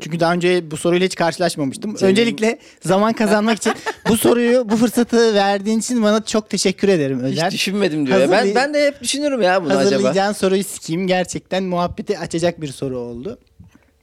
Çünkü 0.00 0.20
daha 0.20 0.32
önce 0.32 0.70
bu 0.70 0.76
soruyla 0.76 1.06
hiç 1.06 1.14
karşılaşmamıştım. 1.14 1.94
Cemil- 1.94 2.04
Öncelikle 2.06 2.58
zaman 2.84 3.12
kazanmak 3.12 3.58
için 3.58 3.72
bu 4.08 4.16
soruyu, 4.16 4.68
bu 4.68 4.76
fırsatı 4.76 5.34
verdiğin 5.34 5.78
için 5.78 6.02
bana 6.02 6.24
çok 6.24 6.50
teşekkür 6.50 6.88
ederim 6.88 7.20
Özer. 7.20 7.46
Hiç 7.46 7.52
düşünmedim 7.52 8.06
diyor. 8.06 8.18
ya. 8.20 8.30
Ben 8.30 8.36
Hazırlay- 8.36 8.54
ben 8.54 8.74
de 8.74 8.86
hep 8.86 9.02
düşünürüm 9.02 9.42
ya 9.42 9.60
bunu 9.64 9.70
acaba. 9.72 9.84
Hazırlayacağın 9.84 10.32
soruyu 10.32 10.64
sikeyim. 10.64 11.06
Gerçekten 11.06 11.64
muhabbeti 11.64 12.18
açacak 12.18 12.60
bir 12.60 12.68
soru 12.68 12.98
oldu. 12.98 13.38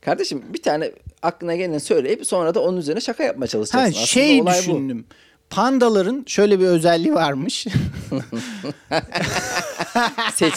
Kardeşim 0.01 0.41
bir 0.53 0.61
tane 0.61 0.91
aklına 1.21 1.55
geleni 1.55 1.79
söyleyip 1.79 2.27
sonra 2.27 2.55
da 2.55 2.59
onun 2.63 2.77
üzerine 2.77 3.01
şaka 3.01 3.23
yapmaya 3.23 3.45
Ha 3.45 3.47
çalışacaksın. 3.47 3.89
Aslında 3.91 4.05
şey 4.05 4.41
olay 4.41 4.53
bu. 4.57 4.59
düşündüm. 4.61 5.05
Pandaların 5.49 6.23
şöyle 6.27 6.59
bir 6.59 6.65
özelliği 6.65 7.13
varmış. 7.13 7.67
Seç. 10.35 10.53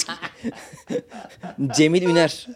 Cemil 1.76 2.02
Üner. 2.02 2.46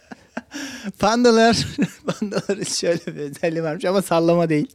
Pandalar 0.98 1.66
pandaların 2.06 2.64
şöyle 2.64 3.06
bir 3.06 3.20
özelliği 3.20 3.62
varmış 3.62 3.84
ama 3.84 4.02
sallama 4.02 4.48
değil. 4.48 4.68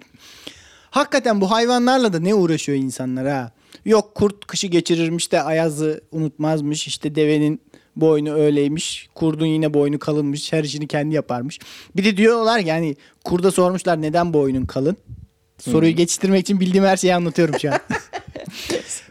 Hakikaten 0.89 1.41
bu 1.41 1.51
hayvanlarla 1.51 2.13
da 2.13 2.19
ne 2.19 2.33
uğraşıyor 2.33 2.77
insanlar 2.77 3.27
ha? 3.27 3.51
Yok 3.85 4.15
kurt 4.15 4.47
kışı 4.47 4.67
geçirirmiş 4.67 5.31
de 5.31 5.41
ayazı 5.41 6.01
unutmazmış. 6.11 6.87
İşte 6.87 7.15
devenin 7.15 7.61
boynu 7.95 8.33
öyleymiş. 8.33 9.09
Kurdun 9.15 9.45
yine 9.45 9.73
boynu 9.73 9.99
kalınmış. 9.99 10.53
Her 10.53 10.63
işini 10.63 10.87
kendi 10.87 11.15
yaparmış. 11.15 11.59
Bir 11.95 12.03
de 12.03 12.17
diyorlar 12.17 12.61
ki 12.61 12.67
yani 12.67 12.95
kurda 13.23 13.51
sormuşlar 13.51 14.01
neden 14.01 14.33
boynun 14.33 14.65
kalın? 14.65 14.97
Soruyu 15.59 15.95
geçiştirmek 15.95 16.41
için 16.41 16.59
bildiğim 16.59 16.85
her 16.85 16.97
şeyi 16.97 17.15
anlatıyorum 17.15 17.59
şu 17.59 17.71
an. 17.71 17.79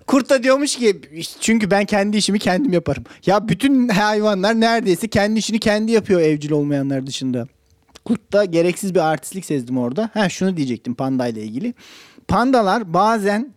Kurt 0.06 0.30
da 0.30 0.42
diyormuş 0.42 0.76
ki 0.76 1.00
çünkü 1.40 1.70
ben 1.70 1.84
kendi 1.84 2.16
işimi 2.16 2.38
kendim 2.38 2.72
yaparım. 2.72 3.04
Ya 3.26 3.48
bütün 3.48 3.88
hayvanlar 3.88 4.60
neredeyse 4.60 5.08
kendi 5.08 5.38
işini 5.38 5.58
kendi 5.58 5.92
yapıyor 5.92 6.20
evcil 6.20 6.50
olmayanlar 6.50 7.06
dışında. 7.06 7.46
Kurt'ta 8.04 8.44
gereksiz 8.44 8.94
bir 8.94 9.00
artistlik 9.00 9.44
sezdim 9.44 9.78
orada. 9.78 10.10
Ha 10.14 10.28
şunu 10.28 10.56
diyecektim 10.56 10.94
panda 10.94 11.26
ile 11.26 11.42
ilgili. 11.42 11.74
Pandalar 12.28 12.94
bazen 12.94 13.54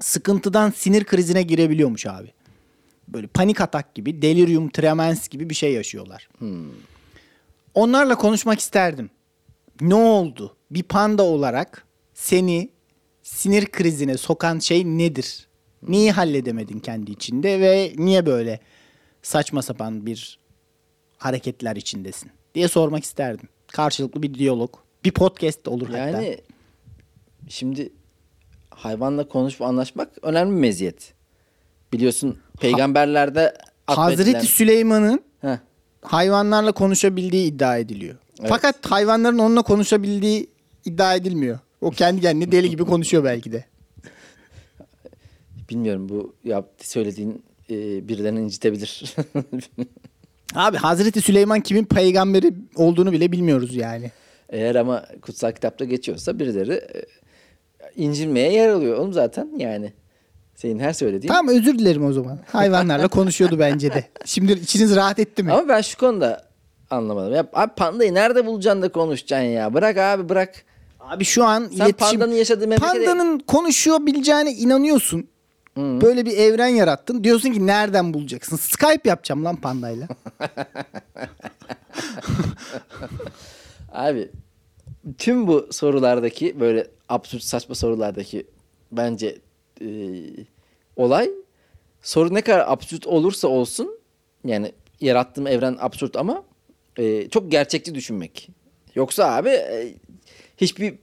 sıkıntıdan 0.00 0.70
sinir 0.70 1.04
krizine 1.04 1.42
girebiliyormuş 1.42 2.06
abi. 2.06 2.32
Böyle 3.08 3.26
panik 3.26 3.60
atak 3.60 3.94
gibi, 3.94 4.22
delirium 4.22 4.68
tremens 4.70 5.28
gibi 5.28 5.50
bir 5.50 5.54
şey 5.54 5.72
yaşıyorlar. 5.72 6.28
Onlarla 7.74 8.14
konuşmak 8.14 8.60
isterdim. 8.60 9.10
Ne 9.80 9.94
oldu? 9.94 10.56
Bir 10.70 10.82
panda 10.82 11.22
olarak 11.22 11.84
seni 12.14 12.70
sinir 13.22 13.66
krizine 13.66 14.16
sokan 14.16 14.58
şey 14.58 14.84
nedir? 14.84 15.46
Neyi 15.88 16.12
halledemedin 16.12 16.78
kendi 16.78 17.10
içinde 17.10 17.60
ve 17.60 17.92
niye 17.96 18.26
böyle 18.26 18.60
saçma 19.22 19.62
sapan 19.62 20.06
bir 20.06 20.38
hareketler 21.18 21.76
içindesin 21.76 22.30
diye 22.54 22.68
sormak 22.68 23.04
isterdim. 23.04 23.48
Karşılıklı 23.66 24.22
bir 24.22 24.34
diyalog. 24.34 24.74
Bir 25.04 25.10
podcast 25.12 25.68
olur 25.68 25.88
hatta. 25.88 25.98
Yani 25.98 26.38
şimdi 27.48 27.92
hayvanla 28.70 29.28
konuşup 29.28 29.62
anlaşmak 29.62 30.08
önemli 30.22 30.54
bir 30.54 30.60
meziyet. 30.60 31.14
Biliyorsun 31.92 32.38
peygamberlerde 32.60 33.54
Hazreti 33.86 34.22
atfedilen- 34.30 34.44
Süleyman'ın 34.44 35.24
Heh, 35.40 35.56
hayvanlarla 36.02 36.72
konuşabildiği 36.72 37.46
iddia 37.52 37.78
ediliyor. 37.78 38.16
Evet. 38.40 38.48
Fakat 38.48 38.86
hayvanların 38.90 39.38
onunla 39.38 39.62
konuşabildiği 39.62 40.50
iddia 40.84 41.14
edilmiyor. 41.14 41.58
O 41.80 41.90
kendi 41.90 42.20
kendine 42.20 42.52
deli 42.52 42.70
gibi 42.70 42.84
konuşuyor 42.84 43.24
belki 43.24 43.52
de. 43.52 43.64
Bilmiyorum 45.70 46.08
bu 46.08 46.34
yaptı 46.44 46.90
söylediğin 46.90 47.42
e, 47.70 48.08
birilerini 48.08 48.40
incitebilir. 48.40 49.16
Abi 50.54 50.76
Hazreti 50.76 51.20
Süleyman 51.20 51.60
kimin 51.60 51.84
peygamberi 51.84 52.54
olduğunu 52.76 53.12
bile 53.12 53.32
bilmiyoruz 53.32 53.76
yani. 53.76 54.10
Eğer 54.48 54.74
ama 54.74 55.06
kutsal 55.22 55.52
kitapta 55.52 55.84
geçiyorsa 55.84 56.38
birileri 56.38 56.72
e, 56.72 57.04
incinmeye 57.96 58.52
yer 58.52 58.68
alıyor 58.68 58.98
oğlum 58.98 59.12
zaten 59.12 59.50
yani. 59.56 59.92
Senin 60.54 60.78
her 60.78 60.92
söylediğin. 60.92 61.32
Tamam 61.32 61.54
özür 61.54 61.78
dilerim 61.78 62.04
o 62.04 62.12
zaman. 62.12 62.38
Hayvanlarla 62.52 63.08
konuşuyordu 63.18 63.58
bence 63.58 63.92
de. 63.92 64.04
Şimdi 64.24 64.52
içiniz 64.52 64.96
rahat 64.96 65.18
etti 65.18 65.42
mi? 65.42 65.52
Ama 65.52 65.68
ben 65.68 65.80
şu 65.80 65.98
konuda 65.98 66.48
anlamadım. 66.90 67.34
Ya 67.34 67.46
abi 67.52 67.74
pandayı 67.74 68.14
nerede 68.14 68.46
bulacaksın 68.46 68.82
da 68.82 68.92
konuşacaksın 68.92 69.46
ya? 69.46 69.74
Bırak 69.74 69.98
abi 69.98 70.28
bırak. 70.28 70.64
Abi 71.00 71.24
şu 71.24 71.44
an 71.44 71.60
Sen 71.60 71.84
iletişim... 71.84 72.20
pandanın 72.20 72.32
yaşadığı 72.32 72.68
memlekete... 72.68 73.04
Pandanın 73.04 73.38
konuşuyor 73.38 74.06
bileceğine 74.06 74.52
inanıyorsun. 74.52 75.28
Böyle 75.76 76.26
bir 76.26 76.36
evren 76.36 76.68
yarattın. 76.68 77.24
Diyorsun 77.24 77.52
ki 77.52 77.66
nereden 77.66 78.14
bulacaksın? 78.14 78.56
Skype 78.56 79.08
yapacağım 79.08 79.44
lan 79.44 79.56
pandayla. 79.56 80.08
Abi 83.92 84.30
tüm 85.18 85.46
bu 85.46 85.68
sorulardaki 85.70 86.60
böyle 86.60 86.86
absürt 87.08 87.42
saçma 87.42 87.74
sorulardaki 87.74 88.46
bence 88.92 89.38
e, 89.80 89.86
olay 90.96 91.30
soru 92.02 92.34
ne 92.34 92.40
kadar 92.40 92.64
absürt 92.66 93.06
olursa 93.06 93.48
olsun 93.48 93.98
yani 94.44 94.72
yarattığım 95.00 95.46
evren 95.46 95.76
absürt 95.80 96.16
ama 96.16 96.44
e, 96.98 97.28
çok 97.28 97.50
gerçekçi 97.50 97.94
düşünmek. 97.94 98.48
Yoksa 98.94 99.36
abi 99.36 99.48
e, 99.48 99.94
hiçbir 100.56 100.94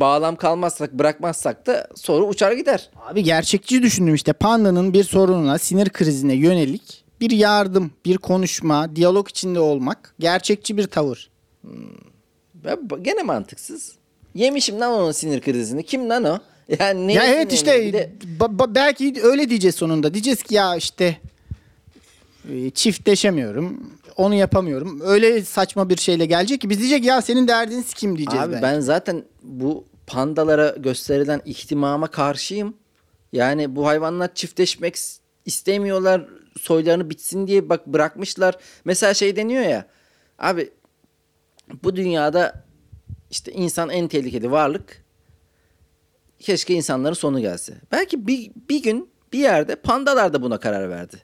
bağlam 0.00 0.36
kalmazsak 0.36 0.92
bırakmazsak 0.92 1.66
da 1.66 1.88
soru 1.94 2.26
uçar 2.26 2.52
gider. 2.52 2.90
Abi 3.06 3.22
gerçekçi 3.22 3.82
düşündüm 3.82 4.14
işte. 4.14 4.32
Pandanın 4.32 4.92
bir 4.92 5.04
sorununa, 5.04 5.58
sinir 5.58 5.88
krizine 5.90 6.34
yönelik 6.34 7.04
bir 7.20 7.30
yardım, 7.30 7.90
bir 8.04 8.16
konuşma, 8.18 8.96
diyalog 8.96 9.28
içinde 9.28 9.60
olmak 9.60 10.14
gerçekçi 10.18 10.76
bir 10.76 10.86
tavır. 10.86 11.30
Ben, 12.54 12.78
gene 13.02 13.22
mantıksız. 13.22 13.92
Yemişim 14.34 14.80
lan 14.80 14.92
onun 14.92 15.12
sinir 15.12 15.40
krizini. 15.40 15.82
Kim 15.82 16.08
lan 16.08 16.24
o? 16.24 16.38
Yani 16.78 17.12
ya 17.12 17.22
neyine 17.22 17.24
evet 17.36 17.52
işte 17.52 17.92
de- 17.92 18.10
ba- 18.40 18.56
ba- 18.58 18.74
belki 18.74 19.14
öyle 19.22 19.50
diyeceğiz 19.50 19.74
sonunda. 19.74 20.14
Diyeceğiz 20.14 20.42
ki 20.42 20.54
ya 20.54 20.76
işte 20.76 21.18
e, 22.52 22.70
çiftleşemiyorum. 22.70 23.90
Onu 24.16 24.34
yapamıyorum. 24.34 25.00
Öyle 25.04 25.44
saçma 25.44 25.88
bir 25.90 25.96
şeyle 25.96 26.26
gelecek 26.26 26.60
ki 26.60 26.70
biz 26.70 26.78
diyecek 26.78 27.04
ya 27.04 27.22
senin 27.22 27.48
derdin 27.48 27.84
kim 27.94 28.18
diyeceğiz 28.18 28.44
Abi 28.44 28.52
belki. 28.52 28.62
ben 28.62 28.80
zaten 28.80 29.24
bu 29.42 29.84
pandalara 30.06 30.68
gösterilen 30.78 31.40
ihtimama 31.44 32.06
karşıyım. 32.06 32.76
Yani 33.32 33.76
bu 33.76 33.86
hayvanlar 33.86 34.34
çiftleşmek 34.34 34.96
istemiyorlar. 35.44 36.28
Soylarını 36.60 37.10
bitsin 37.10 37.46
diye 37.46 37.68
bak 37.68 37.86
bırakmışlar. 37.86 38.58
Mesela 38.84 39.14
şey 39.14 39.36
deniyor 39.36 39.62
ya. 39.62 39.86
Abi 40.38 40.70
bu 41.82 41.96
dünyada 41.96 42.64
işte 43.30 43.52
insan 43.52 43.90
en 43.90 44.08
tehlikeli 44.08 44.50
varlık. 44.50 45.04
keşke 46.38 46.74
insanların 46.74 47.14
sonu 47.14 47.40
gelse. 47.40 47.74
Belki 47.92 48.26
bir, 48.26 48.50
bir 48.68 48.82
gün 48.82 49.10
bir 49.32 49.38
yerde 49.38 49.76
pandalar 49.76 50.32
da 50.32 50.42
buna 50.42 50.58
karar 50.58 50.90
verdi. 50.90 51.16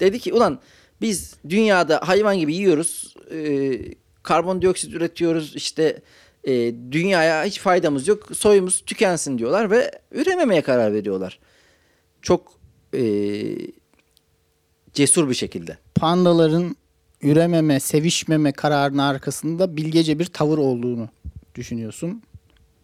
Dedi 0.00 0.18
ki 0.18 0.32
ulan 0.32 0.60
biz 1.00 1.34
dünyada 1.48 2.00
hayvan 2.04 2.38
gibi 2.38 2.54
yiyoruz. 2.54 3.14
e, 3.32 3.78
karbondioksit 4.22 4.94
üretiyoruz. 4.94 5.56
işte 5.56 6.02
e, 6.44 6.52
dünyaya 6.92 7.44
hiç 7.44 7.60
faydamız 7.60 8.08
yok. 8.08 8.36
Soyumuz 8.36 8.82
tükensin 8.86 9.38
diyorlar 9.38 9.70
ve 9.70 9.90
ürememeye 10.12 10.62
karar 10.62 10.94
veriyorlar. 10.94 11.38
Çok 12.22 12.52
e, 12.94 13.02
cesur 14.92 15.28
bir 15.28 15.34
şekilde. 15.34 15.78
Pandaların 15.94 16.76
ürememe, 17.22 17.80
sevişmeme 17.80 18.52
kararının 18.52 18.98
arkasında 18.98 19.76
bilgece 19.76 20.18
bir 20.18 20.26
tavır 20.26 20.58
olduğunu 20.58 21.08
düşünüyorsun. 21.54 22.22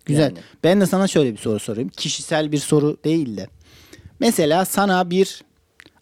Güzel. 0.04 0.22
Yani. 0.22 0.38
Ben 0.64 0.80
de 0.80 0.86
sana 0.86 1.06
şöyle 1.06 1.32
bir 1.32 1.38
soru 1.38 1.58
sorayım. 1.58 1.88
Kişisel 1.88 2.52
bir 2.52 2.58
soru 2.58 2.96
değil 3.04 3.36
de. 3.36 3.48
Mesela 4.20 4.64
sana 4.64 5.10
bir 5.10 5.44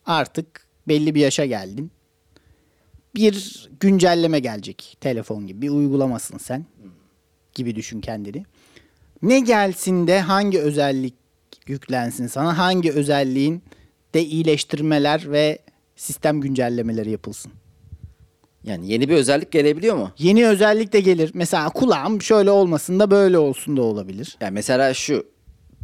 artık 0.07 0.67
belli 0.89 1.15
bir 1.15 1.21
yaşa 1.21 1.45
geldin. 1.45 1.91
Bir 3.15 3.69
güncelleme 3.81 4.41
gelecek 4.41 4.97
telefon 5.01 5.47
gibi. 5.47 5.63
Bir 5.63 5.69
uygulamasın 5.71 6.39
sen 6.39 6.67
gibi 7.55 7.77
düşün 7.77 8.01
kendini. 8.01 8.45
Ne 9.23 9.41
gelsin 9.41 10.07
de 10.07 10.21
hangi 10.21 10.61
özellik 10.61 11.15
yüklensin 11.67 12.27
sana? 12.27 12.59
Hangi 12.59 12.93
özelliğin 12.93 13.63
de 14.15 14.25
iyileştirmeler 14.25 15.33
ve 15.33 15.59
sistem 15.97 16.41
güncellemeleri 16.41 17.11
yapılsın? 17.11 17.53
Yani 18.65 18.93
yeni 18.93 19.09
bir 19.09 19.15
özellik 19.15 19.51
gelebiliyor 19.51 19.97
mu? 19.97 20.13
Yeni 20.19 20.47
özellik 20.47 20.93
de 20.93 21.01
gelir. 21.01 21.31
Mesela 21.35 21.69
kulağım 21.69 22.23
şöyle 22.23 22.51
olmasın 22.51 23.01
da 23.01 23.11
böyle 23.11 23.39
olsun 23.39 23.77
da 23.77 23.83
olabilir. 23.83 24.37
Yani 24.41 24.55
mesela 24.55 24.95
şu 24.95 25.27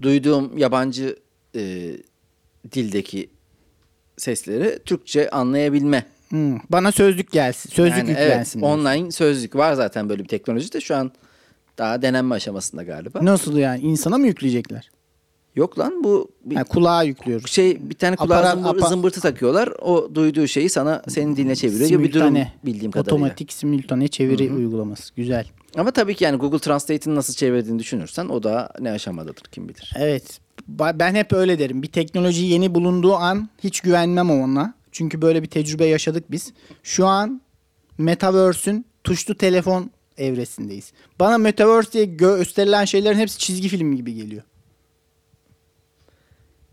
duyduğum 0.03 0.59
yabancı 0.59 1.16
e, 1.55 1.93
dildeki 2.72 3.31
sesleri 4.16 4.79
Türkçe 4.85 5.31
anlayabilme. 5.31 6.07
Hmm, 6.29 6.59
Bana 6.70 6.93
sözlük 6.93 7.31
gelsin. 7.33 7.70
Sözlük 7.70 7.99
Yani 7.99 8.11
yüklensin. 8.11 8.33
evet, 8.33 8.62
diyorsun. 8.62 8.81
online 8.81 9.11
sözlük 9.11 9.57
var 9.57 9.72
zaten 9.74 10.09
böyle 10.09 10.22
bir 10.22 10.29
teknoloji 10.29 10.72
de 10.72 10.81
şu 10.81 10.97
an 10.97 11.12
daha 11.79 12.03
denenme 12.03 12.35
aşamasında 12.35 12.83
galiba. 12.83 13.18
Nasıl 13.24 13.57
yani? 13.57 13.81
İnsana 13.81 14.18
mı 14.18 14.26
yükleyecekler? 14.26 14.91
Yok 15.57 15.79
lan 15.79 16.05
bu 16.05 16.31
bir 16.45 16.57
Ha, 16.57 16.64
kulağa 16.64 17.03
yüklüyoruz. 17.03 17.51
şey 17.51 17.91
bir 17.91 17.95
tane 17.95 18.16
kulağa 18.16 18.35
Aparat- 18.37 18.55
zımbır- 18.57 18.79
apa- 18.79 18.89
zımbırtı 18.89 19.20
takıyorlar. 19.20 19.68
O 19.68 20.14
duyduğu 20.14 20.47
şeyi 20.47 20.70
sana 20.70 21.03
senin 21.09 21.37
diline 21.37 21.57
çeviriyor 21.57 21.89
gibi 21.91 22.03
bir 22.05 22.12
durum 22.12 22.37
bildiğim 22.64 22.91
kadarıyla. 22.93 23.14
Otomatik 23.16 23.53
simultane 23.53 24.09
çeviri 24.09 24.53
uygulaması. 24.53 25.14
Güzel. 25.14 25.47
Ama 25.76 25.91
tabii 25.91 26.14
ki 26.14 26.24
yani 26.24 26.37
Google 26.37 26.59
Translate'in 26.59 27.14
nasıl 27.14 27.35
çevirdiğini 27.35 27.79
düşünürsen 27.79 28.26
o 28.29 28.43
da 28.43 28.70
ne 28.81 28.91
aşamadadır 28.91 29.43
kim 29.53 29.68
bilir. 29.68 29.93
Evet. 29.99 30.41
Ben 30.68 31.14
hep 31.14 31.33
öyle 31.33 31.59
derim. 31.59 31.83
Bir 31.83 31.89
teknoloji 31.89 32.45
yeni 32.47 32.74
bulunduğu 32.74 33.14
an 33.14 33.49
hiç 33.64 33.81
güvenmem 33.81 34.31
ona. 34.31 34.74
Çünkü 34.99 35.22
böyle 35.22 35.42
bir 35.42 35.49
tecrübe 35.49 35.84
yaşadık 35.84 36.30
biz. 36.30 36.53
Şu 36.82 37.07
an 37.07 37.40
Metaverse'ün 37.99 38.86
tuşlu 39.05 39.34
telefon 39.34 39.90
evresindeyiz. 40.16 40.92
Bana 41.20 41.38
Metaverse 41.38 41.92
diye 41.92 42.05
gösterilen 42.05 42.84
şeylerin 42.84 43.18
hepsi 43.18 43.38
çizgi 43.38 43.68
film 43.68 43.96
gibi 43.96 44.14
geliyor. 44.14 44.42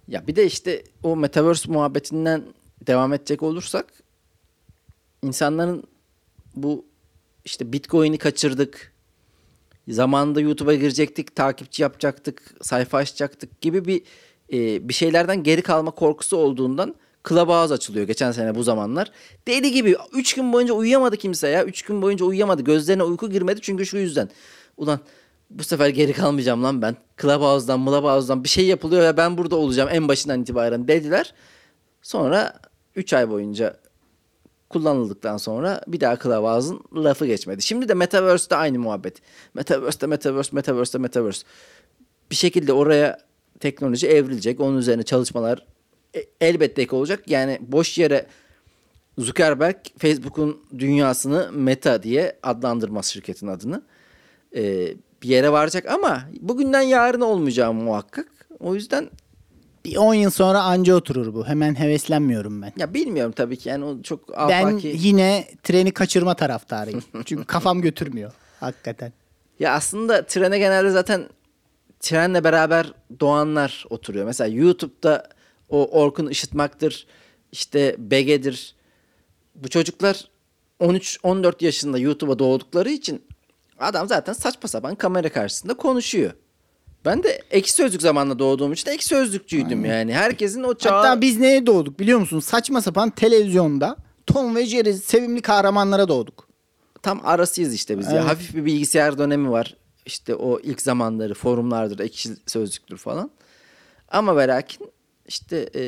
Ya 0.08 0.28
bir 0.28 0.36
de 0.36 0.46
işte 0.46 0.84
o 1.04 1.16
metaverse 1.16 1.72
muhabbetinden 1.72 2.44
devam 2.88 3.14
edecek 3.14 3.44
olursak 3.44 3.94
insanların 5.22 5.84
bu 6.56 6.86
işte 7.46 7.74
Bitcoin'i 7.74 8.18
kaçırdık. 8.18 8.94
Zamanında 9.88 10.42
YouTube'a 10.42 10.76
girecektik, 10.76 11.36
takipçi 11.36 11.82
yapacaktık, 11.82 12.56
sayfa 12.62 12.98
açacaktık 12.98 13.62
gibi 13.62 13.86
bir 13.86 14.02
e, 14.54 14.90
bir 14.90 14.94
şeylerden 14.94 15.44
geri 15.44 15.62
kalma 15.62 15.92
korkusu 15.92 16.38
olduğundan 16.38 16.96
Clubhouse 17.30 17.74
açılıyor 17.74 18.08
geçen 18.08 18.32
sene 18.32 18.56
bu 18.56 18.64
zamanlar. 18.64 19.12
Deli 19.48 19.72
gibi 19.72 19.96
3 20.14 20.34
gün 20.34 20.54
boyunca 20.54 20.74
uyuyamadı 20.74 21.18
kimse 21.18 21.48
ya. 21.48 21.66
3 21.66 21.82
gün 21.82 22.02
boyunca 22.02 22.26
uyuyamadı. 22.26 22.62
Gözlerine 22.62 23.04
uyku 23.04 23.30
girmedi 23.30 23.60
çünkü 23.62 23.86
şu 23.86 23.98
yüzden. 23.98 24.30
Ulan 24.78 25.00
bu 25.50 25.64
sefer 25.64 25.90
geri 25.90 26.14
kalmayacağım 26.14 26.64
lan 26.64 26.82
ben. 26.82 26.96
Clubhouse'dan, 27.22 27.86
Clubhouse'dan 27.86 28.44
bir 28.44 28.50
şey 28.50 28.66
yapılıyor 28.66 29.04
ve 29.04 29.18
ben 29.18 29.38
burada 29.38 29.56
olacağım 29.56 29.90
en 29.92 30.08
başından 30.08 30.42
itibaren 30.42 30.88
dediler. 30.88 31.34
Sonra 32.02 32.54
3 32.96 33.14
ay 33.14 33.30
boyunca 33.30 33.78
kullanıldıktan 34.70 35.38
sonra 35.38 35.82
bir 35.88 36.00
daha 36.00 36.18
Clubhouse'ın 36.18 37.04
lafı 37.04 37.26
geçmedi. 37.26 37.62
Şimdi 37.62 37.90
de 37.90 37.94
Metaverse'de 37.94 38.56
aynı 38.56 38.80
muhabbet. 38.80 39.22
Metaverse'de 39.54 40.08
Metaverse, 40.08 40.50
Metaverse'de 40.54 40.98
Metaverse. 40.98 41.46
Bir 42.32 42.36
şekilde 42.36 42.74
oraya 42.74 43.20
teknoloji 43.60 44.08
evrilecek. 44.08 44.60
Onun 44.60 44.78
üzerine 44.78 45.04
çalışmalar 45.04 45.66
elbette 46.42 46.88
ki 46.88 46.96
olacak. 46.96 47.24
Yani 47.28 47.60
boş 47.62 47.98
yere 47.98 48.26
Zuckerberg 49.18 49.76
Facebook'un 49.98 50.62
dünyasını 50.80 51.52
Meta 51.52 52.04
diye 52.04 52.38
adlandırmaz 52.44 53.06
şirketin 53.06 53.48
adını. 53.48 53.82
Ee, 54.56 54.94
bir 55.24 55.28
yere 55.30 55.52
varacak 55.52 55.86
ama 55.92 56.22
bugünden 56.42 56.82
yarın 56.82 57.22
olmayacağı 57.22 57.74
muhakkak. 57.74 58.28
O 58.60 58.76
yüzden 58.76 59.10
Bir 59.86 59.98
10 59.98 60.14
yıl 60.14 60.30
sonra 60.32 60.62
anca 60.62 60.96
oturur 60.96 61.34
bu. 61.34 61.46
Hemen 61.48 61.76
heveslenmiyorum 61.80 62.62
ben. 62.62 62.74
ya 62.78 62.94
bilmiyorum 62.94 63.32
tabii 63.36 63.58
ki 63.58 63.70
yani 63.70 63.86
o 63.86 64.02
çok 64.02 64.30
Ben 64.50 64.66
afaki. 64.68 64.96
yine 65.00 65.48
treni 65.64 65.92
kaçırma 65.92 66.34
taraftarıyım. 66.36 67.04
Çünkü 67.26 67.44
kafam 67.48 67.82
götürmüyor. 67.82 68.32
Hakikaten. 68.60 69.14
Ya 69.60 69.74
aslında 69.74 70.26
trene 70.26 70.58
genelde 70.60 70.90
zaten 70.90 71.24
trenle 72.00 72.44
beraber 72.44 72.94
doğanlar 73.20 73.86
oturuyor. 73.90 74.26
Mesela 74.26 74.48
YouTube'da 74.48 75.30
o 75.70 75.86
Orkun 76.02 76.28
Işıtmak'tır, 76.28 77.08
işte 77.52 77.96
Bege'dir. 77.98 78.76
Bu 79.56 79.68
çocuklar 79.70 80.30
13-14 80.80 81.66
yaşında 81.66 81.98
YouTube'a 81.98 82.40
doğdukları 82.40 82.90
için 82.90 83.22
adam 83.80 84.08
zaten 84.08 84.34
saçma 84.34 84.70
sapan 84.70 84.96
kamera 84.96 85.30
karşısında 85.30 85.74
konuşuyor. 85.74 86.32
Ben 87.06 87.24
de 87.24 87.42
ek 87.52 87.72
sözlük 87.72 88.02
zamanında 88.02 88.40
doğduğum 88.40 88.74
için 88.74 88.92
ek 88.92 89.04
sözlükçüydüm 89.06 89.86
yani. 89.86 90.14
Herkesin 90.14 90.64
o 90.64 90.74
çağı... 90.74 90.94
Hatta 90.94 91.22
biz 91.22 91.40
neye 91.40 91.66
doğduk 91.66 92.00
biliyor 92.00 92.20
musun? 92.20 92.40
Saçma 92.40 92.82
sapan 92.82 93.10
televizyonda 93.10 93.96
Tom 94.28 94.56
ve 94.56 94.66
Jerry 94.66 94.94
sevimli 94.94 95.42
kahramanlara 95.42 96.08
doğduk. 96.08 96.48
tam 97.02 97.22
arasıyız 97.24 97.74
işte 97.74 98.00
biz 98.00 98.08
Evet. 98.08 98.16
ya. 98.18 98.28
Hafif 98.28 98.56
bir 98.56 98.66
bilgisayar 98.66 99.18
dönemi 99.18 99.52
var. 99.52 99.78
İşte 100.06 100.36
o 100.36 100.60
ilk 100.60 100.82
zamanları 100.82 101.34
forumlardır, 101.34 102.00
ekşi 102.00 102.30
sözlüktür 102.48 102.98
falan. 102.98 103.32
Ama 104.10 104.38
ve 104.38 104.48
lakin 104.48 104.88
işte 105.28 105.70
e, 105.76 105.82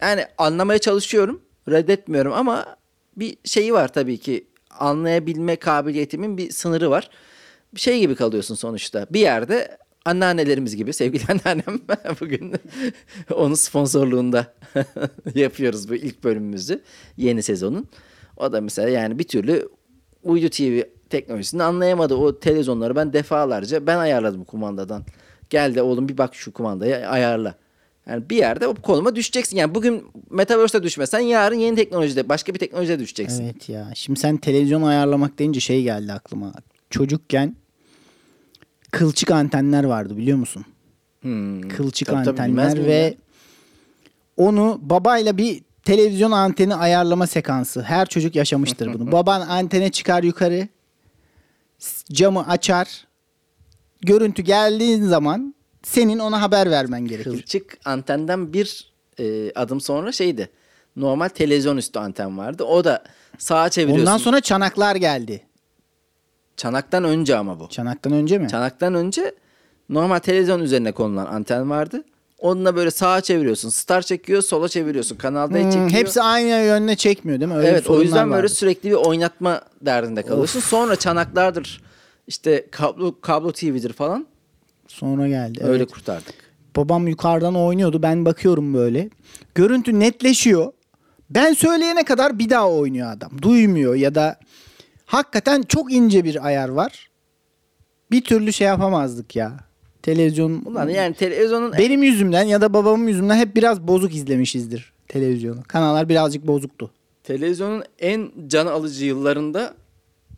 yani 0.00 0.26
anlamaya 0.38 0.78
çalışıyorum. 0.78 1.42
Reddetmiyorum 1.68 2.32
ama 2.32 2.76
bir 3.16 3.36
şeyi 3.44 3.72
var 3.72 3.92
tabii 3.92 4.18
ki. 4.18 4.46
Anlayabilme 4.78 5.56
kabiliyetimin 5.56 6.38
bir 6.38 6.50
sınırı 6.50 6.90
var. 6.90 7.10
Bir 7.74 7.80
şey 7.80 8.00
gibi 8.00 8.14
kalıyorsun 8.14 8.54
sonuçta. 8.54 9.06
Bir 9.10 9.20
yerde 9.20 9.78
anneannelerimiz 10.04 10.76
gibi 10.76 10.92
sevgili 10.92 11.22
anneannem 11.32 11.80
bugün 12.20 12.54
onun 13.34 13.54
sponsorluğunda 13.54 14.54
yapıyoruz 15.34 15.88
bu 15.88 15.94
ilk 15.94 16.24
bölümümüzü 16.24 16.82
yeni 17.16 17.42
sezonun. 17.42 17.88
O 18.36 18.52
da 18.52 18.60
mesela 18.60 18.88
yani 18.88 19.18
bir 19.18 19.28
türlü 19.28 19.68
uydu 20.22 20.48
TV 20.48 20.82
teknolojisini 21.10 21.62
anlayamadı. 21.62 22.14
O 22.14 22.40
televizyonları 22.40 22.96
ben 22.96 23.12
defalarca 23.12 23.86
ben 23.86 23.96
ayarladım 23.96 24.44
kumandadan. 24.44 25.04
Gel 25.50 25.74
de 25.74 25.82
oğlum 25.82 26.08
bir 26.08 26.18
bak 26.18 26.34
şu 26.34 26.52
kumandaya 26.52 27.10
ayarla. 27.10 27.54
Yani 28.10 28.30
bir 28.30 28.36
yerde 28.36 28.66
o 28.66 28.74
konuma 28.74 29.16
düşeceksin. 29.16 29.56
Yani 29.56 29.74
bugün 29.74 30.04
Metaverse'de 30.30 30.82
düşmesen 30.82 31.18
yarın 31.18 31.56
yeni 31.56 31.76
teknolojide 31.76 32.28
başka 32.28 32.54
bir 32.54 32.58
teknolojide 32.58 32.98
düşeceksin. 32.98 33.44
Evet 33.44 33.68
ya. 33.68 33.90
Şimdi 33.94 34.20
sen 34.20 34.36
televizyon 34.36 34.82
ayarlamak 34.82 35.38
deyince 35.38 35.60
şey 35.60 35.82
geldi 35.82 36.12
aklıma. 36.12 36.52
Çocukken 36.90 37.56
kılçık 38.90 39.30
antenler 39.30 39.84
vardı 39.84 40.16
biliyor 40.16 40.38
musun? 40.38 40.64
Hmm. 41.20 41.68
Kılçık 41.68 42.08
Tabii 42.08 42.24
tabii, 42.24 42.40
antenler 42.40 42.74
miyim 42.74 42.86
ve 42.86 42.94
ya? 42.94 43.14
onu 44.36 44.78
babayla 44.82 45.36
bir 45.36 45.62
televizyon 45.84 46.30
anteni 46.30 46.74
ayarlama 46.74 47.26
sekansı. 47.26 47.82
Her 47.82 48.06
çocuk 48.06 48.34
yaşamıştır 48.36 48.94
bunu. 48.94 49.12
Baban 49.12 49.40
antene 49.40 49.90
çıkar 49.90 50.22
yukarı. 50.22 50.68
Camı 52.12 52.48
açar. 52.48 53.06
Görüntü 54.00 54.42
geldiğin 54.42 55.02
zaman 55.02 55.54
senin 55.82 56.18
ona 56.18 56.42
haber 56.42 56.70
vermen 56.70 57.00
gerekir. 57.06 57.30
Kılçık 57.30 57.78
antenden 57.84 58.52
bir 58.52 58.92
e, 59.20 59.52
adım 59.54 59.80
sonra 59.80 60.12
şeydi. 60.12 60.50
Normal 60.96 61.28
televizyon 61.28 61.76
üstü 61.76 61.98
anten 61.98 62.38
vardı. 62.38 62.64
O 62.64 62.84
da 62.84 63.02
sağa 63.38 63.68
çeviriyorsun. 63.70 64.06
Ondan 64.06 64.18
sonra 64.18 64.40
çanaklar 64.40 64.96
geldi. 64.96 65.42
Çanaktan 66.56 67.04
önce 67.04 67.36
ama 67.36 67.60
bu. 67.60 67.68
Çanaktan 67.68 68.12
önce 68.12 68.38
mi? 68.38 68.48
Çanaktan 68.48 68.94
önce 68.94 69.34
normal 69.88 70.18
televizyon 70.18 70.60
üzerine 70.60 70.92
konulan 70.92 71.26
anten 71.26 71.70
vardı. 71.70 72.04
Onunla 72.38 72.76
böyle 72.76 72.90
sağa 72.90 73.20
çeviriyorsun. 73.20 73.68
Star 73.68 74.02
çekiyor, 74.02 74.42
sola 74.42 74.68
çeviriyorsun. 74.68 75.16
Kanal 75.16 75.50
D 75.54 75.62
Hmm, 75.62 75.70
çekiyor. 75.70 75.90
hepsi 75.90 76.22
aynı 76.22 76.48
yöne 76.48 76.96
çekmiyor 76.96 77.40
değil 77.40 77.50
mi? 77.52 77.56
Öyle 77.56 77.68
evet 77.68 77.86
o 77.90 78.02
yüzden 78.02 78.30
böyle 78.30 78.42
vardı. 78.42 78.54
sürekli 78.54 78.88
bir 78.90 78.94
oynatma 78.94 79.60
derdinde 79.82 80.22
kalıyorsun. 80.22 80.60
Sonra 80.60 80.96
çanaklardır. 80.96 81.80
işte 82.26 82.66
kablo 82.70 83.20
kablo 83.20 83.52
TV'dir 83.52 83.92
falan. 83.92 84.26
Sonra 84.90 85.28
geldi. 85.28 85.60
Öyle 85.62 85.82
evet. 85.82 85.92
kurtardık. 85.92 86.34
Babam 86.76 87.08
yukarıdan 87.08 87.54
oynuyordu. 87.54 88.02
Ben 88.02 88.24
bakıyorum 88.24 88.74
böyle. 88.74 89.10
Görüntü 89.54 90.00
netleşiyor. 90.00 90.72
Ben 91.30 91.52
söyleyene 91.52 92.04
kadar 92.04 92.38
bir 92.38 92.50
daha 92.50 92.70
oynuyor 92.70 93.12
adam. 93.12 93.42
Duymuyor 93.42 93.94
ya 93.94 94.14
da 94.14 94.38
hakikaten 95.06 95.62
çok 95.62 95.92
ince 95.92 96.24
bir 96.24 96.46
ayar 96.46 96.68
var. 96.68 97.10
Bir 98.10 98.24
türlü 98.24 98.52
şey 98.52 98.66
yapamazdık 98.66 99.36
ya. 99.36 99.56
Televizyon 100.02 100.62
Ulan 100.64 100.88
yani 100.88 101.14
televizyonun 101.14 101.72
benim 101.78 102.02
yüzümden 102.02 102.42
ya 102.42 102.60
da 102.60 102.74
babamın 102.74 103.06
yüzünden 103.06 103.36
hep 103.36 103.56
biraz 103.56 103.80
bozuk 103.80 104.14
izlemişizdir 104.14 104.92
televizyonu. 105.08 105.62
Kanallar 105.68 106.08
birazcık 106.08 106.46
bozuktu. 106.46 106.90
televizyonun 107.24 107.84
en 107.98 108.30
can 108.46 108.66
alıcı 108.66 109.04
yıllarında 109.04 109.74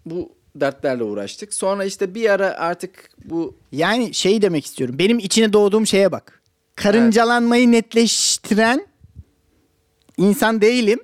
bu 0.06 0.32
dertlerle 0.56 1.02
uğraştık. 1.02 1.54
Sonra 1.54 1.84
işte 1.84 2.14
bir 2.14 2.30
ara 2.30 2.46
artık 2.46 3.10
bu 3.24 3.56
Yani 3.72 4.14
şey 4.14 4.42
demek 4.42 4.66
istiyorum. 4.66 4.98
Benim 4.98 5.18
içine 5.18 5.52
doğduğum 5.52 5.86
şeye 5.86 6.12
bak. 6.12 6.42
Karıncalanmayı 6.76 7.72
netleştiren 7.72 8.86
insan 10.16 10.60
değilim. 10.60 11.00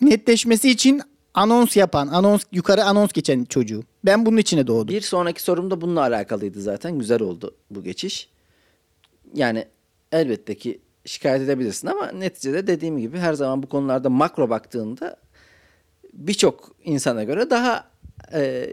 Netleşmesi 0.00 0.70
için 0.70 1.02
anons 1.34 1.76
yapan, 1.76 2.08
anons 2.08 2.42
yukarı 2.52 2.84
anons 2.84 3.12
geçen 3.12 3.44
çocuğu. 3.44 3.82
Ben 4.04 4.26
bunun 4.26 4.36
içine 4.36 4.66
doğdum. 4.66 4.88
bir 4.94 5.00
sonraki 5.00 5.42
sorum 5.42 5.70
da 5.70 5.80
bununla 5.80 6.00
alakalıydı 6.00 6.60
zaten. 6.60 6.98
Güzel 6.98 7.22
oldu 7.22 7.54
bu 7.70 7.82
geçiş. 7.82 8.28
Yani 9.34 9.64
elbette 10.12 10.54
ki 10.54 10.80
şikayet 11.04 11.42
edebilirsin 11.42 11.86
ama 11.88 12.06
neticede 12.12 12.66
dediğim 12.66 12.98
gibi 12.98 13.18
her 13.18 13.34
zaman 13.34 13.62
bu 13.62 13.68
konularda 13.68 14.10
makro 14.10 14.50
baktığında 14.50 15.16
birçok 16.12 16.70
insana 16.84 17.24
göre 17.24 17.50
daha 17.50 17.91
e, 18.34 18.72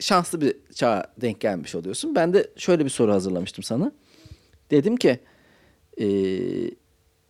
şanslı 0.00 0.40
bir 0.40 0.56
çağa 0.74 1.04
denk 1.20 1.40
gelmiş 1.40 1.74
oluyorsun. 1.74 2.14
Ben 2.14 2.34
de 2.34 2.50
şöyle 2.56 2.84
bir 2.84 2.90
soru 2.90 3.12
hazırlamıştım 3.12 3.64
sana. 3.64 3.92
Dedim 4.70 4.96
ki 4.96 5.18
e, 6.00 6.06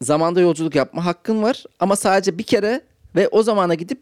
zamanda 0.01 0.41
yolculuk 0.41 0.74
yapma 0.74 1.05
hakkın 1.05 1.43
var 1.43 1.64
ama 1.81 1.97
sadece 1.97 2.39
bir 2.39 2.43
kere 2.43 2.81
ve 3.16 3.29
o 3.29 3.43
zamana 3.43 3.74
gidip 3.74 4.01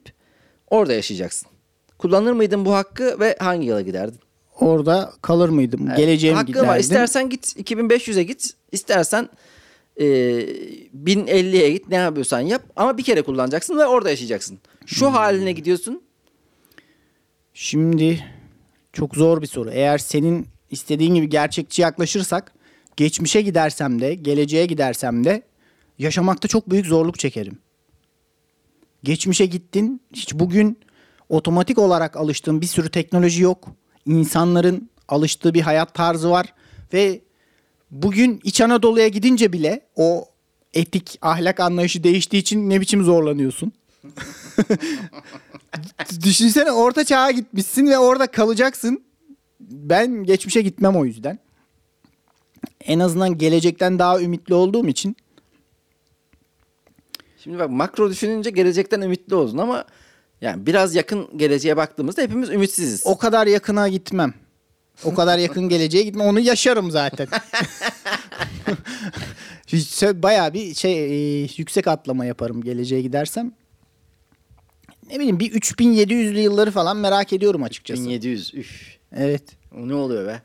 orada 0.70 0.93
yaşayacaksın. 0.93 1.49
Kullanır 1.99 2.33
mıydın 2.33 2.64
bu 2.64 2.75
hakkı 2.75 3.20
ve 3.20 3.37
hangi 3.41 3.66
yıla 3.66 3.81
giderdin? 3.81 4.20
Orada 4.61 5.12
kalır 5.22 5.49
mıydım? 5.49 5.87
Evet, 5.89 5.99
Geleceğe 5.99 6.31
mi 6.31 6.35
Hakkın 6.37 6.47
giderdim? 6.47 6.68
var. 6.68 6.79
İstersen 6.79 7.31
git 7.31 7.47
2500'e 7.47 8.22
git. 8.22 8.51
İstersen 8.72 9.29
e, 9.97 10.05
1050'ye 11.05 11.70
git. 11.70 11.89
Ne 11.89 11.97
yapıyorsan 11.97 12.41
yap. 12.41 12.62
Ama 12.77 12.99
bir 12.99 13.03
kere 13.03 13.22
kullanacaksın 13.22 13.79
ve 13.79 13.87
orada 13.87 14.11
yaşayacaksın. 14.11 14.59
Şu 14.87 15.07
Hmm. 15.07 15.12
haline 15.14 15.53
gidiyorsun. 15.53 16.03
Şimdi 17.55 18.24
çok 18.92 19.16
zor 19.16 19.42
bir 19.42 19.46
soru. 19.46 19.70
Eğer 19.70 19.98
senin 19.98 20.46
istediğin 20.70 21.14
gibi 21.14 21.28
gerçekçi 21.28 21.82
yaklaşırsak 21.82 22.52
geçmişe 22.96 23.42
gidersem 23.42 24.00
de 24.00 24.14
geleceğe 24.14 24.66
gidersem 24.66 25.24
de 25.24 25.42
yaşamakta 25.98 26.48
çok 26.48 26.70
büyük 26.70 26.86
zorluk 26.86 27.18
çekerim. 27.18 27.59
Geçmişe 29.05 29.46
gittin 29.46 30.00
hiç 30.12 30.34
bugün 30.34 30.78
otomatik 31.28 31.78
olarak 31.78 32.16
alıştığın 32.16 32.61
bir 32.61 32.66
sürü 32.66 32.90
teknoloji 32.90 33.42
yok. 33.42 33.68
İnsanların 34.07 34.90
alıştığı 35.09 35.55
bir 35.55 35.61
hayat 35.61 35.94
tarzı 35.94 36.30
var 36.30 36.55
ve 36.92 37.20
bugün 37.90 38.40
İç 38.44 38.61
Anadolu'ya 38.61 39.09
gidince 39.09 39.52
bile 39.52 39.86
o 39.96 40.28
etik 40.74 41.18
ahlak 41.22 41.61
anlayışı 41.61 42.05
değiştiği 42.05 42.42
için 42.42 42.70
ne 42.70 42.80
biçim 42.80 43.05
zorlanıyorsun. 43.05 43.72
Düşünsene 46.22 46.72
orta 46.72 47.05
çağa 47.05 47.31
gitmişsin 47.31 47.87
ve 47.87 47.99
orada 47.99 48.27
kalacaksın. 48.27 49.05
Ben 49.61 50.25
geçmişe 50.25 50.62
gitmem 50.62 50.97
o 50.97 51.05
yüzden. 51.05 51.39
En 52.81 52.99
azından 52.99 53.39
gelecekten 53.39 53.99
daha 53.99 54.20
ümitli 54.20 54.55
olduğum 54.55 54.89
için 54.89 55.16
Şimdi 57.45 57.59
bak 57.59 57.70
makro 57.70 58.11
düşününce 58.11 58.51
gelecekten 58.51 59.01
ümitli 59.01 59.35
oldun 59.35 59.59
ama 59.59 59.85
yani 60.41 60.66
biraz 60.66 60.95
yakın 60.95 61.39
geleceğe 61.39 61.77
baktığımızda 61.77 62.22
hepimiz 62.22 62.51
ümitsiziz. 62.51 63.03
o 63.05 63.18
kadar 63.18 63.47
yakına 63.47 63.89
gitmem. 63.89 64.35
O 65.05 65.14
kadar 65.14 65.39
yakın 65.39 65.68
geleceğe 65.68 66.05
gitmem. 66.05 66.27
Onu 66.27 66.41
yaşarım 66.41 66.91
zaten. 66.91 67.29
Bayağı 70.22 70.55
bir 70.55 70.75
şey 70.75 71.05
e, 71.05 71.49
yüksek 71.57 71.89
atlama 71.89 72.25
yaparım 72.25 72.62
geleceğe 72.62 73.03
gidersem. 73.03 73.53
Ne 75.11 75.18
bileyim 75.18 75.40
bir 75.40 75.52
3700'lü 75.52 76.38
yılları 76.38 76.70
falan 76.70 76.96
merak 76.96 77.32
ediyorum 77.32 77.62
açıkçası. 77.62 78.02
1700. 78.02 78.55
Üf. 78.55 78.98
Evet. 79.16 79.42
O 79.76 79.88
ne 79.88 79.94
oluyor 79.94 80.26
be? 80.26 80.42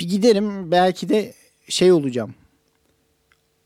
bir 0.00 0.08
giderim 0.08 0.70
belki 0.70 1.08
de 1.08 1.34
şey 1.68 1.92
olacağım. 1.92 2.34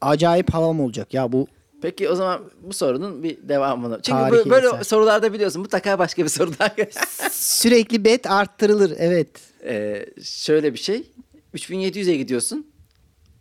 Acayip 0.01 0.55
havam 0.55 0.80
olacak 0.80 1.14
ya 1.14 1.32
bu. 1.32 1.47
Peki 1.82 2.09
o 2.09 2.14
zaman 2.14 2.41
bu 2.62 2.72
sorunun 2.72 3.22
bir 3.22 3.49
devamını. 3.49 3.95
Çünkü 4.03 4.18
Tarihi 4.18 4.51
böyle 4.51 4.66
eser. 4.66 4.82
sorularda 4.82 5.32
biliyorsun 5.32 5.62
mutlaka 5.62 5.99
başka 5.99 6.24
bir 6.24 6.28
soru 6.28 6.51
daha. 6.59 6.74
Sürekli 7.30 8.05
bet 8.05 8.30
arttırılır 8.30 8.93
evet. 8.99 9.28
Ee, 9.64 10.07
şöyle 10.22 10.72
bir 10.72 10.78
şey. 10.78 11.11
3700'e 11.55 12.16
gidiyorsun. 12.16 12.66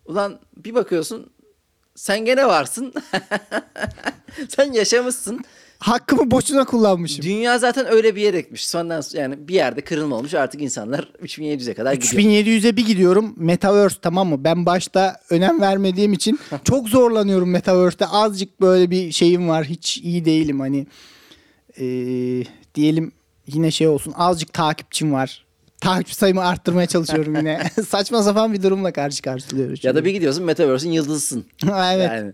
Ulan 0.05 0.39
bir 0.57 0.75
bakıyorsun 0.75 1.31
sen 1.95 2.25
gene 2.25 2.47
varsın. 2.47 2.93
sen 4.49 4.71
yaşamışsın. 4.73 5.41
Hakkımı 5.80 6.32
boşuna 6.32 6.65
kullanmışım. 6.65 7.25
Dünya 7.25 7.59
zaten 7.59 7.86
öyle 7.91 8.15
bir 8.15 8.21
yere 8.21 8.41
gitmiş. 8.41 8.67
Sondan 8.67 9.03
yani 9.13 9.47
bir 9.47 9.53
yerde 9.53 9.82
kırılma 9.82 10.15
olmuş. 10.15 10.34
Artık 10.34 10.61
insanlar 10.61 10.99
3700'e 11.23 11.73
kadar 11.73 11.93
gidiyor. 11.93 12.23
3700'e 12.23 12.77
bir 12.77 12.86
gidiyorum. 12.86 13.34
Metaverse 13.38 13.97
tamam 14.01 14.27
mı? 14.30 14.43
Ben 14.43 14.65
başta 14.65 15.19
önem 15.30 15.61
vermediğim 15.61 16.13
için 16.13 16.39
çok 16.63 16.89
zorlanıyorum 16.89 17.49
Metaverse'te. 17.51 18.07
Azıcık 18.07 18.61
böyle 18.61 18.91
bir 18.91 19.11
şeyim 19.11 19.49
var. 19.49 19.65
Hiç 19.65 19.97
iyi 19.97 20.25
değilim 20.25 20.59
hani. 20.59 20.88
Ee, 21.80 22.43
diyelim 22.75 23.11
yine 23.47 23.71
şey 23.71 23.88
olsun. 23.88 24.13
Azıcık 24.17 24.53
takipçim 24.53 25.13
var. 25.13 25.45
Takipçi 25.82 26.15
sayımı 26.15 26.45
arttırmaya 26.45 26.88
çalışıyorum 26.88 27.36
yine. 27.36 27.71
Saçma 27.88 28.23
sapan 28.23 28.53
bir 28.53 28.63
durumla 28.63 28.93
karşı 28.93 29.21
karşılıyoruz. 29.21 29.84
Ya 29.84 29.95
da 29.95 30.05
bir 30.05 30.11
gidiyorsun 30.11 30.43
Metaverse'in 30.43 30.91
yıldızısın. 30.91 31.45
evet. 31.63 32.09
Yani 32.11 32.34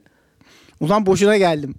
Ulan 0.80 1.06
boşuna 1.06 1.38
geldim. 1.38 1.76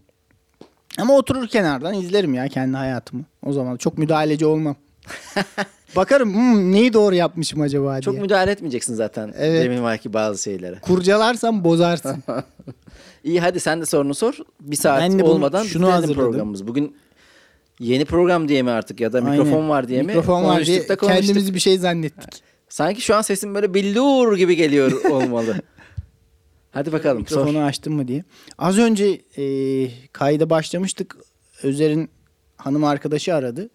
Ama 0.99 1.15
oturur 1.17 1.47
kenardan 1.49 1.95
izlerim 1.95 2.35
ya 2.35 2.49
kendi 2.49 2.77
hayatımı. 2.77 3.25
O 3.43 3.53
zaman 3.53 3.77
çok 3.77 3.99
müdahaleci 3.99 4.47
olmam. 4.47 4.77
Bakarım 5.97 6.35
"Hmm, 6.35 6.73
neyi 6.73 6.93
doğru 6.93 7.15
yapmışım 7.15 7.61
acaba 7.61 8.01
çok 8.01 8.13
diye. 8.15 8.23
müdahale 8.23 8.51
etmeyeceksin 8.51 8.95
zaten. 8.95 9.35
Evet. 9.39 9.65
Demin 9.65 9.83
varki 9.83 10.13
bazı 10.13 10.43
şeylere. 10.43 10.79
Kurcalarsam 10.81 11.65
bozarsın. 11.65 12.17
İyi 13.25 13.41
hadi 13.41 13.61
sen 13.61 13.81
de 13.81 13.87
sorunu 13.87 14.15
sor. 14.15 14.35
Bir 14.61 14.77
saat 14.77 15.01
Ben 15.01 15.19
olmadan 15.19 15.65
şunu 15.65 15.93
hazırladım. 15.93 16.23
programımız. 16.23 16.67
Bugün 16.67 16.97
yeni 17.81 18.05
program 18.05 18.49
diye 18.49 18.63
mi 18.63 18.71
artık 18.71 19.01
ya 19.01 19.13
da 19.13 19.21
mikrofon 19.21 19.53
Aynen. 19.57 19.69
var 19.69 19.89
diye 19.89 20.03
mi? 20.03 20.07
Mikrofon 20.07 20.45
var 20.45 20.67
diye 20.67 20.87
kendimizi 20.87 21.55
bir 21.55 21.61
şey 21.61 21.79
zannettik. 21.79 22.43
Sanki 22.69 23.01
şu 23.01 23.15
an 23.17 23.23
sesim 23.23 23.55
böyle 23.55 23.75
billur 23.75 24.37
gibi 24.37 24.57
geliyor 24.57 25.05
olmalı. 25.11 25.57
Hadi 26.77 26.93
bakalım 26.93 27.27
sor. 27.27 27.37
Mikrofonu 27.37 27.65
açtım 27.65 27.95
mı 27.95 28.09
diye. 28.09 28.25
Az 28.59 28.79
önce 28.79 29.21
e, 29.37 29.45
kayda 30.13 30.51
başlamıştık. 30.51 31.17
Özer'in 31.63 32.11
hanım 32.57 32.85
arkadaşı 32.85 33.35
aradı. 33.35 33.71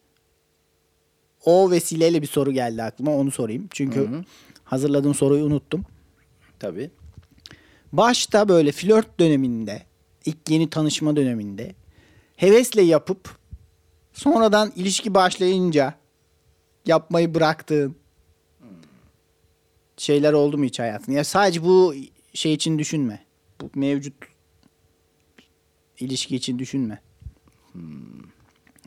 O 1.45 1.71
vesileyle 1.71 2.21
bir 2.21 2.27
soru 2.27 2.51
geldi 2.51 2.83
aklıma 2.83 3.15
onu 3.15 3.31
sorayım. 3.31 3.67
Çünkü 3.71 3.99
Hı 3.99 4.03
hı. 4.15 4.23
hazırladığım 4.63 5.13
soruyu 5.15 5.45
unuttum. 5.45 5.85
Tabii. 6.59 6.91
Başta 7.93 8.49
böyle 8.49 8.71
flört 8.71 9.19
döneminde, 9.19 9.81
ilk 10.25 10.49
yeni 10.49 10.69
tanışma 10.69 11.15
döneminde 11.15 11.75
hevesle 12.35 12.81
yapıp 12.81 13.37
sonradan 14.13 14.71
ilişki 14.75 15.13
başlayınca 15.13 15.93
yapmayı 16.85 17.33
bıraktığın 17.33 17.95
şeyler 19.97 20.33
oldu 20.33 20.57
mu 20.57 20.65
hiç 20.65 20.79
hayatında? 20.79 21.17
Ya 21.17 21.23
sadece 21.23 21.63
bu 21.63 21.95
şey 22.33 22.53
için 22.53 22.79
düşünme. 22.79 23.25
Bu 23.61 23.69
mevcut 23.75 24.13
ilişki 25.99 26.35
için 26.35 26.59
düşünme. 26.59 27.01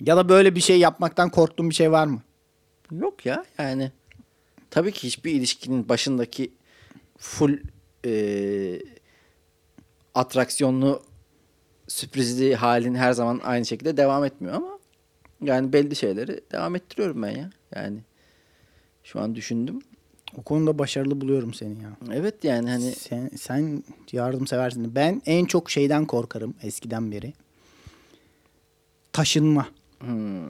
Ya 0.01 0.17
da 0.17 0.29
böyle 0.29 0.55
bir 0.55 0.61
şey 0.61 0.79
yapmaktan 0.79 1.31
korktuğun 1.31 1.71
bir 1.71 1.75
şey 1.75 1.93
var 1.93 2.07
mı? 2.07 2.23
Yok 2.93 3.27
ya 3.27 3.45
yani. 3.59 3.93
Tabii 4.71 4.93
ki 4.93 5.07
hiçbir 5.07 5.33
ilişkinin 5.33 5.89
başındaki 5.89 6.53
full 7.19 7.59
e, 8.07 8.15
atraksiyonlu 10.15 11.03
sürprizli 11.89 12.55
halin 12.55 12.95
her 12.95 13.13
zaman 13.13 13.41
aynı 13.45 13.67
şekilde 13.67 13.97
devam 13.97 14.25
etmiyor 14.25 14.55
ama 14.55 14.79
yani 15.41 15.73
belli 15.73 15.97
şeyleri 15.97 16.41
devam 16.53 16.77
ettiriyorum 16.77 17.23
ben 17.23 17.31
ya. 17.31 17.51
Yani 17.75 17.99
şu 19.05 19.21
an 19.21 19.35
düşündüm. 19.35 19.83
O 20.39 20.43
konuda 20.43 20.79
başarılı 20.79 21.21
buluyorum 21.21 21.55
seni 21.55 21.83
ya. 21.83 21.97
Evet 22.13 22.45
yani 22.45 22.71
hani 22.71 22.93
Sen, 22.93 23.31
sen 23.41 23.85
yardımseversin. 24.13 24.95
Ben 24.95 25.23
en 25.27 25.45
çok 25.45 25.71
şeyden 25.71 26.07
korkarım 26.07 26.55
eskiden 26.63 27.13
beri. 27.13 27.33
Taşınma. 29.13 29.69
hmm, 30.01 30.45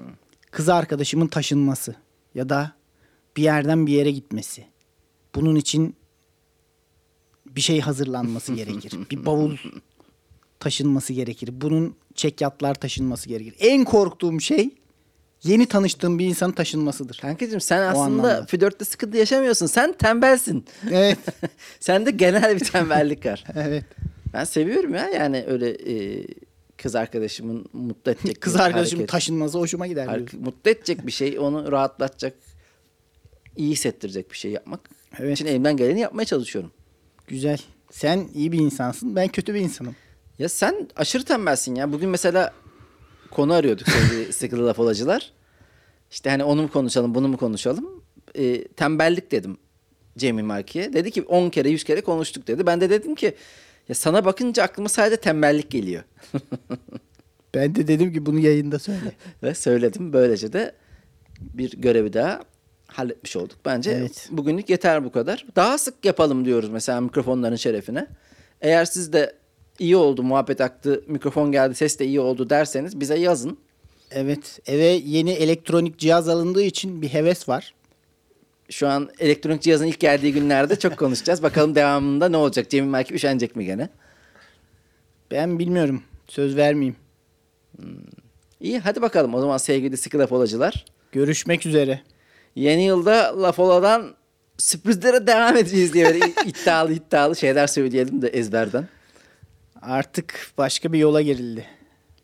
Kız 0.51 0.69
arkadaşımın 0.69 1.27
taşınması 1.27 1.95
ya 2.35 2.49
da 2.49 2.73
bir 3.37 3.43
yerden 3.43 3.87
bir 3.87 3.93
yere 3.93 4.11
gitmesi. 4.11 4.65
Bunun 5.35 5.55
için 5.57 5.97
bir 7.47 7.61
şey 7.61 7.81
hazırlanması 7.81 8.55
gerekir. 8.55 8.93
bir 9.11 9.27
bavul 9.27 9.57
taşınması 10.61 11.13
gerekir. 11.13 11.51
Bunun 11.53 11.97
çekyatlar 12.15 12.75
taşınması 12.75 13.29
gerekir. 13.29 13.55
En 13.59 13.85
korktuğum 13.85 14.41
şey 14.41 14.71
yeni 15.45 15.67
tanıştığım 15.67 16.19
bir 16.19 16.27
insanın 16.27 16.53
taşınmasıdır. 16.53 17.19
Kankacığım 17.23 17.61
sen 17.61 17.83
aslında 17.83 18.47
flörtte 18.47 18.85
sıkıntı 18.85 19.17
yaşamıyorsun. 19.17 19.67
Sen 19.67 19.93
tembelsin. 19.93 20.65
Evet. 20.91 21.19
Sende 21.81 22.11
genel 22.11 22.55
bir 22.61 22.65
tembellik 22.65 23.27
var. 23.27 23.45
evet. 23.55 23.85
Ben 24.33 24.45
seviyorum 24.45 24.95
ya 24.95 25.09
yani 25.09 25.45
öyle 25.49 25.71
e, 25.71 26.25
kız 26.77 26.95
arkadaşımın 26.95 27.67
mutlu 27.73 28.11
edecek 28.13 28.41
Kız 28.41 28.55
bir 28.55 28.59
arkadaşımın 28.61 29.01
hareket. 29.01 29.11
taşınması 29.13 29.59
hoşuma 29.59 29.87
gider. 29.87 30.07
Har- 30.07 30.37
mutlu 30.37 30.71
edecek 30.71 31.07
bir 31.07 31.13
şey, 31.13 31.39
onu 31.39 31.73
rahatlatacak, 31.73 32.35
iyi 33.57 33.71
hissettirecek 33.73 34.31
bir 34.31 34.37
şey 34.37 34.51
yapmak. 34.51 34.81
Evet. 35.19 35.33
için 35.33 35.47
elimden 35.47 35.77
geleni 35.77 36.01
yapmaya 36.01 36.25
çalışıyorum. 36.25 36.71
Güzel. 37.29 37.59
Sen 37.91 38.29
iyi 38.35 38.53
bir 38.53 38.59
insansın. 38.59 39.17
Ben 39.17 39.29
kötü 39.29 39.55
bir 39.55 39.61
insanım. 39.61 39.97
Ya 40.39 40.49
sen 40.49 40.89
aşırı 40.97 41.25
tembelsin 41.25 41.75
ya. 41.75 41.93
Bugün 41.93 42.09
mesela 42.09 42.53
konu 43.35 43.53
arıyorduk 43.53 43.89
sevgili 43.89 44.33
sıkılı 44.33 44.67
laf 44.67 44.79
olacılar. 44.79 45.33
İşte 46.11 46.31
hani 46.31 46.45
onu 46.45 46.63
mu 46.63 46.71
konuşalım, 46.71 47.15
bunu 47.15 47.29
mu 47.29 47.37
konuşalım? 47.37 48.03
E, 48.35 48.69
tembellik 48.69 49.31
dedim 49.33 49.57
Cemil 50.19 50.43
Marki'ye. 50.45 50.93
Dedi 50.93 51.11
ki 51.11 51.23
10 51.23 51.51
kere 51.51 51.69
100 51.69 51.85
kere 51.85 52.01
konuştuk 52.01 52.47
dedi. 52.47 52.67
Ben 52.67 52.81
de 52.81 52.91
dedim 52.91 53.15
ki 53.15 53.35
ya 53.89 53.95
sana 53.95 54.25
bakınca 54.25 54.63
aklıma 54.63 54.89
sadece 54.89 55.17
tembellik 55.17 55.71
geliyor. 55.71 56.03
Ben 57.55 57.75
de 57.75 57.89
dedim 57.89 58.13
ki 58.13 58.27
bunu 58.27 58.39
yayında 58.39 58.79
söyle. 58.79 59.13
Ve 59.43 59.55
söyledim. 59.55 60.13
Böylece 60.13 60.53
de 60.53 60.73
bir 61.41 61.71
görevi 61.71 62.13
daha 62.13 62.43
halletmiş 62.87 63.37
olduk. 63.37 63.57
Bence 63.65 63.91
Evet. 63.91 64.29
bugünlük 64.31 64.71
yeter 64.71 65.05
bu 65.05 65.13
kadar. 65.13 65.47
Daha 65.57 65.79
sık 65.79 66.05
yapalım 66.05 66.45
diyoruz 66.45 66.69
mesela 66.69 67.01
mikrofonların 67.01 67.57
şerefine. 67.57 68.07
Eğer 68.61 68.85
siz 68.85 69.13
de 69.13 69.35
iyi 69.79 69.97
oldu, 69.97 70.23
muhabbet 70.23 70.61
aktı, 70.61 71.05
mikrofon 71.07 71.53
geldi, 71.53 71.75
ses 71.75 71.99
de 71.99 72.07
iyi 72.07 72.21
oldu 72.21 72.51
derseniz 72.51 73.01
bize 73.01 73.19
yazın. 73.19 73.59
Evet. 74.11 74.61
Eve 74.67 74.85
yeni 74.85 75.31
elektronik 75.31 75.99
cihaz 75.99 76.29
alındığı 76.29 76.63
için 76.63 77.03
bir 77.03 77.09
heves 77.09 77.49
var. 77.49 77.75
Şu 78.71 78.89
an 78.89 79.11
elektronik 79.19 79.63
cihazın 79.63 79.87
ilk 79.87 80.01
geldiği 80.01 80.33
günlerde 80.33 80.79
çok 80.79 80.97
konuşacağız. 80.97 81.43
Bakalım 81.43 81.75
devamında 81.75 82.29
ne 82.29 82.37
olacak? 82.37 82.71
Cemil 82.71 82.89
Merkep 82.89 83.17
üşenecek 83.17 83.57
mi 83.57 83.65
gene? 83.65 83.89
Ben 85.31 85.59
bilmiyorum. 85.59 86.03
Söz 86.29 86.57
vermeyeyim. 86.57 86.97
İyi 88.61 88.79
hadi 88.79 89.03
bakalım 89.03 89.35
o 89.35 89.41
zaman 89.41 89.59
sevgili 89.59 89.97
sıkı 89.97 90.19
laf 90.19 90.33
olacılar. 90.33 90.85
Görüşmek 91.13 91.67
üzere. 91.67 92.01
Yeni 92.55 92.85
yılda 92.85 93.43
laf 93.43 93.59
oladan 93.59 94.15
sürprizlere 94.59 95.27
devam 95.27 95.57
edeceğiz 95.57 95.93
diye 95.93 96.05
böyle 96.05 96.19
iddialı 96.47 96.93
iddialı 96.93 97.37
şeyler 97.37 97.67
söyleyelim 97.67 98.23
de 98.23 98.29
ezberden. 98.29 98.89
Artık 99.89 100.53
başka 100.59 100.93
bir 100.93 100.99
yola 100.99 101.23
girildi. 101.23 101.65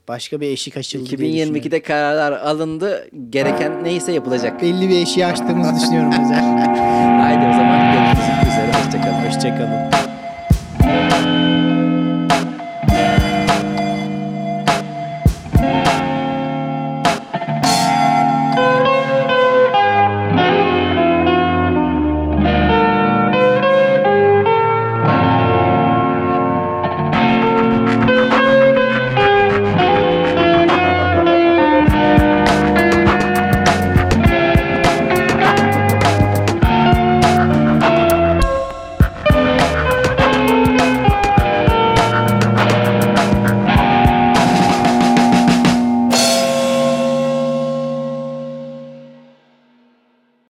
Başka 0.08 0.40
bir 0.40 0.48
eşik 0.48 0.76
açıldı 0.76 1.18
diye 1.18 1.18
düşünüyorum. 1.18 1.56
2022'de 1.56 1.82
kararlar 1.82 2.32
alındı. 2.32 3.08
Gereken 3.30 3.84
neyse 3.84 4.12
yapılacak. 4.12 4.62
belli 4.62 4.88
bir 4.88 5.02
eşiği 5.02 5.26
açtığımızı 5.26 5.76
düşünüyorum 5.76 6.12
Özer. 6.12 6.40
Haydi 7.20 7.46
o 7.46 7.52
zaman 7.52 7.92
görüşmek 7.92 8.52
üzere. 8.52 8.72
Hoşçakalın. 8.72 9.26
Hoşçakalın. 9.26 10.09